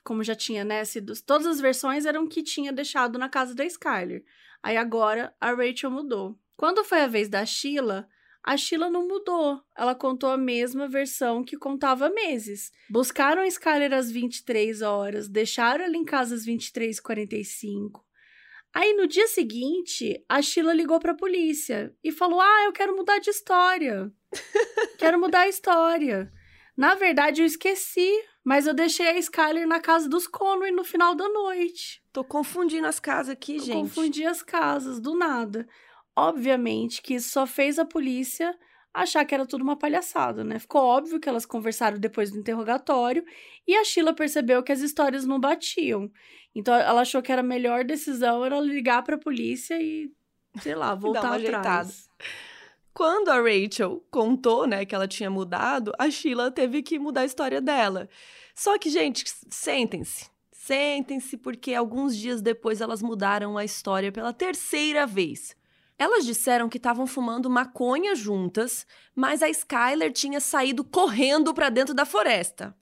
Como 0.03 0.25
já 0.25 0.35
tinha, 0.35 0.65
né, 0.65 0.83
todas 1.25 1.47
as 1.47 1.61
versões 1.61 2.07
eram 2.07 2.27
que 2.27 2.43
tinha 2.43 2.73
deixado 2.73 3.21
na 3.21 3.29
casa 3.29 3.55
da 3.55 3.65
Skyler. 3.65 4.25
Aí 4.61 4.77
agora 4.77 5.33
a 5.41 5.53
Rachel 5.53 5.93
mudou. 5.93 6.37
Quando 6.57 6.83
foi 6.83 7.03
a 7.03 7.07
vez 7.07 7.29
da 7.29 7.47
Sheila, 7.47 8.09
a 8.47 8.57
Sheila 8.57 8.89
não 8.89 9.09
mudou. 9.09 9.61
Ela 9.77 9.93
contou 9.93 10.31
a 10.31 10.37
mesma 10.37 10.87
versão 10.87 11.43
que 11.43 11.57
contava 11.57 12.09
meses. 12.09 12.71
Buscaram 12.89 13.43
a 13.43 13.47
Skyler 13.49 13.93
às 13.93 14.09
23 14.09 14.83
horas, 14.83 15.29
deixaram 15.29 15.85
ela 15.85 15.97
em 15.97 16.05
casa 16.05 16.37
às 16.37 16.47
23h45. 16.47 18.03
Aí 18.73 18.95
no 18.95 19.09
dia 19.09 19.27
seguinte, 19.27 20.23
a 20.29 20.41
Sheila 20.41 20.73
ligou 20.73 21.01
para 21.01 21.11
a 21.11 21.17
polícia 21.17 21.93
e 22.05 22.13
falou: 22.13 22.41
"Ah, 22.41 22.65
eu 22.67 22.73
quero 22.73 22.95
mudar 22.95 23.19
de 23.19 23.31
história. 23.31 24.13
quero 24.97 25.19
mudar 25.19 25.41
a 25.41 25.49
história. 25.49 26.33
Na 26.77 26.95
verdade, 26.95 27.41
eu 27.41 27.47
esqueci, 27.47 28.13
mas 28.45 28.67
eu 28.67 28.75
deixei 28.75 29.09
a 29.09 29.19
Skyler 29.19 29.67
na 29.67 29.81
casa 29.81 30.09
dos 30.09 30.27
Conway 30.29 30.71
no 30.71 30.85
final 30.85 31.15
da 31.15 31.27
noite. 31.29 32.03
Tô 32.13 32.23
confundindo 32.23 32.87
as 32.87 33.01
casas 33.01 33.31
aqui, 33.31 33.57
Eu 33.57 33.61
gente. 33.61 33.77
Confundi 33.77 34.25
as 34.27 34.43
casas, 34.43 35.01
do 35.01 35.17
nada. 35.17 35.67
Obviamente 36.17 37.03
que 37.03 37.15
isso 37.15 37.29
só 37.29 37.47
fez 37.47 37.79
a 37.79 37.85
polícia 37.85 38.57
achar 38.93 39.25
que 39.27 39.35
era 39.35 39.45
tudo 39.45 39.63
uma 39.63 39.77
palhaçada, 39.77 40.43
né? 40.43 40.59
Ficou 40.59 40.83
óbvio 40.83 41.21
que 41.21 41.29
elas 41.29 41.45
conversaram 41.45 41.99
depois 41.99 42.31
do 42.31 42.39
interrogatório 42.39 43.23
e 43.67 43.77
a 43.77 43.85
Sheila 43.85 44.15
percebeu 44.15 44.63
que 44.63 44.73
as 44.73 44.81
histórias 44.81 45.27
não 45.27 45.39
batiam. 45.39 46.11
Então 46.55 46.75
ela 46.75 47.03
achou 47.03 47.21
que 47.21 47.31
era 47.31 47.43
a 47.43 47.45
melhor 47.45 47.85
decisão 47.85 48.43
era 48.45 48.59
ligar 48.59 49.03
pra 49.03 49.19
polícia 49.19 49.81
e, 49.81 50.11
sei 50.63 50.75
lá, 50.75 50.95
voltar 50.97 51.35
atrás. 51.35 51.43
ajeitada. 51.43 51.91
Quando 52.95 53.29
a 53.29 53.37
Rachel 53.37 54.03
contou, 54.11 54.67
né, 54.67 54.87
que 54.87 54.95
ela 54.95 55.07
tinha 55.07 55.29
mudado, 55.29 55.93
a 55.99 56.11
Sheila 56.11 56.51
teve 56.51 56.83
que 56.83 56.99
mudar 56.99 57.21
a 57.21 57.27
história 57.27 57.61
dela. 57.61 58.09
Só 58.55 58.79
que, 58.79 58.89
gente, 58.89 59.27
sentem-se. 59.51 60.31
Sentem-se, 60.51 61.37
porque 61.37 61.75
alguns 61.75 62.17
dias 62.17 62.41
depois 62.41 62.81
elas 62.81 63.03
mudaram 63.03 63.59
a 63.59 63.65
história 63.67 64.11
pela 64.11 64.33
terceira 64.33 65.07
vez. 65.07 65.55
Elas 65.99 66.27
disseram 66.27 66.69
que 66.69 66.77
estavam 66.77 67.07
fumando 67.07 67.49
maconha 67.49 68.15
juntas, 68.15 68.87
mas 69.15 69.43
a 69.43 69.49
Skyler 69.49 70.13
tinha 70.13 70.41
saído 70.41 70.85
correndo 70.85 71.55
para 71.55 71.71
dentro 71.71 71.95
da 71.95 72.05
floresta. 72.05 72.77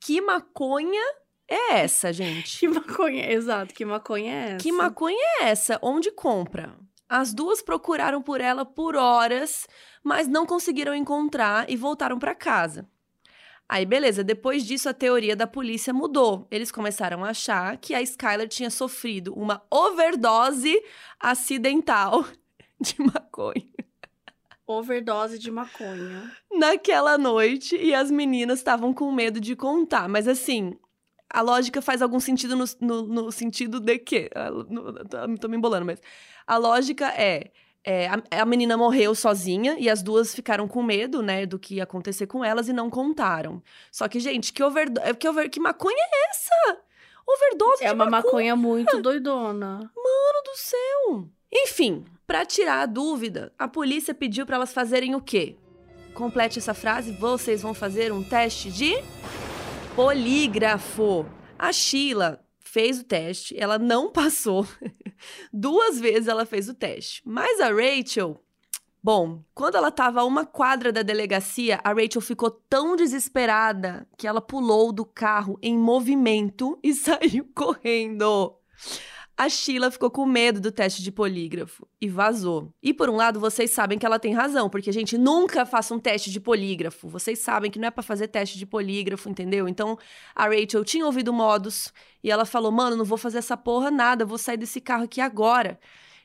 Que 0.00 0.20
maconha 0.20 1.02
é 1.48 1.74
essa, 1.74 2.12
gente? 2.12 2.58
Que 2.60 2.68
maconha, 2.68 3.30
exato, 3.30 3.74
que 3.74 3.84
maconha 3.84 4.32
é 4.32 4.48
essa? 4.50 4.56
Que 4.58 4.72
maconha 4.72 5.24
é 5.40 5.44
essa? 5.44 5.78
Onde 5.80 6.10
compra? 6.10 6.76
As 7.08 7.32
duas 7.32 7.62
procuraram 7.62 8.20
por 8.20 8.40
ela 8.40 8.64
por 8.64 8.96
horas, 8.96 9.68
mas 10.02 10.26
não 10.26 10.44
conseguiram 10.44 10.92
encontrar 10.92 11.70
e 11.70 11.76
voltaram 11.76 12.18
para 12.18 12.34
casa. 12.34 12.88
Aí, 13.68 13.84
beleza, 13.84 14.22
depois 14.22 14.64
disso 14.64 14.88
a 14.88 14.94
teoria 14.94 15.34
da 15.34 15.46
polícia 15.46 15.92
mudou. 15.92 16.46
Eles 16.50 16.70
começaram 16.70 17.24
a 17.24 17.30
achar 17.30 17.76
que 17.78 17.94
a 17.94 18.02
Skyler 18.02 18.48
tinha 18.48 18.70
sofrido 18.70 19.34
uma 19.34 19.62
overdose 19.70 20.80
acidental 21.18 22.24
de 22.80 22.94
maconha 23.00 23.64
Overdose 24.66 25.38
de 25.38 25.50
maconha. 25.50 26.32
naquela 26.52 27.16
noite 27.16 27.76
e 27.76 27.94
as 27.94 28.10
meninas 28.10 28.58
estavam 28.58 28.92
com 28.92 29.12
medo 29.12 29.40
de 29.40 29.54
contar. 29.54 30.08
Mas 30.08 30.26
assim, 30.26 30.76
a 31.30 31.40
lógica 31.40 31.80
faz 31.80 32.02
algum 32.02 32.18
sentido 32.18 32.56
no, 32.56 32.64
no- 32.80 33.02
no 33.06 33.32
sentido 33.32 33.78
de 33.78 33.96
que. 33.98 34.28
ah, 34.34 34.50
no- 34.50 34.92
tô- 35.38 35.48
me 35.48 35.56
embolando, 35.56 35.86
mas. 35.86 36.00
A 36.44 36.56
lógica 36.56 37.06
é. 37.16 37.52
é, 37.84 38.08
a, 38.08 38.42
a 38.42 38.44
menina 38.44 38.76
morreu 38.76 39.14
sozinha 39.14 39.76
e 39.78 39.88
as 39.88 40.02
duas 40.02 40.34
ficaram 40.34 40.66
com 40.66 40.82
medo, 40.82 41.22
né, 41.22 41.46
do 41.46 41.60
que 41.60 41.76
ia 41.76 41.84
acontecer 41.84 42.26
com 42.26 42.44
elas 42.44 42.68
e 42.68 42.72
não 42.72 42.90
contaram. 42.90 43.62
Só 43.92 44.08
que, 44.08 44.18
gente, 44.18 44.52
que, 44.52 44.64
overdo 44.64 45.00
que, 45.16 45.28
over 45.28 45.48
que 45.48 45.60
maconha 45.60 45.94
é 45.96 46.30
essa? 46.30 46.78
Overdose 47.24 47.84
É 47.84 47.88
de 47.88 47.94
uma 47.94 48.06
maconha 48.10 48.54
maconha 48.54 48.56
muito 48.56 49.00
doidona. 49.00 49.78
do 49.94 50.56
céu. 50.56 51.28
Enfim, 51.52 52.04
pra 52.26 52.44
tirar 52.44 52.80
a 52.80 52.86
dúvida, 52.86 53.52
a 53.58 53.68
polícia 53.68 54.12
pediu 54.14 54.44
pra 54.44 54.56
elas 54.56 54.72
fazerem 54.72 55.14
o 55.14 55.20
quê? 55.20 55.56
Complete 56.14 56.58
essa 56.58 56.74
frase, 56.74 57.12
vocês 57.12 57.62
vão 57.62 57.74
fazer 57.74 58.12
um 58.12 58.22
teste 58.22 58.70
de 58.70 58.94
polígrafo. 59.94 61.26
A 61.58 61.72
Sheila 61.72 62.44
fez 62.58 63.00
o 63.00 63.04
teste, 63.04 63.54
ela 63.58 63.78
não 63.78 64.10
passou. 64.12 64.66
Duas 65.52 65.98
vezes 65.98 66.28
ela 66.28 66.44
fez 66.44 66.68
o 66.68 66.74
teste. 66.74 67.22
Mas 67.24 67.60
a 67.60 67.68
Rachel, 67.68 68.42
bom, 69.02 69.42
quando 69.54 69.76
ela 69.76 69.90
tava 69.90 70.20
a 70.20 70.24
uma 70.24 70.44
quadra 70.44 70.92
da 70.92 71.02
delegacia, 71.02 71.80
a 71.82 71.92
Rachel 71.92 72.20
ficou 72.20 72.50
tão 72.50 72.96
desesperada 72.96 74.06
que 74.18 74.26
ela 74.26 74.40
pulou 74.40 74.92
do 74.92 75.04
carro 75.04 75.58
em 75.62 75.78
movimento 75.78 76.78
e 76.84 76.92
saiu 76.92 77.48
correndo. 77.54 78.58
A 79.38 79.50
Sheila 79.50 79.90
ficou 79.90 80.10
com 80.10 80.24
medo 80.24 80.60
do 80.62 80.72
teste 80.72 81.02
de 81.02 81.12
polígrafo 81.12 81.86
e 82.00 82.08
vazou. 82.08 82.72
E 82.82 82.94
por 82.94 83.10
um 83.10 83.16
lado, 83.16 83.38
vocês 83.38 83.70
sabem 83.70 83.98
que 83.98 84.06
ela 84.06 84.18
tem 84.18 84.32
razão, 84.32 84.70
porque, 84.70 84.90
gente, 84.90 85.18
nunca 85.18 85.66
faça 85.66 85.94
um 85.94 85.98
teste 85.98 86.30
de 86.30 86.40
polígrafo. 86.40 87.06
Vocês 87.06 87.38
sabem 87.40 87.70
que 87.70 87.78
não 87.78 87.88
é 87.88 87.90
pra 87.90 88.02
fazer 88.02 88.28
teste 88.28 88.56
de 88.56 88.64
polígrafo, 88.64 89.28
entendeu? 89.28 89.68
Então, 89.68 89.98
a 90.34 90.46
Rachel 90.46 90.82
tinha 90.84 91.04
ouvido 91.04 91.34
modos 91.34 91.92
e 92.24 92.30
ela 92.30 92.46
falou: 92.46 92.72
"Mano, 92.72 92.96
não 92.96 93.04
vou 93.04 93.18
fazer 93.18 93.36
essa 93.36 93.58
porra 93.58 93.90
nada, 93.90 94.24
vou 94.24 94.38
sair 94.38 94.56
desse 94.56 94.80
carro 94.80 95.04
aqui 95.04 95.20
agora". 95.20 95.78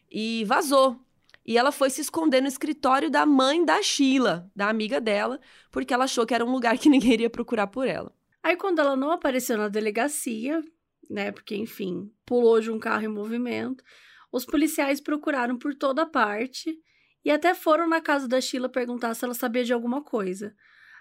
E 0.10 0.46
vazou. 0.46 0.98
E 1.46 1.58
ela 1.58 1.74
foi 1.74 1.90
se 1.90 2.00
esconder 2.00 2.40
no 2.40 2.48
escritório 2.48 3.10
da 3.10 3.26
mãe 3.26 3.66
da 3.66 3.82
Sheila, 3.82 4.50
da 4.56 4.70
amiga 4.70 5.02
dela, 5.02 5.38
porque 5.70 5.94
ela 5.94 6.06
achou 6.06 6.26
que 6.26 6.34
era 6.34 6.46
um 6.46 6.52
lugar 6.52 6.78
que 6.78 6.88
ninguém 6.90 7.14
iria 7.14 7.30
procurar 7.30 7.68
por 7.68 7.86
ela. 7.86 8.14
Aí, 8.42 8.56
quando 8.56 8.80
ela 8.80 8.96
não 8.96 9.12
apareceu 9.12 9.58
na 9.58 9.68
delegacia, 9.68 10.64
né? 11.12 11.32
Porque, 11.32 11.56
enfim, 11.56 12.12
pulou 12.26 12.60
de 12.60 12.72
um 12.72 12.80
carro 12.80 13.04
em 13.04 13.08
movimento, 13.08 13.84
os 14.32 14.46
policiais 14.46 15.02
procuraram 15.02 15.58
por 15.58 15.76
toda 15.76 16.06
parte 16.06 16.76
e 17.24 17.30
até 17.30 17.54
foram 17.54 17.88
na 17.88 18.02
casa 18.02 18.28
da 18.28 18.42
Sheila 18.42 18.70
perguntar 18.70 19.14
se 19.14 19.26
ela 19.26 19.34
sabia 19.34 19.64
de 19.64 19.74
alguma 19.74 20.02
coisa. 20.02 20.56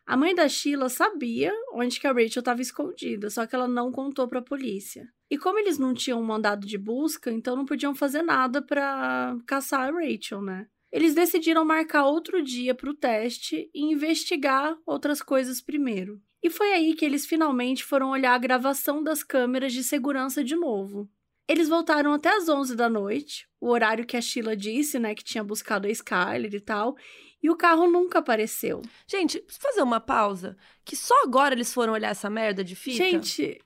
A 0.07 0.17
mãe 0.17 0.35
da 0.35 0.49
Sheila 0.49 0.89
sabia 0.89 1.53
onde 1.73 2.01
que 2.01 2.07
a 2.07 2.13
Rachel 2.13 2.41
estava 2.41 2.61
escondida, 2.61 3.31
só 3.31 3.47
que 3.47 3.55
ela 3.55 3.69
não 3.69 3.93
contou 3.93 4.27
para 4.27 4.41
a 4.41 4.45
polícia. 4.45 5.09
E 5.31 5.39
como 5.39 5.59
eles 5.59 5.79
não 5.79 5.95
tinham 5.95 6.21
um 6.21 6.25
mandado 6.25 6.67
de 6.67 6.77
busca, 6.77 7.31
então 7.31 7.55
não 7.55 7.65
podiam 7.65 7.95
fazer 7.95 8.23
nada 8.23 8.61
para 8.61 9.37
caçar 9.47 9.89
a 9.89 9.93
Rachel, 9.93 10.43
né? 10.43 10.67
Eles 10.91 11.15
decidiram 11.15 11.65
marcar 11.65 12.05
outro 12.05 12.43
dia 12.43 12.75
para 12.75 12.91
o 12.91 12.95
teste 12.95 13.71
e 13.73 13.93
investigar 13.93 14.77
outras 14.85 15.23
coisas 15.23 15.61
primeiro. 15.61 16.21
E 16.43 16.49
foi 16.49 16.73
aí 16.73 16.95
que 16.95 17.05
eles 17.05 17.27
finalmente 17.27 17.85
foram 17.85 18.11
olhar 18.11 18.35
a 18.35 18.39
gravação 18.39 19.03
das 19.03 19.23
câmeras 19.23 19.73
de 19.73 19.85
segurança 19.85 20.43
de 20.43 20.57
novo. 20.57 21.09
Eles 21.47 21.69
voltaram 21.69 22.13
até 22.13 22.29
as 22.37 22.49
11 22.49 22.77
da 22.77 22.89
noite, 22.89 23.49
o 23.61 23.69
horário 23.69 24.07
que 24.07 24.17
a 24.17 24.21
Sheila 24.21 24.57
disse, 24.57 24.99
né, 24.99 25.15
que 25.15 25.25
tinha 25.25 25.43
buscado 25.43 25.87
a 25.89 25.91
Skyler 25.91 26.55
e 26.55 26.61
tal, 26.61 26.97
e 27.43 27.51
o 27.51 27.57
carro 27.57 27.91
nunca 27.91 28.21
apareceu. 28.21 28.83
Gente, 29.07 29.45
fazer 29.49 29.83
uma 29.83 30.01
pausa? 30.01 30.57
Que 30.85 30.95
só 30.95 31.15
agora 31.25 31.55
eles 31.55 31.73
foram 31.75 31.93
olhar 31.93 32.11
essa 32.11 32.31
merda 32.31 32.63
de 32.63 32.77
fita? 32.77 32.99
Gente, 32.99 33.61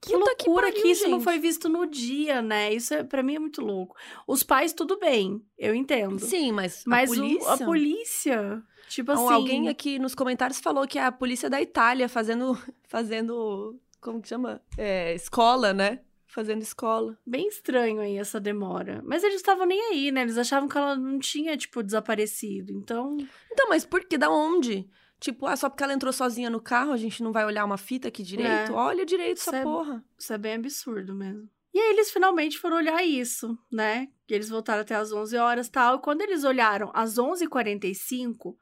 que 0.00 0.12
Puta 0.12 0.34
que 0.36 0.46
loucura 0.48 0.68
pariu, 0.68 0.82
que, 0.82 0.88
isso 0.88 1.04
não 1.08 1.18
gente. 1.18 1.24
foi 1.24 1.38
visto 1.38 1.68
no 1.68 1.84
dia, 1.86 2.40
né? 2.40 2.72
Isso 2.72 2.94
é, 2.94 3.04
para 3.04 3.22
mim 3.22 3.34
é 3.36 3.38
muito 3.38 3.60
louco. 3.60 3.94
Os 4.26 4.42
pais 4.42 4.72
tudo 4.72 4.98
bem, 4.98 5.42
eu 5.58 5.74
entendo. 5.74 6.18
Sim, 6.18 6.52
mas, 6.52 6.82
Mas 6.86 7.10
a 7.10 7.12
o- 7.12 7.16
polícia... 7.16 7.52
a 7.52 7.58
polícia, 7.58 8.62
tipo 8.88 9.12
assim, 9.12 9.32
Alguém 9.32 9.68
aqui 9.68 9.98
nos 9.98 10.14
comentários 10.14 10.58
falou 10.60 10.86
que 10.86 10.98
é 10.98 11.04
a 11.04 11.12
polícia 11.12 11.50
da 11.50 11.60
Itália 11.60 12.08
fazendo... 12.08 12.56
Fazendo... 12.88 13.78
Como 14.00 14.20
que 14.22 14.28
chama? 14.28 14.60
É, 14.78 15.14
escola, 15.14 15.72
né? 15.74 16.00
Fazendo 16.26 16.62
escola. 16.62 17.18
bem 17.26 17.48
estranho 17.48 18.00
aí 18.00 18.16
essa 18.16 18.40
demora. 18.40 19.02
Mas 19.04 19.22
eles 19.22 19.36
estavam 19.36 19.66
nem 19.66 19.80
aí, 19.90 20.10
né? 20.10 20.22
Eles 20.22 20.38
achavam 20.38 20.68
que 20.68 20.78
ela 20.78 20.96
não 20.96 21.18
tinha, 21.18 21.56
tipo, 21.56 21.82
desaparecido. 21.82 22.72
Então, 22.72 23.16
Então, 23.52 23.68
mas 23.68 23.84
por 23.84 24.04
que? 24.04 24.16
Da 24.16 24.30
onde? 24.30 24.88
Tipo, 25.20 25.46
ah, 25.46 25.54
só 25.54 25.68
porque 25.68 25.84
ela 25.84 25.92
entrou 25.92 26.12
sozinha 26.12 26.48
no 26.48 26.60
carro, 26.60 26.92
a 26.92 26.96
gente 26.96 27.22
não 27.22 27.30
vai 27.30 27.44
olhar 27.44 27.64
uma 27.64 27.76
fita 27.76 28.08
aqui 28.08 28.22
direito? 28.22 28.72
É. 28.72 28.74
Olha 28.74 29.04
direito 29.04 29.38
essa 29.38 29.50
Isso 29.50 29.56
é- 29.56 29.62
porra. 29.62 30.04
Isso 30.18 30.32
é 30.32 30.38
bem 30.38 30.54
absurdo 30.54 31.14
mesmo. 31.14 31.48
E 31.72 31.78
aí 31.78 31.90
eles 31.90 32.10
finalmente 32.10 32.58
foram 32.58 32.78
olhar 32.78 33.04
isso, 33.04 33.56
né? 33.70 34.08
Que 34.26 34.34
eles 34.34 34.48
voltaram 34.48 34.80
até 34.80 34.94
as 34.96 35.12
11 35.12 35.36
horas 35.36 35.66
e 35.68 35.70
tal. 35.70 35.96
E 35.96 36.00
quando 36.00 36.22
eles 36.22 36.42
olharam 36.42 36.90
às 36.94 37.16
11h45, 37.16 38.56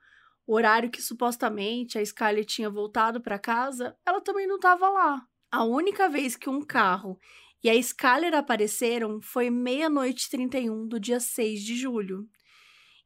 o 0.46 0.54
horário 0.54 0.90
que 0.90 1.00
supostamente 1.00 1.96
a 1.96 2.02
Skyler 2.02 2.44
tinha 2.44 2.68
voltado 2.68 3.20
para 3.20 3.38
casa, 3.38 3.96
ela 4.04 4.20
também 4.20 4.46
não 4.46 4.56
estava 4.56 4.90
lá. 4.90 5.22
A 5.50 5.64
única 5.64 6.08
vez 6.08 6.36
que 6.36 6.50
um 6.50 6.60
carro 6.60 7.18
e 7.62 7.70
a 7.70 7.74
Skyler 7.74 8.34
apareceram 8.34 9.20
foi 9.22 9.48
meia-noite 9.48 10.26
e 10.26 10.30
31 10.30 10.86
do 10.86 11.00
dia 11.00 11.20
6 11.20 11.62
de 11.62 11.76
julho. 11.76 12.28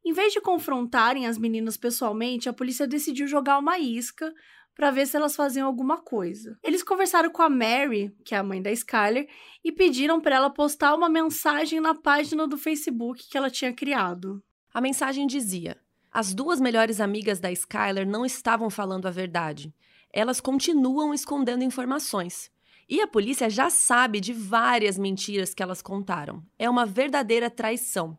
Em 0.04 0.12
vez 0.12 0.32
de 0.32 0.40
confrontarem 0.40 1.26
as 1.26 1.38
meninas 1.38 1.76
pessoalmente, 1.76 2.48
a 2.48 2.52
polícia 2.52 2.86
decidiu 2.86 3.26
jogar 3.26 3.58
uma 3.58 3.78
isca 3.78 4.32
para 4.74 4.90
ver 4.90 5.06
se 5.06 5.16
elas 5.16 5.36
faziam 5.36 5.66
alguma 5.66 5.98
coisa. 5.98 6.58
Eles 6.62 6.82
conversaram 6.82 7.30
com 7.30 7.42
a 7.42 7.48
Mary, 7.48 8.14
que 8.24 8.34
é 8.34 8.38
a 8.38 8.42
mãe 8.42 8.60
da 8.60 8.72
Skyler, 8.72 9.28
e 9.62 9.70
pediram 9.70 10.20
para 10.20 10.36
ela 10.36 10.50
postar 10.50 10.94
uma 10.94 11.08
mensagem 11.08 11.80
na 11.80 11.94
página 11.94 12.46
do 12.48 12.56
Facebook 12.56 13.28
que 13.28 13.36
ela 13.36 13.50
tinha 13.50 13.72
criado. 13.72 14.42
A 14.72 14.80
mensagem 14.80 15.26
dizia: 15.26 15.76
As 16.10 16.34
duas 16.34 16.60
melhores 16.60 17.00
amigas 17.00 17.38
da 17.38 17.52
Skyler 17.52 18.06
não 18.06 18.24
estavam 18.24 18.70
falando 18.70 19.06
a 19.06 19.10
verdade. 19.10 19.72
Elas 20.12 20.40
continuam 20.40 21.14
escondendo 21.14 21.64
informações. 21.64 22.50
E 22.88 23.00
a 23.00 23.06
polícia 23.06 23.48
já 23.48 23.70
sabe 23.70 24.20
de 24.20 24.32
várias 24.32 24.98
mentiras 24.98 25.54
que 25.54 25.62
elas 25.62 25.80
contaram. 25.80 26.42
É 26.58 26.68
uma 26.68 26.84
verdadeira 26.84 27.48
traição. 27.48 28.18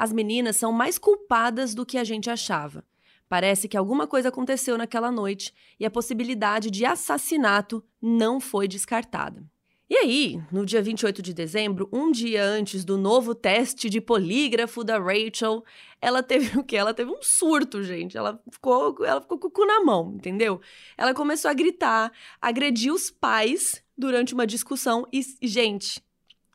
As 0.00 0.14
meninas 0.14 0.56
são 0.56 0.72
mais 0.72 0.96
culpadas 0.96 1.74
do 1.74 1.84
que 1.84 1.98
a 1.98 2.04
gente 2.04 2.30
achava. 2.30 2.82
Parece 3.28 3.68
que 3.68 3.76
alguma 3.76 4.06
coisa 4.06 4.30
aconteceu 4.30 4.78
naquela 4.78 5.12
noite 5.12 5.52
e 5.78 5.84
a 5.84 5.90
possibilidade 5.90 6.70
de 6.70 6.86
assassinato 6.86 7.84
não 8.00 8.40
foi 8.40 8.66
descartada. 8.66 9.44
E 9.90 9.94
aí, 9.98 10.42
no 10.50 10.64
dia 10.64 10.80
28 10.80 11.20
de 11.20 11.34
dezembro, 11.34 11.86
um 11.92 12.10
dia 12.10 12.42
antes 12.42 12.82
do 12.82 12.96
novo 12.96 13.34
teste 13.34 13.90
de 13.90 14.00
polígrafo 14.00 14.82
da 14.82 14.98
Rachel, 14.98 15.62
ela 16.00 16.22
teve 16.22 16.56
o 16.58 16.64
quê? 16.64 16.78
Ela 16.78 16.94
teve 16.94 17.10
um 17.10 17.20
surto, 17.20 17.82
gente. 17.82 18.16
Ela 18.16 18.42
ficou, 18.50 19.04
ela 19.04 19.20
ficou 19.20 19.38
com 19.38 19.48
o 19.48 19.50
cu 19.50 19.66
na 19.66 19.84
mão, 19.84 20.14
entendeu? 20.14 20.62
Ela 20.96 21.12
começou 21.12 21.50
a 21.50 21.54
gritar, 21.54 22.10
agredir 22.40 22.90
os 22.90 23.10
pais 23.10 23.84
durante 23.98 24.32
uma 24.32 24.46
discussão 24.46 25.06
e, 25.12 25.20
gente, 25.42 26.02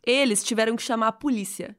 eles 0.03 0.43
tiveram 0.43 0.75
que 0.75 0.81
chamar 0.81 1.09
a 1.09 1.11
polícia. 1.11 1.77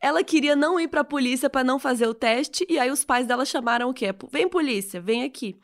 Ela 0.00 0.22
queria 0.24 0.56
não 0.56 0.78
ir 0.78 0.88
pra 0.88 1.04
polícia 1.04 1.48
para 1.50 1.64
não 1.64 1.78
fazer 1.78 2.06
o 2.06 2.14
teste, 2.14 2.66
e 2.68 2.78
aí 2.78 2.90
os 2.90 3.04
pais 3.04 3.26
dela 3.26 3.44
chamaram 3.44 3.90
o 3.90 3.94
quê? 3.94 4.14
Vem 4.30 4.48
polícia, 4.48 5.00
vem 5.00 5.24
aqui. 5.24 5.58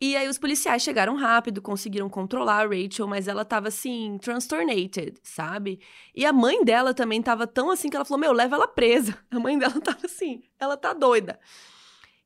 E 0.00 0.16
aí 0.16 0.28
os 0.28 0.38
policiais 0.38 0.82
chegaram 0.82 1.16
rápido, 1.16 1.62
conseguiram 1.62 2.08
controlar 2.10 2.62
a 2.62 2.66
Rachel, 2.66 3.06
mas 3.06 3.28
ela 3.28 3.44
tava 3.44 3.68
assim, 3.68 4.18
transtornated, 4.20 5.14
sabe? 5.22 5.80
E 6.14 6.26
a 6.26 6.32
mãe 6.32 6.64
dela 6.64 6.92
também 6.92 7.22
tava 7.22 7.46
tão 7.46 7.70
assim 7.70 7.88
que 7.88 7.96
ela 7.96 8.04
falou: 8.04 8.20
"Meu, 8.20 8.32
leva 8.32 8.56
ela 8.56 8.68
presa". 8.68 9.16
A 9.30 9.38
mãe 9.38 9.58
dela 9.58 9.80
tava 9.80 10.04
assim, 10.04 10.42
ela 10.58 10.76
tá 10.76 10.92
doida. 10.92 11.38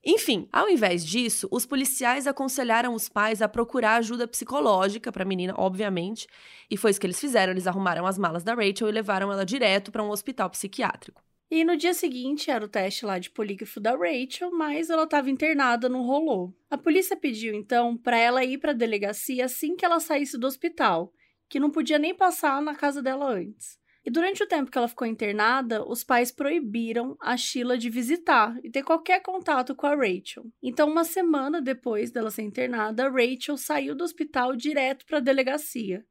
Enfim, 0.04 0.48
ao 0.52 0.68
invés 0.68 1.04
disso, 1.04 1.48
os 1.50 1.66
policiais 1.66 2.26
aconselharam 2.26 2.94
os 2.94 3.08
pais 3.08 3.42
a 3.42 3.48
procurar 3.48 3.96
ajuda 3.96 4.28
psicológica 4.28 5.10
para 5.10 5.24
a 5.24 5.26
menina, 5.26 5.54
obviamente, 5.56 6.26
e 6.70 6.76
foi 6.76 6.90
isso 6.90 7.00
que 7.00 7.06
eles 7.06 7.20
fizeram. 7.20 7.52
Eles 7.52 7.66
arrumaram 7.66 8.06
as 8.06 8.16
malas 8.16 8.44
da 8.44 8.54
Rachel 8.54 8.88
e 8.88 8.92
levaram 8.92 9.32
ela 9.32 9.44
direto 9.44 9.90
para 9.90 10.02
um 10.02 10.10
hospital 10.10 10.48
psiquiátrico. 10.50 11.22
E 11.50 11.64
no 11.64 11.76
dia 11.76 11.94
seguinte 11.94 12.50
era 12.50 12.64
o 12.64 12.68
teste 12.68 13.06
lá 13.06 13.18
de 13.18 13.30
polígrafo 13.30 13.80
da 13.80 13.96
Rachel, 13.96 14.50
mas 14.52 14.90
ela 14.90 15.04
estava 15.04 15.30
internada, 15.30 15.88
não 15.88 16.02
rolou. 16.02 16.54
A 16.70 16.76
polícia 16.76 17.16
pediu 17.16 17.54
então 17.54 17.96
para 17.96 18.18
ela 18.18 18.44
ir 18.44 18.58
para 18.58 18.72
a 18.72 18.74
delegacia 18.74 19.46
assim 19.46 19.74
que 19.74 19.84
ela 19.84 19.98
saísse 19.98 20.38
do 20.38 20.46
hospital, 20.46 21.10
que 21.48 21.58
não 21.58 21.70
podia 21.70 21.98
nem 21.98 22.14
passar 22.14 22.60
na 22.60 22.74
casa 22.74 23.02
dela 23.02 23.32
antes. 23.32 23.77
E 24.08 24.10
durante 24.10 24.42
o 24.42 24.46
tempo 24.46 24.70
que 24.70 24.78
ela 24.78 24.88
ficou 24.88 25.06
internada, 25.06 25.86
os 25.86 26.02
pais 26.02 26.32
proibiram 26.32 27.14
a 27.20 27.36
Sheila 27.36 27.76
de 27.76 27.90
visitar 27.90 28.58
e 28.64 28.70
ter 28.70 28.82
qualquer 28.82 29.20
contato 29.20 29.76
com 29.76 29.86
a 29.86 29.94
Rachel. 29.94 30.46
Então, 30.62 30.88
uma 30.90 31.04
semana 31.04 31.60
depois 31.60 32.10
dela 32.10 32.30
ser 32.30 32.40
internada, 32.40 33.10
Rachel 33.10 33.58
saiu 33.58 33.94
do 33.94 34.02
hospital 34.02 34.56
direto 34.56 35.04
para 35.04 35.18
a 35.18 35.20
delegacia. 35.20 36.06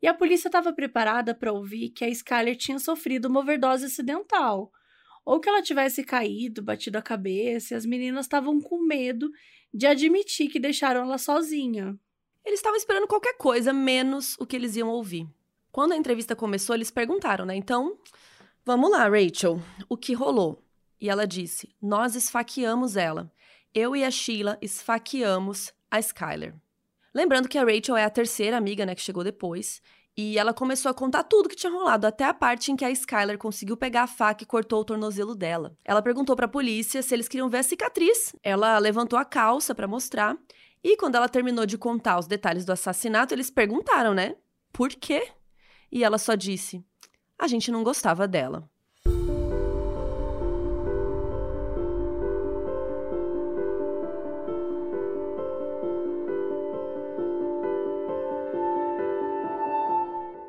E 0.00 0.06
a 0.06 0.14
polícia 0.14 0.46
estava 0.46 0.72
preparada 0.72 1.34
para 1.34 1.52
ouvir 1.52 1.90
que 1.90 2.04
a 2.04 2.08
Skyler 2.08 2.56
tinha 2.56 2.78
sofrido 2.78 3.26
uma 3.26 3.40
overdose 3.40 3.86
acidental, 3.86 4.70
ou 5.24 5.40
que 5.40 5.48
ela 5.48 5.62
tivesse 5.62 6.04
caído, 6.04 6.62
batido 6.62 6.96
a 6.96 7.02
cabeça, 7.02 7.74
e 7.74 7.76
as 7.76 7.84
meninas 7.84 8.26
estavam 8.26 8.60
com 8.60 8.86
medo 8.86 9.28
de 9.74 9.88
admitir 9.88 10.48
que 10.48 10.60
deixaram 10.60 11.00
ela 11.00 11.18
sozinha. 11.18 11.98
Eles 12.46 12.60
estavam 12.60 12.78
esperando 12.78 13.08
qualquer 13.08 13.36
coisa 13.36 13.72
menos 13.72 14.36
o 14.38 14.46
que 14.46 14.54
eles 14.54 14.76
iam 14.76 14.90
ouvir. 14.90 15.26
Quando 15.72 15.92
a 15.92 15.96
entrevista 15.96 16.36
começou, 16.36 16.76
eles 16.76 16.90
perguntaram, 16.90 17.46
né? 17.46 17.56
Então, 17.56 17.96
vamos 18.62 18.90
lá, 18.90 19.08
Rachel, 19.08 19.58
o 19.88 19.96
que 19.96 20.12
rolou? 20.12 20.62
E 21.00 21.08
ela 21.08 21.26
disse: 21.26 21.74
Nós 21.80 22.14
esfaqueamos 22.14 22.94
ela. 22.94 23.32
Eu 23.74 23.96
e 23.96 24.04
a 24.04 24.10
Sheila 24.10 24.58
esfaqueamos 24.60 25.72
a 25.90 25.98
Skyler. 25.98 26.54
Lembrando 27.14 27.48
que 27.48 27.56
a 27.56 27.64
Rachel 27.64 27.96
é 27.96 28.04
a 28.04 28.10
terceira 28.10 28.58
amiga, 28.58 28.84
né, 28.84 28.94
que 28.94 29.00
chegou 29.00 29.24
depois. 29.24 29.80
E 30.14 30.36
ela 30.36 30.52
começou 30.52 30.90
a 30.90 30.94
contar 30.94 31.22
tudo 31.22 31.48
que 31.48 31.56
tinha 31.56 31.72
rolado, 31.72 32.06
até 32.06 32.24
a 32.24 32.34
parte 32.34 32.70
em 32.70 32.76
que 32.76 32.84
a 32.84 32.90
Skyler 32.90 33.38
conseguiu 33.38 33.74
pegar 33.78 34.02
a 34.02 34.06
faca 34.06 34.42
e 34.42 34.46
cortou 34.46 34.82
o 34.82 34.84
tornozelo 34.84 35.34
dela. 35.34 35.74
Ela 35.82 36.02
perguntou 36.02 36.36
para 36.36 36.44
a 36.44 36.50
polícia 36.50 37.02
se 37.02 37.14
eles 37.14 37.28
queriam 37.28 37.48
ver 37.48 37.58
a 37.58 37.62
cicatriz. 37.62 38.36
Ela 38.42 38.78
levantou 38.78 39.18
a 39.18 39.24
calça 39.24 39.74
para 39.74 39.88
mostrar. 39.88 40.36
E 40.84 40.98
quando 40.98 41.14
ela 41.14 41.30
terminou 41.30 41.64
de 41.64 41.78
contar 41.78 42.18
os 42.18 42.26
detalhes 42.26 42.66
do 42.66 42.72
assassinato, 42.72 43.32
eles 43.32 43.50
perguntaram, 43.50 44.12
né? 44.12 44.36
Por 44.70 44.90
quê? 44.90 45.32
E 45.92 46.02
ela 46.02 46.16
só 46.16 46.34
disse: 46.34 46.82
a 47.38 47.46
gente 47.46 47.70
não 47.70 47.84
gostava 47.84 48.26
dela. 48.26 48.66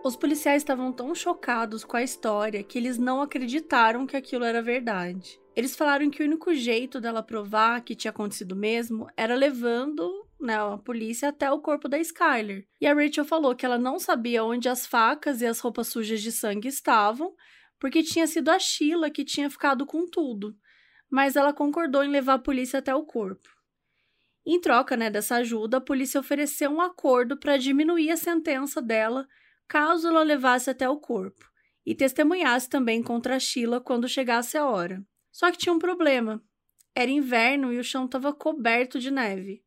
Os 0.03 0.17
policiais 0.17 0.61
estavam 0.61 0.91
tão 0.91 1.15
chocados 1.15 1.83
com 1.83 1.95
a 1.95 2.03
história 2.03 2.61
que 2.61 2.77
eles 2.77 2.97
não 2.97 3.21
acreditaram 3.21 4.05
que 4.05 4.17
aquilo 4.17 4.43
era 4.43 4.61
verdade. 4.61 5.39
Eles 5.55 5.75
falaram 5.75 6.09
que 6.09 6.21
o 6.21 6.25
único 6.25 6.53
jeito 6.53 6.99
dela 6.99 7.23
provar 7.23 7.81
que 7.81 7.95
tinha 7.95 8.11
acontecido 8.11 8.55
mesmo 8.55 9.07
era 9.15 9.33
levando 9.33 10.22
né, 10.45 10.55
a 10.55 10.77
polícia 10.77 11.29
até 11.29 11.51
o 11.51 11.59
corpo 11.59 11.87
da 11.87 11.97
Skyler. 11.99 12.67
E 12.79 12.85
a 12.85 12.93
Rachel 12.93 13.25
falou 13.25 13.55
que 13.55 13.65
ela 13.65 13.77
não 13.77 13.99
sabia 13.99 14.43
onde 14.43 14.69
as 14.69 14.85
facas 14.85 15.41
e 15.41 15.45
as 15.45 15.59
roupas 15.59 15.87
sujas 15.87 16.21
de 16.21 16.31
sangue 16.31 16.67
estavam, 16.67 17.33
porque 17.79 18.03
tinha 18.03 18.27
sido 18.27 18.49
a 18.49 18.59
Sheila 18.59 19.09
que 19.09 19.25
tinha 19.25 19.49
ficado 19.49 19.85
com 19.85 20.07
tudo. 20.07 20.55
Mas 21.09 21.35
ela 21.35 21.53
concordou 21.53 22.03
em 22.03 22.09
levar 22.09 22.35
a 22.35 22.39
polícia 22.39 22.79
até 22.79 22.93
o 22.93 23.05
corpo. 23.05 23.49
Em 24.45 24.59
troca 24.59 24.97
né, 24.97 25.09
dessa 25.09 25.35
ajuda, 25.37 25.77
a 25.77 25.81
polícia 25.81 26.19
ofereceu 26.19 26.69
um 26.69 26.81
acordo 26.81 27.37
para 27.37 27.57
diminuir 27.57 28.11
a 28.11 28.17
sentença 28.17 28.81
dela 28.81 29.27
caso 29.67 30.07
ela 30.07 30.23
levasse 30.23 30.69
até 30.69 30.87
o 30.87 30.97
corpo 30.97 31.45
e 31.85 31.95
testemunhasse 31.95 32.69
também 32.69 33.01
contra 33.01 33.35
a 33.35 33.39
Sheila 33.39 33.79
quando 33.79 34.07
chegasse 34.07 34.57
a 34.57 34.65
hora. 34.65 35.03
Só 35.31 35.51
que 35.51 35.57
tinha 35.57 35.73
um 35.73 35.79
problema. 35.79 36.43
Era 36.95 37.09
inverno 37.09 37.73
e 37.73 37.79
o 37.79 37.83
chão 37.83 38.05
estava 38.05 38.33
coberto 38.33 38.99
de 38.99 39.09
neve. 39.09 39.63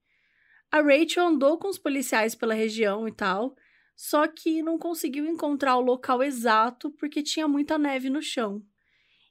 A 0.71 0.81
Rachel 0.81 1.27
andou 1.27 1.59
com 1.59 1.69
os 1.69 1.79
policiais 1.79 2.35
pela 2.35 2.55
região 2.55 3.07
e 3.07 3.13
tal, 3.13 3.55
só 3.97 4.27
que 4.27 4.63
não 4.63 4.79
conseguiu 4.79 5.27
encontrar 5.27 5.77
o 5.77 5.81
local 5.81 6.23
exato 6.23 6.91
porque 6.91 7.23
tinha 7.23 7.49
muita 7.49 7.79
neve 7.79 8.11
no 8.11 8.21
chão. 8.21 8.63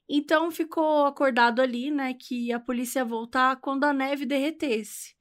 Então 0.08 0.50
ficou 0.50 1.06
acordado 1.06 1.60
ali, 1.60 1.90
né, 1.90 2.14
que 2.14 2.52
a 2.52 2.60
polícia 2.60 3.00
ia 3.00 3.04
voltar 3.04 3.56
quando 3.60 3.84
a 3.84 3.92
neve 3.92 4.24
derretesse, 4.24 5.14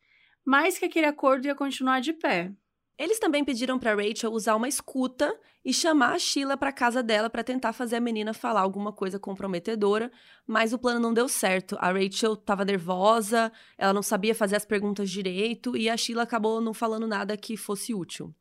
mas 0.46 0.78
que 0.78 0.86
aquele 0.86 1.08
acordo 1.08 1.48
ia 1.48 1.56
continuar 1.56 2.00
de 2.02 2.14
pé. 2.14 2.54
Eles 2.98 3.20
também 3.20 3.44
pediram 3.44 3.78
para 3.78 3.94
Rachel 3.94 4.32
usar 4.32 4.56
uma 4.56 4.70
escuta 4.70 5.38
e 5.66 5.74
chamar 5.74 6.14
a 6.14 6.20
Sheila 6.20 6.56
para 6.56 6.72
casa 6.72 7.04
dela 7.04 7.30
para 7.30 7.44
tentar 7.44 7.74
fazer 7.74 7.98
a 7.98 8.00
menina 8.00 8.34
falar 8.34 8.62
alguma 8.62 8.94
coisa 8.94 9.20
comprometedora, 9.20 10.10
mas 10.48 10.72
o 10.72 10.80
plano 10.80 11.00
não 11.00 11.14
deu 11.14 11.28
certo. 11.28 11.76
A 11.82 11.92
Rachel 11.92 12.34
estava 12.34 12.64
nervosa, 12.64 13.52
ela 13.78 13.92
não 13.92 14.02
sabia 14.02 14.34
fazer 14.34 14.56
as 14.56 14.66
perguntas 14.66 15.10
direito 15.10 15.76
e 15.76 15.90
a 15.90 15.98
Sheila 15.98 16.24
acabou 16.24 16.62
não 16.62 16.74
falando 16.74 17.06
nada 17.06 17.36
que 17.36 17.58
fosse 17.58 17.94
útil. 17.94 18.34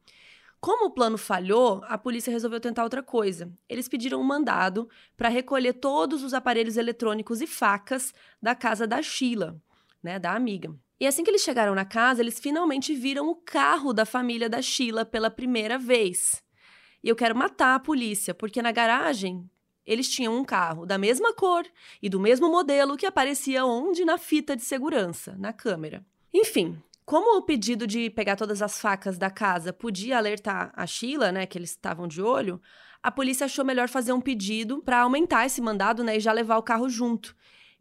Como 0.61 0.87
o 0.87 0.91
plano 0.91 1.19
falhou, 1.19 1.83
a 1.85 1.99
polícia 1.99 2.31
resolveu 2.31 2.61
tentar 2.61 2.85
outra 2.85 3.03
coisa. 3.03 3.53
Eles 3.69 3.89
pediram 3.89 4.21
um 4.21 4.25
mandado 4.25 4.89
para 5.17 5.29
recolher 5.29 5.75
todos 5.75 6.23
os 6.23 6.33
aparelhos 6.33 6.77
eletrônicos 6.77 7.41
e 7.41 7.47
facas 7.47 8.15
da 8.41 8.55
casa 8.55 8.87
da 8.87 9.03
Sheila, 9.03 9.61
né, 10.03 10.19
da 10.19 10.33
amiga. 10.33 10.75
E 11.01 11.07
assim 11.07 11.25
que 11.25 11.31
eles 11.31 11.43
chegaram 11.43 11.75
na 11.75 11.85
casa, 11.85 12.23
eles 12.23 12.39
finalmente 12.39 12.95
viram 12.95 13.29
o 13.29 13.35
carro 13.35 13.93
da 13.93 14.05
família 14.07 14.49
da 14.49 14.63
Sheila 14.63 15.05
pela 15.05 15.31
primeira 15.31 15.79
vez. 15.79 16.43
E 17.03 17.09
eu 17.09 17.17
quero 17.17 17.37
matar 17.37 17.75
a 17.75 17.81
polícia, 17.81 18.35
porque 18.35 18.63
na 18.63 18.73
garagem 18.73 19.49
eles 19.85 20.09
tinham 20.09 20.37
um 20.37 20.45
carro 20.45 20.87
da 20.87 20.97
mesma 20.97 21.35
cor 21.35 21.67
e 22.01 22.09
do 22.09 22.19
mesmo 22.19 22.51
modelo 22.51 22.97
que 22.97 23.05
aparecia 23.05 23.67
onde 23.67 24.05
na 24.05 24.17
fita 24.17 24.57
de 24.57 24.63
segurança, 24.63 25.37
na 25.39 25.53
câmera. 25.53 26.05
Enfim, 26.33 26.83
Como 27.05 27.37
o 27.37 27.43
pedido 27.43 27.87
de 27.87 28.09
pegar 28.09 28.35
todas 28.35 28.63
as 28.63 28.81
facas 28.81 29.19
da 29.19 29.31
casa 29.31 29.75
podia 29.75 30.17
alertar 30.17 30.73
a 30.75 30.87
Sheila, 30.87 31.31
né, 31.31 31.45
que 31.45 31.59
eles 31.59 31.71
estavam 31.71 32.09
de 32.09 32.23
olho, 32.23 32.61
a 33.03 33.11
polícia 33.11 33.45
achou 33.45 33.63
melhor 33.63 33.89
fazer 33.91 34.15
um 34.15 34.21
pedido 34.23 34.83
para 34.83 35.01
aumentar 35.01 35.45
esse 35.45 35.61
mandado, 35.61 36.03
né, 36.03 36.17
e 36.17 36.21
já 36.21 36.33
levar 36.33 36.57
o 36.57 36.63
carro 36.63 36.89
junto, 36.89 37.37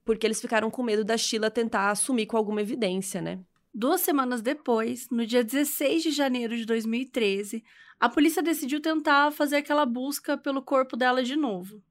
porque 0.06 0.28
eles 0.28 0.42
ficaram 0.42 0.70
com 0.70 0.84
medo 0.84 1.04
da 1.04 1.18
Sheila 1.18 1.50
tentar 1.50 1.90
assumir 1.90 2.26
com 2.26 2.38
alguma 2.38 2.62
evidência, 2.62 3.22
né? 3.22 3.40
Duas 3.74 4.02
semanas 4.02 4.42
depois, 4.42 5.10
no 5.10 5.26
dia 5.26 5.44
16 5.44 6.04
de 6.04 6.12
janeiro 6.12 6.56
de 6.56 6.66
2013, 6.66 7.64
a 8.00 8.08
polícia 8.08 8.44
decidiu 8.44 8.82
tentar 8.82 9.32
fazer 9.32 9.58
aquela 9.58 9.86
busca 9.86 10.38
pelo 10.38 10.62
corpo 10.62 10.96
dela 10.96 11.24
de 11.24 11.36
novo. 11.36 11.82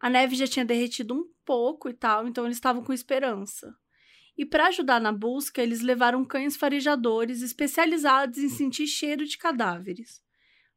A 0.00 0.08
neve 0.08 0.36
já 0.36 0.46
tinha 0.46 0.64
derretido 0.64 1.14
um 1.14 1.28
pouco 1.44 1.88
e 1.88 1.94
tal, 1.94 2.26
então 2.26 2.44
eles 2.44 2.56
estavam 2.56 2.82
com 2.82 2.92
esperança. 2.92 3.74
E 4.38 4.44
para 4.44 4.66
ajudar 4.68 5.00
na 5.00 5.12
busca, 5.12 5.62
eles 5.62 5.80
levaram 5.80 6.24
cães 6.24 6.56
farejadores 6.56 7.42
especializados 7.42 8.38
em 8.38 8.48
sentir 8.48 8.86
cheiro 8.86 9.24
de 9.24 9.38
cadáveres. 9.38 10.22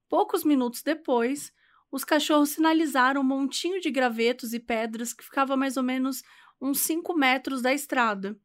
Poucos 0.07 0.43
minutos 0.43 0.81
depois, 0.81 1.53
os 1.91 2.03
cachorros 2.03 2.49
sinalizaram 2.49 3.21
um 3.21 3.23
montinho 3.23 3.81
de 3.81 3.91
gravetos 3.91 4.53
e 4.53 4.59
pedras 4.59 5.13
que 5.13 5.23
ficava 5.23 5.57
mais 5.57 5.75
ou 5.75 5.83
menos 5.83 6.23
uns 6.61 6.81
5 6.81 7.13
metros 7.15 7.61
da 7.61 7.73
estrada. 7.73 8.37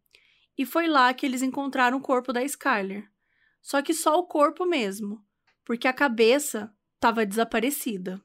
E 0.56 0.64
foi 0.64 0.86
lá 0.86 1.12
que 1.12 1.26
eles 1.26 1.42
encontraram 1.42 1.98
o 1.98 2.00
corpo 2.00 2.32
da 2.32 2.42
Skyler. 2.44 3.10
Só 3.60 3.82
que 3.82 3.94
só 3.94 4.18
o 4.18 4.26
corpo 4.26 4.64
mesmo, 4.64 5.24
porque 5.64 5.88
a 5.88 5.92
cabeça 5.92 6.72
estava 6.96 7.26
desaparecida. 7.26 8.22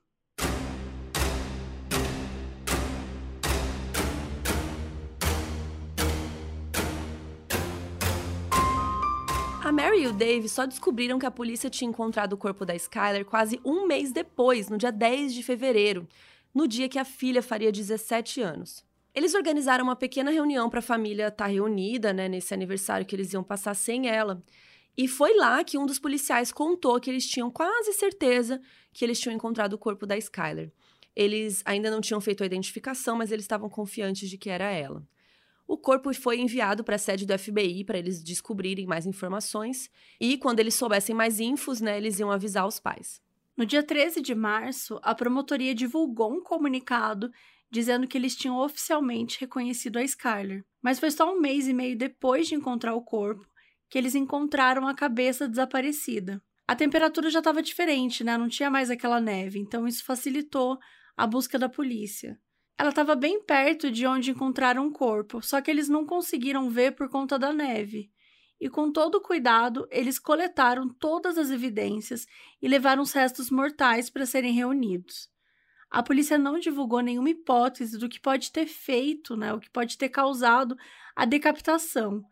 A 9.63 9.71
Mary 9.71 10.01
e 10.01 10.07
o 10.07 10.13
Dave 10.13 10.49
só 10.49 10.65
descobriram 10.65 11.19
que 11.19 11.27
a 11.27 11.31
polícia 11.31 11.69
tinha 11.69 11.87
encontrado 11.87 12.33
o 12.33 12.37
corpo 12.37 12.65
da 12.65 12.75
Skyler 12.75 13.23
quase 13.23 13.61
um 13.63 13.85
mês 13.85 14.11
depois, 14.11 14.67
no 14.67 14.79
dia 14.79 14.91
10 14.91 15.31
de 15.31 15.43
fevereiro, 15.43 16.07
no 16.51 16.67
dia 16.67 16.89
que 16.89 16.97
a 16.97 17.05
filha 17.05 17.43
faria 17.43 17.71
17 17.71 18.41
anos. 18.41 18.88
Eles 19.13 19.33
organizaram 19.33 19.83
uma 19.83 19.95
pequena 19.95 20.31
reunião 20.31 20.69
para 20.69 20.79
a 20.79 20.83
família 20.83 21.27
estar 21.27 21.45
tá 21.45 21.51
reunida, 21.51 22.13
né, 22.13 22.27
nesse 22.27 22.53
aniversário 22.53 23.05
que 23.05 23.15
eles 23.15 23.33
iam 23.33 23.43
passar 23.43 23.73
sem 23.73 24.07
ela. 24.07 24.43
E 24.97 25.07
foi 25.07 25.35
lá 25.35 25.63
que 25.63 25.77
um 25.77 25.85
dos 25.85 25.99
policiais 25.99 26.51
contou 26.51 26.99
que 26.99 27.09
eles 27.09 27.27
tinham 27.27 27.49
quase 27.49 27.93
certeza 27.93 28.61
que 28.93 29.03
eles 29.03 29.19
tinham 29.19 29.35
encontrado 29.35 29.73
o 29.73 29.77
corpo 29.77 30.05
da 30.05 30.17
Skyler. 30.17 30.71
Eles 31.15 31.61
ainda 31.65 31.89
não 31.89 32.01
tinham 32.01 32.21
feito 32.21 32.43
a 32.43 32.45
identificação, 32.45 33.17
mas 33.17 33.31
eles 33.31 33.43
estavam 33.43 33.69
confiantes 33.69 34.29
de 34.29 34.37
que 34.37 34.49
era 34.49 34.69
ela. 34.69 35.05
O 35.67 35.77
corpo 35.77 36.13
foi 36.13 36.39
enviado 36.39 36.83
para 36.83 36.95
a 36.95 36.99
sede 36.99 37.25
do 37.25 37.37
FBI 37.37 37.83
para 37.83 37.99
eles 37.99 38.23
descobrirem 38.23 38.87
mais 38.87 39.05
informações 39.05 39.89
e 40.19 40.37
quando 40.37 40.59
eles 40.59 40.73
soubessem 40.73 41.15
mais 41.15 41.39
infos, 41.39 41.79
né, 41.79 41.95
eles 41.97 42.19
iam 42.19 42.31
avisar 42.31 42.65
os 42.65 42.79
pais. 42.79 43.21
No 43.55 43.65
dia 43.65 43.83
13 43.83 44.21
de 44.21 44.33
março, 44.33 44.99
a 45.03 45.13
promotoria 45.13 45.75
divulgou 45.75 46.33
um 46.33 46.41
comunicado 46.41 47.29
dizendo 47.71 48.07
que 48.07 48.17
eles 48.17 48.35
tinham 48.35 48.57
oficialmente 48.57 49.39
reconhecido 49.39 49.97
a 49.97 50.03
Skyler. 50.03 50.63
Mas 50.81 50.99
foi 50.99 51.11
só 51.11 51.33
um 51.33 51.39
mês 51.39 51.67
e 51.67 51.73
meio 51.73 51.97
depois 51.97 52.47
de 52.47 52.55
encontrar 52.55 52.95
o 52.95 53.03
corpo 53.03 53.45
que 53.89 53.97
eles 53.97 54.15
encontraram 54.15 54.87
a 54.87 54.93
cabeça 54.93 55.49
desaparecida. 55.49 56.41
A 56.67 56.75
temperatura 56.75 57.29
já 57.31 57.39
estava 57.39 57.63
diferente, 57.63 58.23
né? 58.23 58.37
Não 58.37 58.47
tinha 58.47 58.69
mais 58.69 58.91
aquela 58.91 59.19
neve, 59.19 59.59
então 59.59 59.87
isso 59.87 60.05
facilitou 60.05 60.77
a 61.17 61.25
busca 61.25 61.57
da 61.57 61.67
polícia. 61.67 62.39
Ela 62.77 62.89
estava 62.89 63.15
bem 63.15 63.43
perto 63.43 63.91
de 63.91 64.05
onde 64.05 64.31
encontraram 64.31 64.85
o 64.85 64.91
corpo, 64.91 65.41
só 65.41 65.59
que 65.59 65.71
eles 65.71 65.89
não 65.89 66.05
conseguiram 66.05 66.69
ver 66.69 66.91
por 66.93 67.09
conta 67.09 67.37
da 67.39 67.51
neve. 67.51 68.11
E 68.61 68.69
com 68.69 68.91
todo 68.91 69.21
cuidado, 69.21 69.87
eles 69.89 70.19
coletaram 70.19 70.87
todas 70.87 71.37
as 71.37 71.49
evidências 71.49 72.25
e 72.61 72.67
levaram 72.67 73.01
os 73.01 73.11
restos 73.11 73.49
mortais 73.49 74.09
para 74.09 74.25
serem 74.25 74.53
reunidos. 74.53 75.29
A 75.89 76.03
polícia 76.03 76.37
não 76.37 76.59
divulgou 76.59 76.99
nenhuma 76.99 77.31
hipótese 77.31 77.97
do 77.97 78.07
que 78.07 78.19
pode 78.19 78.51
ter 78.51 78.67
feito, 78.67 79.35
né, 79.35 79.53
o 79.53 79.59
que 79.59 79.69
pode 79.69 79.97
ter 79.97 80.09
causado 80.09 80.77
a 81.15 81.25
decapitação, 81.25 82.23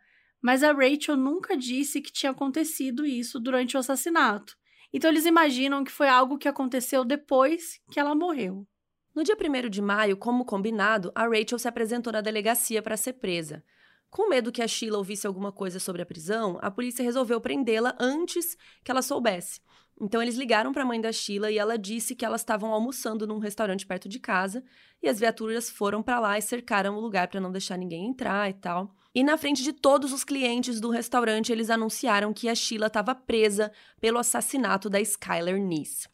mas 0.41 0.63
a 0.63 0.71
Rachel 0.71 1.17
nunca 1.17 1.57
disse 1.57 1.99
que 1.99 2.11
tinha 2.11 2.31
acontecido 2.31 3.05
isso 3.05 3.39
durante 3.39 3.75
o 3.75 3.79
assassinato. 3.79 4.55
Então 4.93 5.09
eles 5.09 5.25
imaginam 5.25 5.83
que 5.83 5.91
foi 5.91 6.07
algo 6.07 6.37
que 6.37 6.47
aconteceu 6.47 7.03
depois 7.03 7.79
que 7.91 7.99
ela 7.99 8.15
morreu. 8.15 8.65
No 9.13 9.23
dia 9.23 9.35
1 9.35 9.69
de 9.69 9.81
maio, 9.81 10.15
como 10.15 10.45
combinado, 10.45 11.11
a 11.15 11.27
Rachel 11.27 11.57
se 11.57 11.67
apresentou 11.67 12.13
na 12.13 12.21
delegacia 12.21 12.83
para 12.83 12.95
ser 12.95 13.13
presa. 13.13 13.63
Com 14.09 14.29
medo 14.29 14.51
que 14.51 14.61
a 14.61 14.67
Sheila 14.67 14.99
ouvisse 14.99 15.27
alguma 15.27 15.51
coisa 15.51 15.79
sobre 15.79 16.01
a 16.01 16.05
prisão, 16.05 16.59
a 16.61 16.69
polícia 16.71 17.03
resolveu 17.03 17.41
prendê-la 17.41 17.95
antes 17.99 18.55
que 18.83 18.91
ela 18.91 19.01
soubesse. 19.01 19.59
Então 19.99 20.21
eles 20.21 20.35
ligaram 20.35 20.71
para 20.71 20.83
a 20.83 20.85
mãe 20.85 21.01
da 21.01 21.11
Sheila 21.11 21.49
e 21.49 21.57
ela 21.57 21.77
disse 21.77 22.15
que 22.15 22.23
elas 22.23 22.41
estavam 22.41 22.71
almoçando 22.71 23.25
num 23.25 23.39
restaurante 23.39 23.85
perto 23.85 24.07
de 24.07 24.19
casa 24.19 24.63
e 25.01 25.09
as 25.09 25.19
viaturas 25.19 25.69
foram 25.69 26.03
para 26.03 26.19
lá 26.19 26.37
e 26.37 26.41
cercaram 26.41 26.95
o 26.95 26.99
lugar 26.99 27.27
para 27.27 27.41
não 27.41 27.51
deixar 27.51 27.77
ninguém 27.77 28.07
entrar 28.07 28.47
e 28.49 28.53
tal. 28.53 28.95
E 29.13 29.23
na 29.23 29.35
frente 29.37 29.63
de 29.63 29.73
todos 29.73 30.13
os 30.13 30.23
clientes 30.23 30.79
do 30.79 30.91
restaurante, 30.91 31.51
eles 31.51 31.71
anunciaram 31.71 32.31
que 32.31 32.47
a 32.47 32.53
Sheila 32.53 32.85
estava 32.85 33.15
presa 33.15 33.71
pelo 33.99 34.19
assassinato 34.19 34.87
da 34.89 35.01
Skyler 35.01 35.59
Nice. 35.59 36.07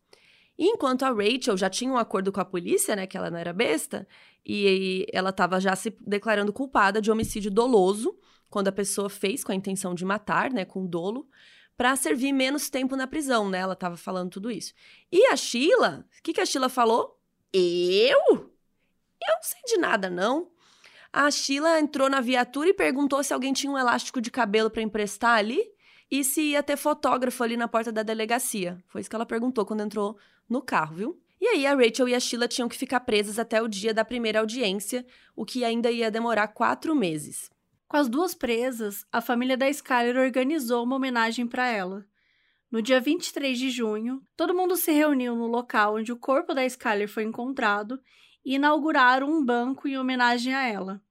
E 0.58 0.68
enquanto 0.68 1.04
a 1.04 1.10
Rachel 1.10 1.58
já 1.58 1.70
tinha 1.70 1.92
um 1.92 1.98
acordo 1.98 2.32
com 2.32 2.40
a 2.40 2.46
polícia, 2.46 2.96
né, 2.96 3.06
que 3.06 3.18
ela 3.18 3.30
não 3.30 3.38
era 3.38 3.52
besta, 3.52 4.08
e 4.46 5.06
ela 5.12 5.32
estava 5.32 5.60
já 5.60 5.76
se 5.76 5.94
declarando 6.00 6.54
culpada 6.54 7.02
de 7.02 7.12
homicídio 7.12 7.52
doloso, 7.52 8.18
quando 8.50 8.68
a 8.68 8.72
pessoa 8.72 9.10
fez 9.10 9.44
com 9.44 9.52
a 9.52 9.56
intenção 9.56 9.96
de 9.96 10.06
matar, 10.06 10.52
né, 10.52 10.64
com 10.64 10.86
dolo, 10.86 11.28
para 11.78 11.96
servir 11.96 12.32
menos 12.32 12.70
tempo 12.70 12.96
na 12.96 13.08
prisão, 13.08 13.50
né? 13.50 13.60
Ela 13.60 13.74
estava 13.74 13.98
falando 13.98 14.32
tudo 14.32 14.52
isso. 14.52 14.74
E 15.12 15.26
a 15.28 15.36
Sheila, 15.36 16.06
o 16.20 16.24
que, 16.24 16.34
que 16.34 16.42
a 16.42 16.46
Sheila 16.46 16.70
falou? 16.70 17.20
Eu? 17.52 18.52
Eu 19.22 19.36
não 19.36 19.44
sei 19.44 19.62
de 19.66 19.78
nada, 19.78 20.10
não. 20.10 20.50
A 21.12 21.30
Sheila 21.30 21.80
entrou 21.80 22.10
na 22.10 22.22
viatura 22.22 22.70
e 22.70 22.74
perguntou 22.74 23.24
se 23.24 23.34
alguém 23.34 23.54
tinha 23.54 23.72
um 23.72 23.78
elástico 23.78 24.20
de 24.20 24.32
cabelo 24.32 24.70
para 24.70 24.82
emprestar 24.82 25.38
ali 25.38 25.72
e 26.10 26.24
se 26.24 26.42
ia 26.42 26.64
ter 26.64 26.78
fotógrafo 26.78 27.44
ali 27.44 27.56
na 27.56 27.68
porta 27.68 27.92
da 27.92 28.04
delegacia. 28.04 28.84
Foi 28.88 29.02
isso 29.02 29.10
que 29.10 29.16
ela 29.16 29.26
perguntou 29.26 29.66
quando 29.66 29.82
entrou 29.82 30.18
no 30.50 30.62
carro, 30.62 30.96
viu? 30.96 31.20
E 31.40 31.48
aí 31.48 31.68
a 31.68 31.76
Rachel 31.76 32.08
e 32.08 32.16
a 32.16 32.20
Sheila 32.20 32.48
tinham 32.48 32.70
que 32.70 32.78
ficar 32.78 33.02
presas 33.02 33.38
até 33.38 33.62
o 33.62 33.68
dia 33.68 33.94
da 33.94 34.06
primeira 34.06 34.40
audiência, 34.40 35.06
o 35.36 35.46
que 35.46 35.66
ainda 35.66 35.92
ia 35.92 36.10
demorar 36.10 36.48
quatro 36.48 36.96
meses. 36.96 37.52
Com 37.94 37.98
as 37.98 38.10
duas 38.10 38.34
presas, 38.34 39.06
a 39.12 39.22
família 39.22 39.56
da 39.56 39.70
Skyler 39.70 40.18
organizou 40.18 40.84
uma 40.84 40.96
homenagem 40.96 41.46
para 41.46 41.68
ela. 41.68 42.04
No 42.72 42.82
dia 42.82 43.00
23 43.00 43.56
de 43.56 43.70
junho, 43.70 44.20
todo 44.36 44.56
mundo 44.56 44.76
se 44.76 44.92
reuniu 44.92 45.36
no 45.36 45.46
local 45.46 45.98
onde 45.98 46.12
o 46.12 46.18
corpo 46.18 46.56
da 46.56 46.66
Skyler 46.66 47.08
foi 47.08 47.22
encontrado 47.22 48.02
e 48.44 48.56
inauguraram 48.56 49.30
um 49.30 49.46
banco 49.46 49.88
em 49.88 49.96
homenagem 49.96 50.56
a 50.56 50.68
ela. 50.68 51.04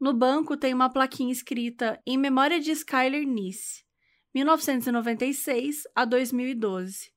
No 0.00 0.14
banco 0.14 0.56
tem 0.56 0.72
uma 0.72 0.88
plaquinha 0.88 1.30
escrita 1.30 2.00
Em 2.06 2.16
Memória 2.16 2.58
de 2.60 2.70
Skyler 2.70 3.28
Nice, 3.28 3.84
1996 4.34 5.82
a 5.94 6.06
2012. 6.06 7.12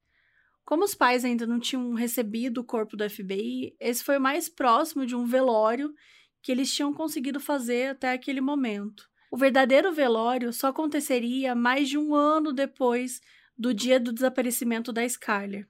Como 0.65 0.83
os 0.83 0.93
pais 0.93 1.23
ainda 1.23 1.47
não 1.47 1.57
tinham 1.57 1.93
recebido 1.93 2.57
o 2.59 2.65
corpo 2.65 2.97
do 2.97 3.09
FBI, 3.09 3.77
esse 3.79 4.03
foi 4.03 4.19
mais 4.19 4.49
próximo 4.49 5.05
de 5.05 5.15
um 5.15 5.23
velório 5.23 5.95
que 6.41 6.51
eles 6.51 6.73
tinham 6.73 6.93
conseguido 6.93 7.39
fazer 7.39 7.91
até 7.91 8.11
aquele 8.11 8.41
momento. 8.41 9.09
O 9.31 9.37
verdadeiro 9.37 9.91
velório 9.91 10.51
só 10.51 10.67
aconteceria 10.67 11.53
mais 11.53 11.87
de 11.87 11.97
um 11.97 12.15
ano 12.15 12.51
depois 12.51 13.21
do 13.57 13.73
dia 13.73 13.99
do 13.99 14.13
desaparecimento 14.13 14.91
da 14.91 15.03
Skyler. 15.05 15.67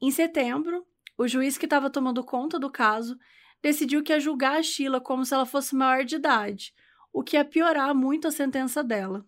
Em 0.00 0.10
setembro, 0.10 0.86
o 1.16 1.26
juiz 1.26 1.58
que 1.58 1.66
estava 1.66 1.90
tomando 1.90 2.22
conta 2.22 2.58
do 2.58 2.70
caso 2.70 3.18
decidiu 3.60 4.02
que 4.02 4.12
ia 4.12 4.20
julgar 4.20 4.58
a 4.58 4.62
Sheila 4.62 5.00
como 5.00 5.24
se 5.24 5.34
ela 5.34 5.44
fosse 5.44 5.74
maior 5.74 6.04
de 6.04 6.16
idade, 6.16 6.72
o 7.12 7.24
que 7.24 7.36
ia 7.36 7.44
piorar 7.44 7.94
muito 7.94 8.28
a 8.28 8.30
sentença 8.30 8.84
dela. 8.84 9.26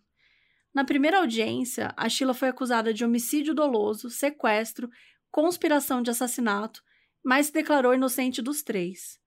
Na 0.72 0.84
primeira 0.84 1.18
audiência, 1.18 1.92
a 1.96 2.08
Sheila 2.08 2.32
foi 2.32 2.48
acusada 2.48 2.94
de 2.94 3.04
homicídio 3.04 3.54
doloso, 3.54 4.08
sequestro, 4.08 4.88
conspiração 5.30 6.00
de 6.00 6.10
assassinato, 6.10 6.82
mas 7.24 7.46
se 7.46 7.52
declarou 7.52 7.92
inocente 7.92 8.40
dos 8.40 8.62
três. 8.62 9.19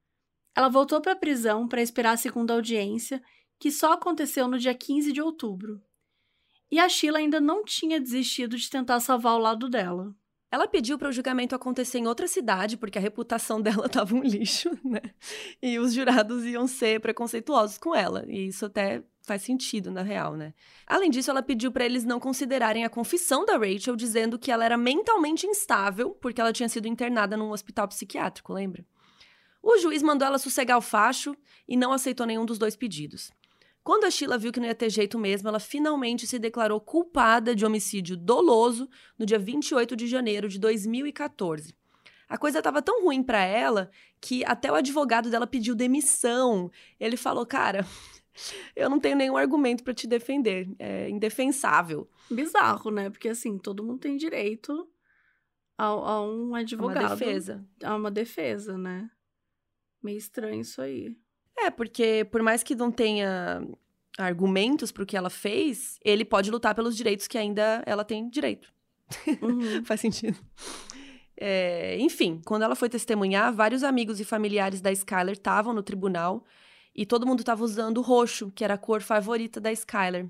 Ela 0.55 0.69
voltou 0.69 1.01
para 1.01 1.13
a 1.13 1.15
prisão 1.15 1.67
para 1.67 1.81
esperar 1.81 2.11
a 2.11 2.17
segunda 2.17 2.53
audiência, 2.53 3.21
que 3.59 3.71
só 3.71 3.93
aconteceu 3.93 4.47
no 4.47 4.59
dia 4.59 4.73
15 4.73 5.11
de 5.11 5.21
outubro. 5.21 5.81
E 6.71 6.79
a 6.79 6.89
Sheila 6.89 7.19
ainda 7.19 7.39
não 7.39 7.63
tinha 7.63 7.99
desistido 7.99 8.57
de 8.57 8.69
tentar 8.69 8.99
salvar 8.99 9.35
o 9.35 9.39
lado 9.39 9.69
dela. 9.69 10.13
Ela 10.53 10.67
pediu 10.67 10.99
para 10.99 11.09
o 11.09 11.11
julgamento 11.11 11.55
acontecer 11.55 11.97
em 11.97 12.05
outra 12.05 12.27
cidade, 12.27 12.77
porque 12.77 12.99
a 12.99 13.01
reputação 13.01 13.59
dela 13.61 13.87
estava 13.87 14.13
um 14.13 14.21
lixo, 14.21 14.69
né? 14.83 15.01
E 15.61 15.79
os 15.79 15.93
jurados 15.93 16.45
iam 16.45 16.67
ser 16.67 16.99
preconceituosos 16.99 17.79
com 17.79 17.95
ela. 17.95 18.23
E 18.27 18.47
isso 18.49 18.67
até 18.67 19.03
faz 19.21 19.41
sentido, 19.41 19.89
na 19.89 20.03
real, 20.03 20.35
né? 20.35 20.53
Além 20.85 21.09
disso, 21.09 21.31
ela 21.31 21.41
pediu 21.41 21.71
para 21.71 21.85
eles 21.85 22.03
não 22.03 22.19
considerarem 22.19 22.85
a 22.85 22.89
confissão 22.89 23.45
da 23.45 23.57
Rachel, 23.57 23.95
dizendo 23.95 24.37
que 24.37 24.51
ela 24.51 24.63
era 24.63 24.77
mentalmente 24.77 25.47
instável, 25.47 26.11
porque 26.11 26.39
ela 26.39 26.53
tinha 26.53 26.69
sido 26.69 26.87
internada 26.87 27.35
num 27.35 27.49
hospital 27.49 27.87
psiquiátrico, 27.87 28.53
lembra? 28.53 28.85
O 29.63 29.77
juiz 29.77 30.03
mandou 30.03 30.27
ela 30.27 30.37
sossegar 30.37 30.77
o 30.77 30.81
facho 30.81 31.33
e 31.65 31.77
não 31.77 31.93
aceitou 31.93 32.27
nenhum 32.27 32.45
dos 32.45 32.57
dois 32.57 32.75
pedidos. 32.75 33.31
Quando 33.81 34.03
a 34.03 34.11
Sheila 34.11 34.37
viu 34.37 34.51
que 34.51 34.59
não 34.59 34.67
ia 34.67 34.75
ter 34.75 34.89
jeito 34.89 35.17
mesmo, 35.17 35.47
ela 35.47 35.59
finalmente 35.59 36.27
se 36.27 36.37
declarou 36.37 36.81
culpada 36.81 37.55
de 37.55 37.65
homicídio 37.65 38.17
doloso 38.17 38.89
no 39.17 39.25
dia 39.25 39.39
28 39.39 39.95
de 39.95 40.05
janeiro 40.05 40.49
de 40.49 40.59
2014. 40.59 41.73
A 42.27 42.37
coisa 42.37 42.59
estava 42.59 42.81
tão 42.81 43.03
ruim 43.03 43.23
para 43.23 43.41
ela 43.41 43.89
que 44.19 44.43
até 44.45 44.71
o 44.71 44.75
advogado 44.75 45.29
dela 45.29 45.47
pediu 45.47 45.75
demissão. 45.75 46.69
Ele 46.99 47.15
falou: 47.15 47.45
"Cara, 47.45 47.85
eu 48.75 48.89
não 48.89 48.99
tenho 48.99 49.15
nenhum 49.15 49.37
argumento 49.37 49.83
para 49.83 49.93
te 49.93 50.07
defender. 50.07 50.69
É 50.79 51.09
indefensável." 51.09 52.09
Bizarro, 52.29 52.89
né? 52.89 53.09
Porque 53.09 53.29
assim, 53.29 53.57
todo 53.57 53.83
mundo 53.83 53.99
tem 53.99 54.17
direito 54.17 54.89
a, 55.77 55.85
a 55.85 56.21
um 56.21 56.55
advogado. 56.55 57.05
Uma 57.05 57.15
defesa. 57.15 57.65
A 57.83 57.95
uma 57.95 58.11
defesa, 58.11 58.77
né? 58.77 59.09
Meio 60.03 60.17
estranho 60.17 60.61
isso 60.61 60.81
aí. 60.81 61.15
É, 61.57 61.71
porque 61.71 62.27
por 62.31 62.41
mais 62.41 62.61
que 62.61 62.75
não 62.75 62.91
tenha 62.91 63.65
argumentos 64.17 64.91
para 64.91 65.03
o 65.03 65.05
que 65.05 65.17
ela 65.17 65.29
fez, 65.29 65.97
ele 66.03 66.25
pode 66.25 66.51
lutar 66.51 66.75
pelos 66.75 66.95
direitos 66.95 67.27
que 67.27 67.37
ainda 67.37 67.81
ela 67.85 68.03
tem 68.03 68.29
direito. 68.29 68.71
Uhum. 69.41 69.83
Faz 69.85 70.01
sentido. 70.01 70.37
É, 71.35 71.97
enfim, 71.99 72.41
quando 72.45 72.63
ela 72.63 72.75
foi 72.75 72.89
testemunhar, 72.89 73.53
vários 73.53 73.83
amigos 73.83 74.19
e 74.19 74.25
familiares 74.25 74.81
da 74.81 74.91
Skyler 74.91 75.33
estavam 75.33 75.73
no 75.73 75.81
tribunal 75.81 76.43
e 76.95 77.05
todo 77.05 77.25
mundo 77.25 77.39
estava 77.39 77.63
usando 77.63 78.01
roxo, 78.01 78.51
que 78.51 78.63
era 78.63 78.75
a 78.75 78.77
cor 78.77 79.01
favorita 79.01 79.59
da 79.59 79.71
Skyler. 79.71 80.29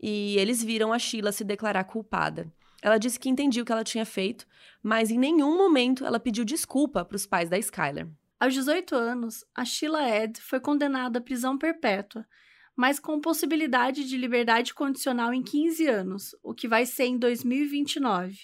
E 0.00 0.36
eles 0.38 0.62
viram 0.62 0.92
a 0.92 0.98
Sheila 0.98 1.30
se 1.30 1.44
declarar 1.44 1.84
culpada. 1.84 2.52
Ela 2.82 2.98
disse 2.98 3.20
que 3.20 3.28
entendia 3.28 3.62
o 3.62 3.66
que 3.66 3.72
ela 3.72 3.84
tinha 3.84 4.06
feito, 4.06 4.46
mas 4.82 5.10
em 5.10 5.18
nenhum 5.18 5.56
momento 5.56 6.04
ela 6.04 6.18
pediu 6.18 6.44
desculpa 6.44 7.04
para 7.04 7.16
os 7.16 7.26
pais 7.26 7.48
da 7.48 7.58
Skyler. 7.58 8.08
Aos 8.40 8.54
18 8.54 8.94
anos, 8.96 9.44
a 9.54 9.66
Sheila 9.66 10.08
Ed 10.08 10.40
foi 10.40 10.58
condenada 10.60 11.18
à 11.18 11.22
prisão 11.22 11.58
perpétua, 11.58 12.26
mas 12.74 12.98
com 12.98 13.20
possibilidade 13.20 14.08
de 14.08 14.16
liberdade 14.16 14.72
condicional 14.72 15.34
em 15.34 15.42
15 15.42 15.86
anos, 15.86 16.34
o 16.42 16.54
que 16.54 16.66
vai 16.66 16.86
ser 16.86 17.04
em 17.04 17.18
2029. 17.18 18.38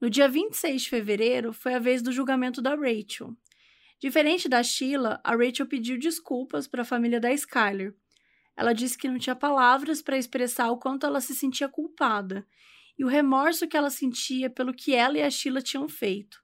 No 0.00 0.08
dia 0.08 0.28
26 0.28 0.82
de 0.82 0.88
fevereiro 0.88 1.52
foi 1.52 1.74
a 1.74 1.80
vez 1.80 2.00
do 2.00 2.12
julgamento 2.12 2.62
da 2.62 2.76
Rachel. 2.76 3.36
Diferente 3.98 4.48
da 4.48 4.62
Sheila, 4.62 5.20
a 5.24 5.34
Rachel 5.34 5.66
pediu 5.66 5.98
desculpas 5.98 6.68
para 6.68 6.82
a 6.82 6.84
família 6.84 7.18
da 7.18 7.32
Skyler. 7.32 7.96
Ela 8.56 8.72
disse 8.72 8.96
que 8.96 9.08
não 9.08 9.18
tinha 9.18 9.34
palavras 9.34 10.00
para 10.00 10.16
expressar 10.16 10.70
o 10.70 10.78
quanto 10.78 11.04
ela 11.04 11.20
se 11.20 11.34
sentia 11.34 11.68
culpada 11.68 12.46
e 12.96 13.04
o 13.04 13.08
remorso 13.08 13.66
que 13.66 13.76
ela 13.76 13.90
sentia 13.90 14.48
pelo 14.48 14.72
que 14.72 14.94
ela 14.94 15.18
e 15.18 15.22
a 15.22 15.28
Sheila 15.28 15.60
tinham 15.60 15.88
feito. 15.88 16.40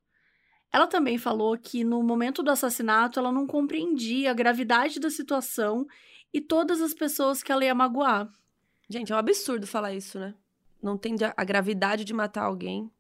Ela 0.75 0.89
também 0.89 1.16
falou 1.18 1.57
que 1.57 1.85
no 1.85 2.03
momento 2.03 2.43
do 2.43 2.51
assassinato 2.51 3.20
ela 3.20 3.31
não 3.31 3.47
compreendia 3.47 4.33
a 4.33 4.35
gravidade 4.35 4.99
da 4.99 5.09
situação 5.09 5.87
e 6.33 6.41
todas 6.41 6.83
as 6.83 6.93
pessoas 6.93 7.45
que 7.45 7.53
ela 7.53 7.64
ia 7.64 7.72
magoar. 7.72 8.29
Gente, 8.91 9.12
é 9.12 9.14
um 9.14 9.18
absurdo 9.18 9.68
falar 9.68 9.95
isso, 9.95 10.18
né? 10.18 10.35
Não 10.83 10.99
tem 10.99 11.14
a 11.37 11.45
gravidade 11.45 12.05
de 12.05 12.12
matar 12.12 12.47
alguém. 12.47 12.91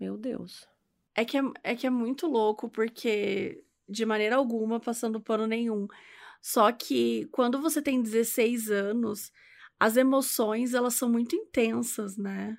Meu 0.00 0.16
Deus. 0.16 0.66
É 1.14 1.26
que 1.26 1.36
é, 1.36 1.42
é 1.62 1.76
que 1.76 1.86
é 1.86 1.90
muito 1.90 2.26
louco, 2.26 2.70
porque 2.70 3.62
de 3.86 4.06
maneira 4.06 4.36
alguma 4.36 4.80
passando 4.80 5.20
pano 5.20 5.46
nenhum. 5.46 5.86
Só 6.40 6.72
que 6.72 7.28
quando 7.30 7.60
você 7.60 7.82
tem 7.82 8.00
16 8.00 8.70
anos, 8.70 9.30
as 9.78 9.98
emoções 9.98 10.72
elas 10.72 10.94
são 10.94 11.10
muito 11.10 11.36
intensas, 11.36 12.16
né? 12.16 12.56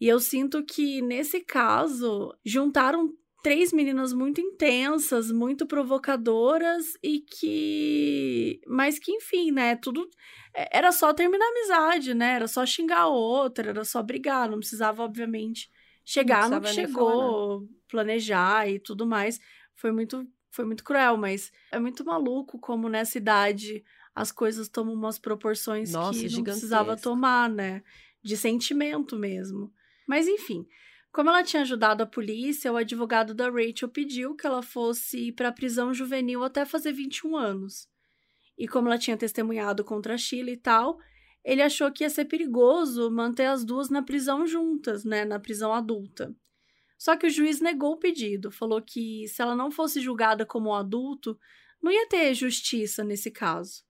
E 0.00 0.08
eu 0.08 0.18
sinto 0.18 0.64
que 0.64 1.02
nesse 1.02 1.40
caso 1.40 2.34
juntaram 2.42 3.14
três 3.46 3.72
meninas 3.72 4.12
muito 4.12 4.40
intensas, 4.40 5.30
muito 5.30 5.66
provocadoras 5.66 6.98
e 7.00 7.20
que. 7.20 8.60
Mas 8.66 8.98
que, 8.98 9.12
enfim, 9.12 9.52
né? 9.52 9.76
Tudo. 9.76 10.10
É, 10.52 10.78
era 10.78 10.90
só 10.90 11.14
terminar 11.14 11.46
a 11.46 11.50
amizade, 11.50 12.12
né? 12.12 12.34
Era 12.34 12.48
só 12.48 12.66
xingar 12.66 13.02
a 13.02 13.06
outra, 13.06 13.68
era 13.68 13.84
só 13.84 14.02
brigar. 14.02 14.50
Não 14.50 14.58
precisava, 14.58 15.04
obviamente, 15.04 15.70
chegar 16.04 16.50
no 16.50 16.60
que 16.60 16.72
chegou, 16.72 17.68
planejar 17.88 18.68
e 18.68 18.80
tudo 18.80 19.06
mais. 19.06 19.38
Foi 19.76 19.92
muito, 19.92 20.26
foi 20.50 20.64
muito 20.64 20.82
cruel, 20.82 21.16
mas 21.16 21.52
é 21.70 21.78
muito 21.78 22.04
maluco 22.04 22.58
como 22.58 22.88
nessa 22.88 23.16
idade 23.16 23.84
as 24.12 24.32
coisas 24.32 24.68
tomam 24.68 24.92
umas 24.92 25.20
proporções 25.20 25.92
Nossa, 25.92 26.18
que 26.18 26.28
não 26.32 26.42
precisava 26.42 26.96
tomar, 26.96 27.48
né? 27.48 27.84
De 28.20 28.36
sentimento 28.36 29.16
mesmo. 29.16 29.72
Mas 30.04 30.26
enfim, 30.26 30.66
como 31.16 31.30
ela 31.30 31.42
tinha 31.42 31.62
ajudado 31.62 32.02
a 32.02 32.06
polícia, 32.06 32.70
o 32.70 32.76
advogado 32.76 33.32
da 33.32 33.48
Rachel 33.48 33.88
pediu 33.88 34.36
que 34.36 34.46
ela 34.46 34.60
fosse 34.60 35.32
para 35.32 35.48
a 35.48 35.52
prisão 35.52 35.94
juvenil 35.94 36.44
até 36.44 36.66
fazer 36.66 36.92
21 36.92 37.34
anos. 37.34 37.88
E 38.58 38.68
como 38.68 38.88
ela 38.88 38.98
tinha 38.98 39.16
testemunhado 39.16 39.82
contra 39.82 40.12
a 40.12 40.18
Sheila 40.18 40.50
e 40.50 40.58
tal, 40.58 40.98
ele 41.42 41.62
achou 41.62 41.90
que 41.90 42.04
ia 42.04 42.10
ser 42.10 42.26
perigoso 42.26 43.10
manter 43.10 43.46
as 43.46 43.64
duas 43.64 43.88
na 43.88 44.02
prisão 44.02 44.46
juntas, 44.46 45.06
né, 45.06 45.24
na 45.24 45.40
prisão 45.40 45.72
adulta. 45.72 46.36
Só 46.98 47.16
que 47.16 47.26
o 47.26 47.30
juiz 47.30 47.62
negou 47.62 47.92
o 47.92 47.98
pedido, 47.98 48.50
falou 48.50 48.82
que 48.82 49.26
se 49.26 49.40
ela 49.40 49.56
não 49.56 49.70
fosse 49.70 50.02
julgada 50.02 50.44
como 50.44 50.68
um 50.68 50.74
adulto, 50.74 51.40
não 51.82 51.90
ia 51.90 52.06
ter 52.10 52.34
justiça 52.34 53.02
nesse 53.02 53.30
caso. 53.30 53.82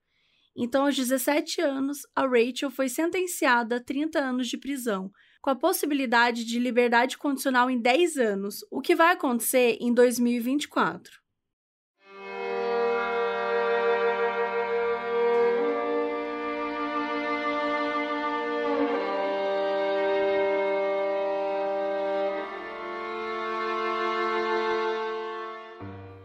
Então, 0.56 0.86
aos 0.86 0.94
17 0.94 1.60
anos, 1.60 2.06
a 2.14 2.24
Rachel 2.24 2.70
foi 2.70 2.88
sentenciada 2.88 3.78
a 3.78 3.80
30 3.80 4.16
anos 4.20 4.46
de 4.46 4.56
prisão, 4.56 5.10
com 5.46 5.50
a 5.50 5.54
possibilidade 5.54 6.44
de 6.44 6.58
liberdade 6.58 7.16
condicional 7.16 7.70
em 7.70 7.78
10 7.78 8.16
anos, 8.16 8.64
o 8.68 8.80
que 8.80 8.96
vai 8.96 9.12
acontecer 9.12 9.78
em 9.80 9.94
2024. 9.94 11.20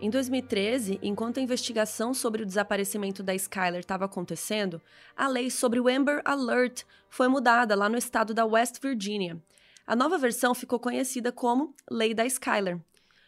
Em 0.01 0.09
2013, 0.09 0.97
enquanto 1.03 1.39
a 1.39 1.43
investigação 1.43 2.11
sobre 2.11 2.41
o 2.41 2.45
desaparecimento 2.45 3.21
da 3.21 3.35
Skyler 3.35 3.81
estava 3.81 4.05
acontecendo, 4.05 4.81
a 5.15 5.27
lei 5.27 5.51
sobre 5.51 5.79
o 5.79 5.87
Amber 5.87 6.23
Alert 6.25 6.85
foi 7.07 7.27
mudada 7.27 7.75
lá 7.75 7.87
no 7.87 7.99
estado 7.99 8.33
da 8.33 8.43
West 8.43 8.81
Virginia. 8.81 9.39
A 9.85 9.95
nova 9.95 10.17
versão 10.17 10.55
ficou 10.55 10.79
conhecida 10.79 11.31
como 11.31 11.75
Lei 11.87 12.15
da 12.15 12.25
Skyler. 12.25 12.79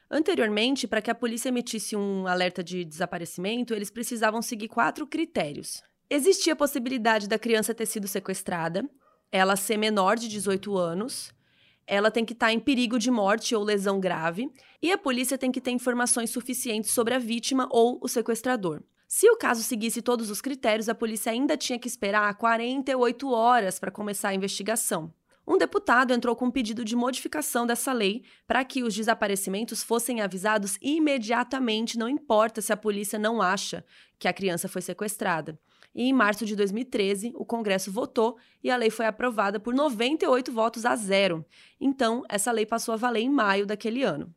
Anteriormente, 0.09 0.87
para 0.87 0.99
que 0.99 1.11
a 1.11 1.15
polícia 1.15 1.49
emitisse 1.49 1.95
um 1.95 2.25
alerta 2.25 2.63
de 2.63 2.83
desaparecimento, 2.83 3.75
eles 3.75 3.91
precisavam 3.91 4.41
seguir 4.41 4.67
quatro 4.67 5.05
critérios. 5.05 5.83
Existia 6.09 6.53
a 6.53 6.55
possibilidade 6.55 7.29
da 7.29 7.37
criança 7.37 7.75
ter 7.75 7.85
sido 7.85 8.07
sequestrada, 8.07 8.83
ela 9.31 9.55
ser 9.55 9.77
menor 9.77 10.15
de 10.17 10.27
18 10.27 10.75
anos, 10.75 11.31
ela 11.85 12.11
tem 12.11 12.25
que 12.25 12.33
estar 12.33 12.47
tá 12.47 12.53
em 12.53 12.59
perigo 12.59 12.97
de 12.97 13.11
morte 13.11 13.55
ou 13.55 13.63
lesão 13.63 13.99
grave, 13.99 14.51
e 14.81 14.91
a 14.91 14.97
polícia 14.97 15.37
tem 15.37 15.51
que 15.51 15.61
ter 15.61 15.71
informações 15.71 16.29
suficientes 16.29 16.91
sobre 16.91 17.13
a 17.13 17.19
vítima 17.19 17.67
ou 17.71 17.99
o 18.01 18.07
sequestrador. 18.07 18.81
Se 19.07 19.29
o 19.29 19.37
caso 19.37 19.61
seguisse 19.61 20.01
todos 20.01 20.29
os 20.29 20.41
critérios, 20.41 20.89
a 20.89 20.95
polícia 20.95 21.31
ainda 21.31 21.55
tinha 21.55 21.77
que 21.77 21.87
esperar 21.87 22.33
48 22.35 23.29
horas 23.29 23.79
para 23.79 23.91
começar 23.91 24.29
a 24.29 24.35
investigação. 24.35 25.13
Um 25.45 25.57
deputado 25.57 26.13
entrou 26.13 26.35
com 26.35 26.45
um 26.45 26.51
pedido 26.51 26.85
de 26.85 26.95
modificação 26.95 27.67
dessa 27.67 27.91
lei 27.91 28.23
para 28.47 28.63
que 28.63 28.81
os 28.81 28.95
desaparecimentos 28.95 29.83
fossem 29.83 30.21
avisados 30.21 30.77
imediatamente, 30.81 31.97
não 31.97 32.07
importa 32.07 32.61
se 32.61 32.71
a 32.71 32.77
polícia 32.77 33.19
não 33.19 33.41
acha 33.41 33.83
que 34.17 34.27
a 34.27 34.33
criança 34.33 34.69
foi 34.69 34.81
sequestrada. 34.81 35.59
E 35.93 36.03
em 36.03 36.13
março 36.13 36.45
de 36.45 36.55
2013, 36.55 37.33
o 37.35 37.45
Congresso 37.45 37.91
votou 37.91 38.37
e 38.63 38.71
a 38.71 38.77
lei 38.77 38.89
foi 38.89 39.05
aprovada 39.05 39.59
por 39.59 39.73
98 39.73 40.51
votos 40.51 40.85
a 40.85 40.95
zero. 40.95 41.45
Então, 41.79 42.23
essa 42.29 42.51
lei 42.51 42.65
passou 42.65 42.93
a 42.93 42.97
valer 42.97 43.21
em 43.21 43.29
maio 43.29 43.65
daquele 43.65 44.01
ano. 44.01 44.33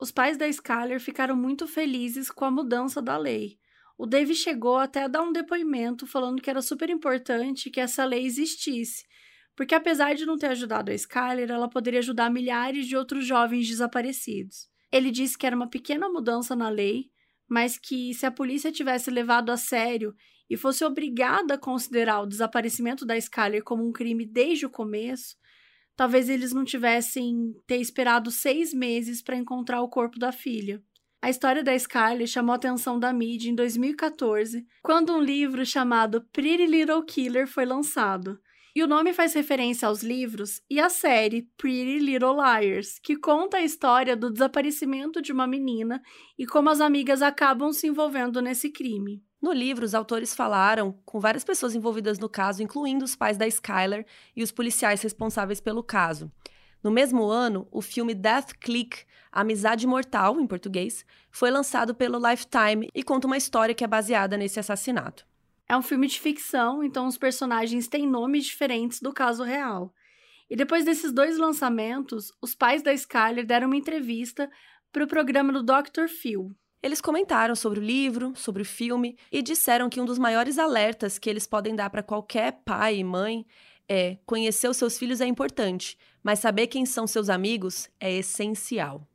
Os 0.00 0.10
pais 0.10 0.36
da 0.36 0.48
Skyler 0.48 1.00
ficaram 1.00 1.36
muito 1.36 1.66
felizes 1.66 2.30
com 2.30 2.44
a 2.44 2.50
mudança 2.50 3.00
da 3.00 3.16
lei. 3.16 3.58
O 3.96 4.04
Dave 4.04 4.34
chegou 4.34 4.76
até 4.76 5.04
a 5.04 5.08
dar 5.08 5.22
um 5.22 5.32
depoimento 5.32 6.06
falando 6.06 6.42
que 6.42 6.50
era 6.50 6.60
super 6.60 6.90
importante 6.90 7.70
que 7.70 7.80
essa 7.80 8.04
lei 8.04 8.26
existisse, 8.26 9.06
porque 9.56 9.74
apesar 9.74 10.14
de 10.14 10.26
não 10.26 10.36
ter 10.36 10.48
ajudado 10.48 10.90
a 10.90 10.94
Skyler, 10.94 11.50
ela 11.50 11.68
poderia 11.68 12.00
ajudar 12.00 12.30
milhares 12.30 12.86
de 12.86 12.96
outros 12.96 13.26
jovens 13.26 13.66
desaparecidos. 13.66 14.68
Ele 14.92 15.10
disse 15.10 15.36
que 15.36 15.46
era 15.46 15.56
uma 15.56 15.68
pequena 15.68 16.08
mudança 16.08 16.54
na 16.54 16.68
lei, 16.68 17.10
mas 17.48 17.78
que 17.78 18.12
se 18.12 18.26
a 18.26 18.30
polícia 18.30 18.70
tivesse 18.70 19.10
levado 19.10 19.50
a 19.50 19.56
sério 19.56 20.14
e 20.48 20.56
fosse 20.56 20.84
obrigada 20.84 21.54
a 21.54 21.58
considerar 21.58 22.20
o 22.20 22.26
desaparecimento 22.26 23.04
da 23.04 23.16
Skyler 23.16 23.64
como 23.64 23.86
um 23.86 23.92
crime 23.92 24.26
desde 24.26 24.66
o 24.66 24.70
começo, 24.70 25.36
talvez 25.96 26.28
eles 26.28 26.52
não 26.52 26.64
tivessem 26.64 27.54
ter 27.66 27.78
esperado 27.78 28.30
seis 28.30 28.74
meses 28.74 29.22
para 29.22 29.36
encontrar 29.36 29.80
o 29.80 29.88
corpo 29.88 30.18
da 30.18 30.30
filha. 30.30 30.82
A 31.22 31.30
história 31.30 31.64
da 31.64 31.74
Skyler 31.74 32.26
chamou 32.26 32.52
a 32.52 32.56
atenção 32.56 33.00
da 33.00 33.12
mídia 33.12 33.50
em 33.50 33.54
2014, 33.54 34.66
quando 34.82 35.14
um 35.14 35.20
livro 35.20 35.64
chamado 35.64 36.22
Pretty 36.30 36.66
Little 36.66 37.02
Killer 37.02 37.48
foi 37.48 37.64
lançado. 37.64 38.38
E 38.76 38.82
o 38.82 38.86
nome 38.86 39.14
faz 39.14 39.32
referência 39.32 39.88
aos 39.88 40.02
livros 40.02 40.60
e 40.68 40.78
à 40.78 40.90
série 40.90 41.48
Pretty 41.56 41.98
Little 41.98 42.36
Liars, 42.36 42.98
que 42.98 43.16
conta 43.16 43.56
a 43.56 43.62
história 43.62 44.14
do 44.14 44.30
desaparecimento 44.30 45.22
de 45.22 45.32
uma 45.32 45.46
menina 45.46 46.02
e 46.38 46.44
como 46.44 46.68
as 46.68 46.78
amigas 46.78 47.22
acabam 47.22 47.72
se 47.72 47.86
envolvendo 47.86 48.42
nesse 48.42 48.68
crime. 48.68 49.24
No 49.40 49.50
livro, 49.50 49.82
os 49.82 49.94
autores 49.94 50.34
falaram 50.34 50.92
com 51.06 51.18
várias 51.18 51.42
pessoas 51.42 51.74
envolvidas 51.74 52.18
no 52.18 52.28
caso, 52.28 52.62
incluindo 52.62 53.02
os 53.02 53.16
pais 53.16 53.38
da 53.38 53.46
Skylar 53.46 54.04
e 54.36 54.42
os 54.42 54.52
policiais 54.52 55.00
responsáveis 55.00 55.58
pelo 55.58 55.82
caso. 55.82 56.30
No 56.84 56.90
mesmo 56.90 57.24
ano, 57.24 57.66
o 57.72 57.80
filme 57.80 58.12
Death 58.14 58.52
Click, 58.60 59.04
Amizade 59.32 59.86
Mortal, 59.86 60.38
em 60.38 60.46
português, 60.46 61.02
foi 61.30 61.50
lançado 61.50 61.94
pelo 61.94 62.18
Lifetime 62.18 62.90
e 62.94 63.02
conta 63.02 63.26
uma 63.26 63.38
história 63.38 63.74
que 63.74 63.84
é 63.84 63.86
baseada 63.86 64.36
nesse 64.36 64.60
assassinato. 64.60 65.26
É 65.68 65.76
um 65.76 65.82
filme 65.82 66.06
de 66.06 66.20
ficção, 66.20 66.82
então 66.82 67.06
os 67.06 67.18
personagens 67.18 67.88
têm 67.88 68.06
nomes 68.06 68.44
diferentes 68.44 69.00
do 69.00 69.12
caso 69.12 69.42
real. 69.42 69.92
E 70.48 70.54
depois 70.54 70.84
desses 70.84 71.12
dois 71.12 71.38
lançamentos, 71.38 72.32
os 72.40 72.54
pais 72.54 72.82
da 72.82 72.92
Skyler 72.92 73.44
deram 73.44 73.66
uma 73.66 73.76
entrevista 73.76 74.48
para 74.92 75.04
o 75.04 75.08
programa 75.08 75.52
do 75.52 75.62
Dr. 75.62 76.06
Phil. 76.08 76.54
Eles 76.82 77.00
comentaram 77.00 77.56
sobre 77.56 77.80
o 77.80 77.82
livro, 77.82 78.32
sobre 78.36 78.62
o 78.62 78.64
filme 78.64 79.18
e 79.32 79.42
disseram 79.42 79.88
que 79.88 80.00
um 80.00 80.04
dos 80.04 80.18
maiores 80.18 80.56
alertas 80.56 81.18
que 81.18 81.28
eles 81.28 81.46
podem 81.46 81.74
dar 81.74 81.90
para 81.90 82.02
qualquer 82.02 82.62
pai 82.64 82.98
e 82.98 83.04
mãe 83.04 83.44
é: 83.88 84.18
conhecer 84.24 84.68
os 84.68 84.76
seus 84.76 84.96
filhos 84.96 85.20
é 85.20 85.26
importante, 85.26 85.98
mas 86.22 86.38
saber 86.38 86.68
quem 86.68 86.86
são 86.86 87.06
seus 87.06 87.28
amigos 87.28 87.88
é 87.98 88.12
essencial. 88.12 89.08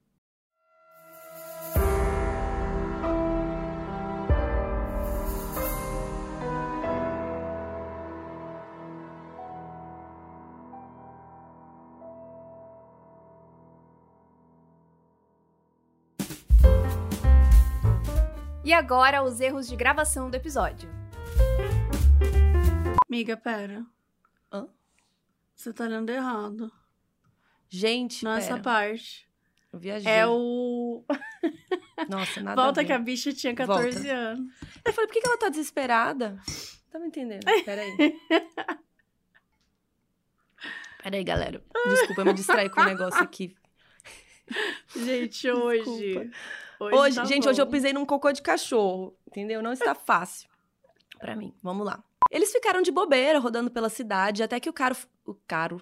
E 18.64 18.74
agora, 18.74 19.24
os 19.24 19.40
erros 19.40 19.68
de 19.68 19.76
gravação 19.76 20.30
do 20.30 20.36
episódio. 20.36 20.90
Amiga, 23.08 23.36
pera. 23.36 23.86
Hã? 24.52 24.68
Você 25.56 25.74
tá 25.74 25.86
lendo 25.88 26.10
errado. 26.12 26.72
Gente, 27.68 28.24
Não 28.24 28.34
essa 28.34 28.52
pera, 28.52 28.62
parte. 28.62 29.28
eu 29.74 29.80
viajei. 29.80 30.12
É 30.12 30.28
o. 30.28 31.04
Nossa, 32.10 32.42
nada 32.42 32.62
Volta 32.62 32.82
a 32.82 32.84
ver. 32.84 32.88
que 32.88 32.94
a 32.94 33.00
bicha 33.00 33.34
tinha 33.34 33.56
14 33.56 33.92
Volta. 33.98 34.12
anos. 34.14 34.54
Eu 34.86 34.94
falei, 34.94 35.08
por 35.08 35.14
que 35.14 35.22
que 35.22 35.28
ela 35.28 35.38
tá 35.38 35.50
desesperada? 35.50 36.38
Tá 36.92 37.00
me 37.00 37.08
entendendo? 37.08 37.44
Peraí. 37.66 38.20
Peraí, 41.02 41.24
galera. 41.24 41.64
Desculpa, 41.90 42.22
eu 42.22 42.26
me 42.26 42.34
distraí 42.34 42.70
com 42.70 42.82
o 42.82 42.86
negócio 42.86 43.22
aqui. 43.22 43.56
Gente, 44.96 45.50
hoje. 45.50 45.84
Desculpa. 46.14 46.38
Hoje, 46.82 46.96
Hoje, 46.96 47.16
tá 47.18 47.26
gente, 47.26 47.48
hoje 47.48 47.62
eu 47.62 47.66
bom. 47.66 47.72
pisei 47.72 47.94
num 47.94 48.06
cocô 48.06 48.32
de 48.32 48.42
cachorro, 48.42 49.16
entendeu? 49.28 49.62
Não 49.62 49.72
está 49.72 49.94
fácil 49.94 50.50
pra 51.20 51.36
mim. 51.36 51.54
Vamos 51.62 51.86
lá. 51.86 52.04
Eles 52.32 52.52
ficaram 52.52 52.82
de 52.82 52.92
bobeira 52.92 53.38
rodando 53.40 53.70
pela 53.70 53.90
cidade 53.90 54.42
até 54.42 54.60
que 54.60 54.70
o 54.70 54.74
caro, 54.74 54.96
o 55.26 55.36
caro. 55.48 55.80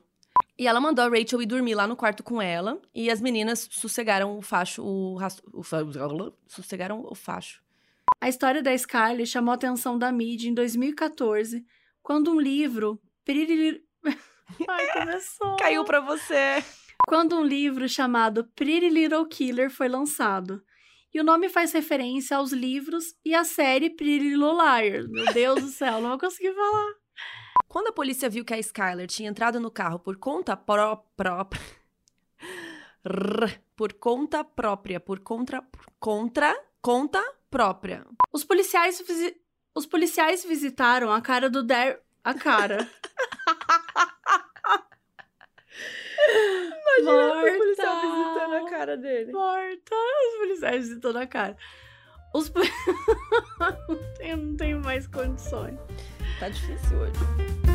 E 0.57 0.67
ela 0.67 0.81
mandou 0.81 1.05
a 1.05 1.07
Rachel 1.07 1.41
ir 1.41 1.45
dormir 1.45 1.73
lá 1.75 1.87
no 1.87 1.95
quarto 1.95 2.21
com 2.23 2.41
ela 2.41 2.81
e 2.93 3.09
as 3.09 3.21
meninas 3.21 3.67
sossegaram 3.71 4.37
o 4.37 4.41
facho, 4.41 4.83
o, 4.83 5.15
ras- 5.15 5.41
o 5.53 5.63
fa- 5.63 5.79
sossegaram 6.47 7.05
o 7.09 7.15
facho. 7.15 7.61
A 8.19 8.27
história 8.27 8.61
da 8.61 8.73
Skyler 8.73 9.25
chamou 9.25 9.53
a 9.53 9.55
atenção 9.55 9.97
da 9.97 10.11
mídia 10.11 10.49
em 10.49 10.53
2014, 10.53 11.65
quando 12.03 12.31
um 12.31 12.39
livro. 12.41 12.99
Ai, 14.67 14.91
começou. 14.93 15.55
Caiu 15.57 15.85
pra 15.85 16.01
você. 16.01 16.61
Quando 17.07 17.37
um 17.37 17.43
livro 17.43 17.87
chamado 17.87 18.43
Pretty 18.55 18.89
Little 18.89 19.25
Killer 19.27 19.69
foi 19.69 19.87
lançado. 19.87 20.61
E 21.13 21.19
o 21.19 21.23
nome 21.23 21.49
faz 21.49 21.71
referência 21.73 22.37
aos 22.37 22.51
livros 22.51 23.15
e 23.25 23.33
à 23.33 23.43
série 23.43 23.89
Pretty 23.89 24.29
Little 24.29 24.53
Liars. 24.53 25.07
Meu 25.09 25.33
Deus 25.33 25.61
do 25.61 25.67
céu, 25.69 25.99
não 26.01 26.09
vou 26.09 26.19
conseguir 26.19 26.53
falar. 26.53 26.93
Quando 27.67 27.87
a 27.87 27.91
polícia 27.93 28.29
viu 28.29 28.45
que 28.45 28.53
a 28.53 28.59
Skyler 28.59 29.07
tinha 29.07 29.29
entrado 29.29 29.59
no 29.59 29.71
carro 29.71 29.99
por 29.99 30.17
conta 30.17 30.55
pró- 30.57 30.97
própria. 31.15 31.61
Por 33.75 33.93
conta 33.93 34.43
própria, 34.43 34.99
por 34.99 35.19
contra. 35.19 35.61
por 35.61 35.85
contra. 35.99 36.55
conta 36.81 37.21
própria. 37.49 38.05
Os 38.33 38.43
policiais, 38.43 39.01
Os 39.75 39.85
policiais 39.85 40.43
visitaram 40.43 41.11
a 41.11 41.21
cara 41.21 41.49
do 41.49 41.63
Der... 41.63 42.01
A 42.23 42.33
cara. 42.33 42.89
Morta. 47.03 47.59
cara 48.79 48.97
dele. 48.97 49.31
Morta. 49.31 49.95
Os 49.95 50.37
policiais 50.39 50.87
visitando 50.87 51.17
a 51.17 51.27
cara. 51.27 51.57
Os... 52.33 52.51
tenho, 54.17 54.37
não 54.37 54.55
tenho 54.55 54.79
mais 54.79 55.07
condições. 55.07 55.77
Tá 56.39 56.49
difícil 56.49 56.97
hoje. 56.97 57.68